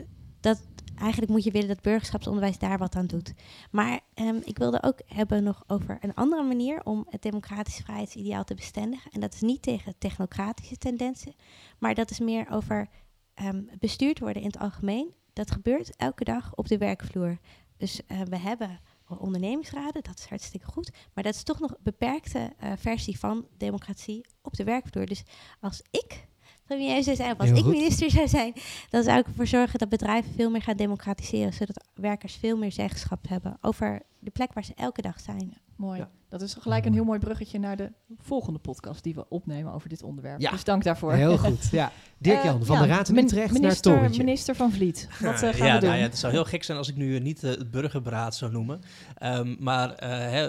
dat, 0.40 0.61
eigenlijk 0.99 1.32
moet 1.32 1.45
je 1.45 1.51
willen 1.51 1.68
dat 1.68 1.82
burgerschapsonderwijs 1.82 2.59
daar 2.59 2.78
wat 2.78 2.97
aan 2.97 3.07
doet. 3.07 3.34
Maar 3.70 4.01
ehm, 4.14 4.36
ik 4.45 4.59
wilde 4.59 4.82
ook 4.82 5.01
hebben 5.07 5.42
nog 5.42 5.64
over 5.66 5.99
een 6.01 6.14
andere 6.14 6.42
manier 6.42 6.84
om 6.84 7.07
het 7.11 7.22
democratisch 7.22 7.80
vrijheidsideaal 7.84 8.45
te 8.45 8.55
bestendigen. 8.55 9.11
En 9.11 9.20
dat 9.20 9.34
is 9.34 9.40
niet 9.40 9.62
tegen 9.62 9.99
technocratische 9.99 10.76
tendensen, 10.76 11.34
maar 11.78 11.95
dat 11.95 12.11
is 12.11 12.18
meer 12.18 12.51
over 12.51 12.88
ehm, 13.34 13.62
bestuurd 13.78 14.18
worden 14.18 14.42
in 14.42 14.49
het 14.49 14.59
algemeen. 14.59 15.14
Dat 15.32 15.51
gebeurt 15.51 15.97
elke 15.97 16.24
dag 16.24 16.55
op 16.55 16.68
de 16.68 16.78
werkvloer. 16.78 17.38
Dus 17.76 18.07
eh, 18.07 18.20
we 18.20 18.38
hebben 18.38 18.80
ondernemingsraden, 19.07 20.03
dat 20.03 20.18
is 20.18 20.26
hartstikke 20.26 20.66
goed. 20.66 20.90
Maar 21.14 21.24
dat 21.24 21.34
is 21.34 21.42
toch 21.42 21.61
nog 21.61 21.70
een 21.70 21.76
beperkte 21.82 22.53
eh, 22.59 22.72
versie 22.76 23.18
van 23.18 23.47
democratie 23.57 24.26
op 24.42 24.57
de 24.57 24.64
werkvloer. 24.64 25.07
Dus 25.07 25.22
als 25.61 25.82
ik 25.90 26.26
premier 26.66 27.02
zou 27.02 27.16
zijn, 27.16 27.32
of 27.32 27.38
als 27.38 27.50
ik 27.50 27.64
minister 27.64 28.10
zou 28.10 28.28
zijn, 28.28 28.52
dan 28.90 29.02
zou 29.02 29.18
ik 29.18 29.26
ervoor 29.26 29.46
zorgen 29.46 29.78
dat 29.78 29.88
bedrijven 29.88 30.32
veel 30.36 30.50
meer 30.50 30.62
gaan 30.62 30.76
democratiseren, 30.76 31.52
zodat 31.52 31.84
werkers 31.94 32.34
veel 32.34 32.56
meer 32.56 32.72
zeggenschap 32.72 33.28
hebben 33.28 33.58
over 33.60 34.02
de 34.18 34.30
plek 34.30 34.52
waar 34.52 34.64
ze 34.64 34.72
elke 34.74 35.02
dag 35.02 35.20
zijn. 35.20 35.56
Mooi. 35.76 35.98
Ja. 35.98 36.08
Dat 36.28 36.42
is 36.42 36.54
gelijk 36.60 36.84
een 36.84 36.92
heel 36.92 37.04
mooi 37.04 37.18
bruggetje 37.18 37.58
naar 37.58 37.76
de 37.76 37.92
volgende 38.18 38.58
podcast 38.58 39.02
die 39.02 39.14
we 39.14 39.28
opnemen 39.28 39.72
over 39.72 39.88
dit 39.88 40.02
onderwerp. 40.02 40.40
Ja. 40.40 40.50
Dus 40.50 40.64
dank 40.64 40.82
daarvoor. 40.84 41.12
Heel 41.12 41.38
goed. 41.46 41.68
Ja. 41.70 41.92
Dirk-Jan, 42.18 42.60
Eh, 42.60 42.66
van 42.66 42.76
ja, 42.76 42.82
de 42.82 42.88
Raad 42.88 43.08
Utrecht 43.08 43.52
naar 43.52 43.60
minister, 43.60 43.92
Torentje. 43.92 44.24
Minister 44.24 44.54
van 44.54 44.72
Vliet. 44.72 45.08
Wat 45.20 45.42
eh, 45.42 45.52
gaan 45.52 45.66
ja, 45.66 45.74
we 45.74 45.80
doen? 45.80 45.88
nou 45.88 46.00
ja, 46.00 46.06
het 46.06 46.18
zou 46.18 46.32
heel 46.32 46.44
gek 46.44 46.62
zijn 46.64 46.78
als 46.78 46.88
ik 46.88 46.96
nu 46.96 47.18
niet 47.18 47.44
eh, 47.44 47.50
het 47.50 47.70
burgerberaad 47.70 48.34
zou 48.34 48.52
noemen. 48.52 48.80
Ehm, 49.14 49.54
maar 49.58 49.92
eh, 49.94 50.08
hè, 50.10 50.48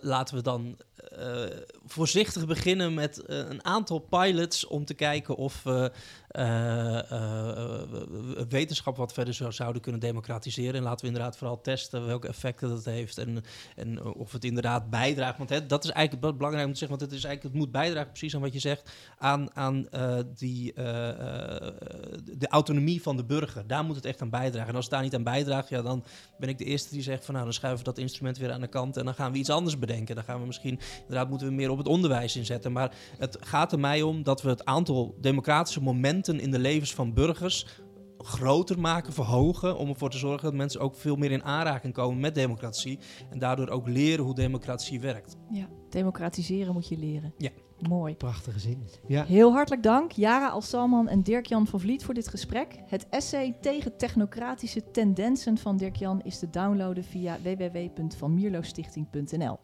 laten 0.00 0.36
we 0.36 0.42
dan 0.42 0.76
voorzichtig 1.86 2.46
beginnen 2.46 2.94
met 2.94 3.18
eh, 3.18 3.36
een 3.38 3.64
aantal 3.64 3.98
pilots 3.98 4.66
om 4.66 4.84
te 4.84 4.94
kijken 4.94 5.36
of 5.36 5.62
we 5.62 5.70
eh, 5.70 5.84
eh, 5.84 5.90
wetenschap 8.48 8.96
wat 8.96 9.12
verder 9.12 9.34
zou, 9.34 9.52
zouden 9.52 9.82
kunnen 9.82 10.00
democratiseren. 10.00 10.74
En 10.74 10.82
laten 10.82 11.00
we 11.00 11.12
inderdaad 11.12 11.36
vooral 11.36 11.60
testen 11.60 12.06
welke 12.06 12.28
effecten 12.28 12.68
dat 12.68 12.84
heeft 12.84 13.18
en, 13.18 13.44
en 13.76 14.04
of 14.04 14.32
het 14.32 14.44
inderdaad 14.44 14.90
bijdraagt. 14.90 15.38
Want 15.38 15.50
hè, 15.50 15.66
dat 15.66 15.84
is 15.84 15.90
eigenlijk 15.90 16.26
be- 16.26 16.34
belangrijk 16.34 16.66
om 16.66 16.72
te 16.72 16.78
zeggen, 16.78 16.98
want 16.98 17.10
het, 17.10 17.20
is 17.20 17.24
eigenlijk, 17.24 17.54
het 17.54 17.64
moet 17.64 17.72
bijdragen, 17.72 18.10
precies 18.10 18.34
aan 18.34 18.40
wat 18.40 18.52
je 18.52 18.58
zegt, 18.58 18.90
aan, 19.18 19.56
aan 19.56 19.88
eh, 19.88 20.18
die, 20.36 20.72
eh, 20.72 21.08
eh, 21.08 21.72
de 22.38 22.48
autonomie 22.48 23.02
van 23.02 23.16
de 23.16 23.24
burger. 23.24 23.66
Daar 23.66 23.84
moet 23.84 23.96
het 23.96 24.04
echt 24.04 24.22
aan 24.22 24.30
bijdragen. 24.30 24.68
En 24.68 24.74
als 24.74 24.84
het 24.84 24.94
daar 24.94 25.02
niet 25.02 25.14
aan 25.14 25.22
bijdraagt, 25.22 25.68
ja, 25.68 25.82
dan 25.82 26.04
ben 26.38 26.48
ik 26.48 26.58
de 26.58 26.64
eerste 26.64 26.94
die 26.94 27.02
zegt 27.02 27.24
van 27.24 27.34
nou, 27.34 27.46
dan 27.46 27.54
schuiven 27.54 27.84
we 27.84 27.90
dat 27.90 27.98
instrument 27.98 28.38
weer 28.38 28.52
aan 28.52 28.60
de 28.60 28.66
kant 28.66 28.96
en 28.96 29.04
dan 29.04 29.14
gaan 29.14 29.32
we 29.32 29.38
iets 29.38 29.50
anders 29.50 29.78
bedenken. 29.78 30.14
Dan 30.14 30.24
gaan 30.24 30.40
we 30.40 30.46
misschien, 30.46 30.80
inderdaad 31.00 31.28
moeten 31.28 31.46
we 31.46 31.52
meer 31.52 31.70
op 31.70 31.78
het 31.78 31.88
onderwijs 31.88 32.36
inzetten. 32.36 32.72
Maar 32.72 32.94
het 33.18 33.38
gaat 33.40 33.72
er 33.72 33.80
mij 33.80 34.02
om 34.02 34.22
dat 34.22 34.42
we 34.42 34.48
het 34.48 34.64
aantal 34.64 35.14
democratische 35.20 35.82
momenten 35.82 36.23
in 36.28 36.50
de 36.50 36.58
levens 36.58 36.94
van 36.94 37.14
burgers 37.14 37.66
groter 38.18 38.80
maken, 38.80 39.12
verhogen, 39.12 39.78
om 39.78 39.88
ervoor 39.88 40.10
te 40.10 40.18
zorgen 40.18 40.42
dat 40.42 40.54
mensen 40.54 40.80
ook 40.80 40.96
veel 40.96 41.16
meer 41.16 41.30
in 41.30 41.44
aanraking 41.44 41.94
komen 41.94 42.20
met 42.20 42.34
democratie 42.34 42.98
en 43.30 43.38
daardoor 43.38 43.68
ook 43.68 43.88
leren 43.88 44.24
hoe 44.24 44.34
democratie 44.34 45.00
werkt. 45.00 45.36
Ja, 45.50 45.68
democratiseren 45.90 46.72
moet 46.72 46.88
je 46.88 46.98
leren. 46.98 47.34
Ja. 47.38 47.50
Mooi. 47.88 48.14
Prachtige 48.14 48.58
zin. 48.58 48.88
Ja. 49.06 49.24
Heel 49.24 49.52
hartelijk 49.52 49.82
dank, 49.82 50.12
Jara 50.12 50.48
Alsalman 50.48 51.08
en 51.08 51.22
Dirk-Jan 51.22 51.66
van 51.66 51.80
Vliet 51.80 52.04
voor 52.04 52.14
dit 52.14 52.28
gesprek. 52.28 52.80
Het 52.86 53.08
essay 53.08 53.56
tegen 53.60 53.96
technocratische 53.96 54.90
tendensen 54.90 55.58
van 55.58 55.76
Dirk-Jan 55.76 56.22
is 56.22 56.38
te 56.38 56.50
downloaden 56.50 57.04
via 57.04 57.38
www.vanmierlostichting.nl. 57.42 59.58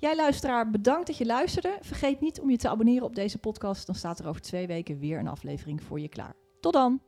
Jij 0.00 0.16
luisteraar, 0.16 0.70
bedankt 0.70 1.06
dat 1.06 1.16
je 1.16 1.26
luisterde. 1.26 1.78
Vergeet 1.80 2.20
niet 2.20 2.40
om 2.40 2.50
je 2.50 2.56
te 2.56 2.68
abonneren 2.68 3.06
op 3.06 3.14
deze 3.14 3.38
podcast, 3.38 3.86
dan 3.86 3.94
staat 3.94 4.18
er 4.18 4.28
over 4.28 4.40
twee 4.40 4.66
weken 4.66 4.98
weer 4.98 5.18
een 5.18 5.28
aflevering 5.28 5.82
voor 5.82 6.00
je 6.00 6.08
klaar. 6.08 6.34
Tot 6.60 6.72
dan! 6.72 7.07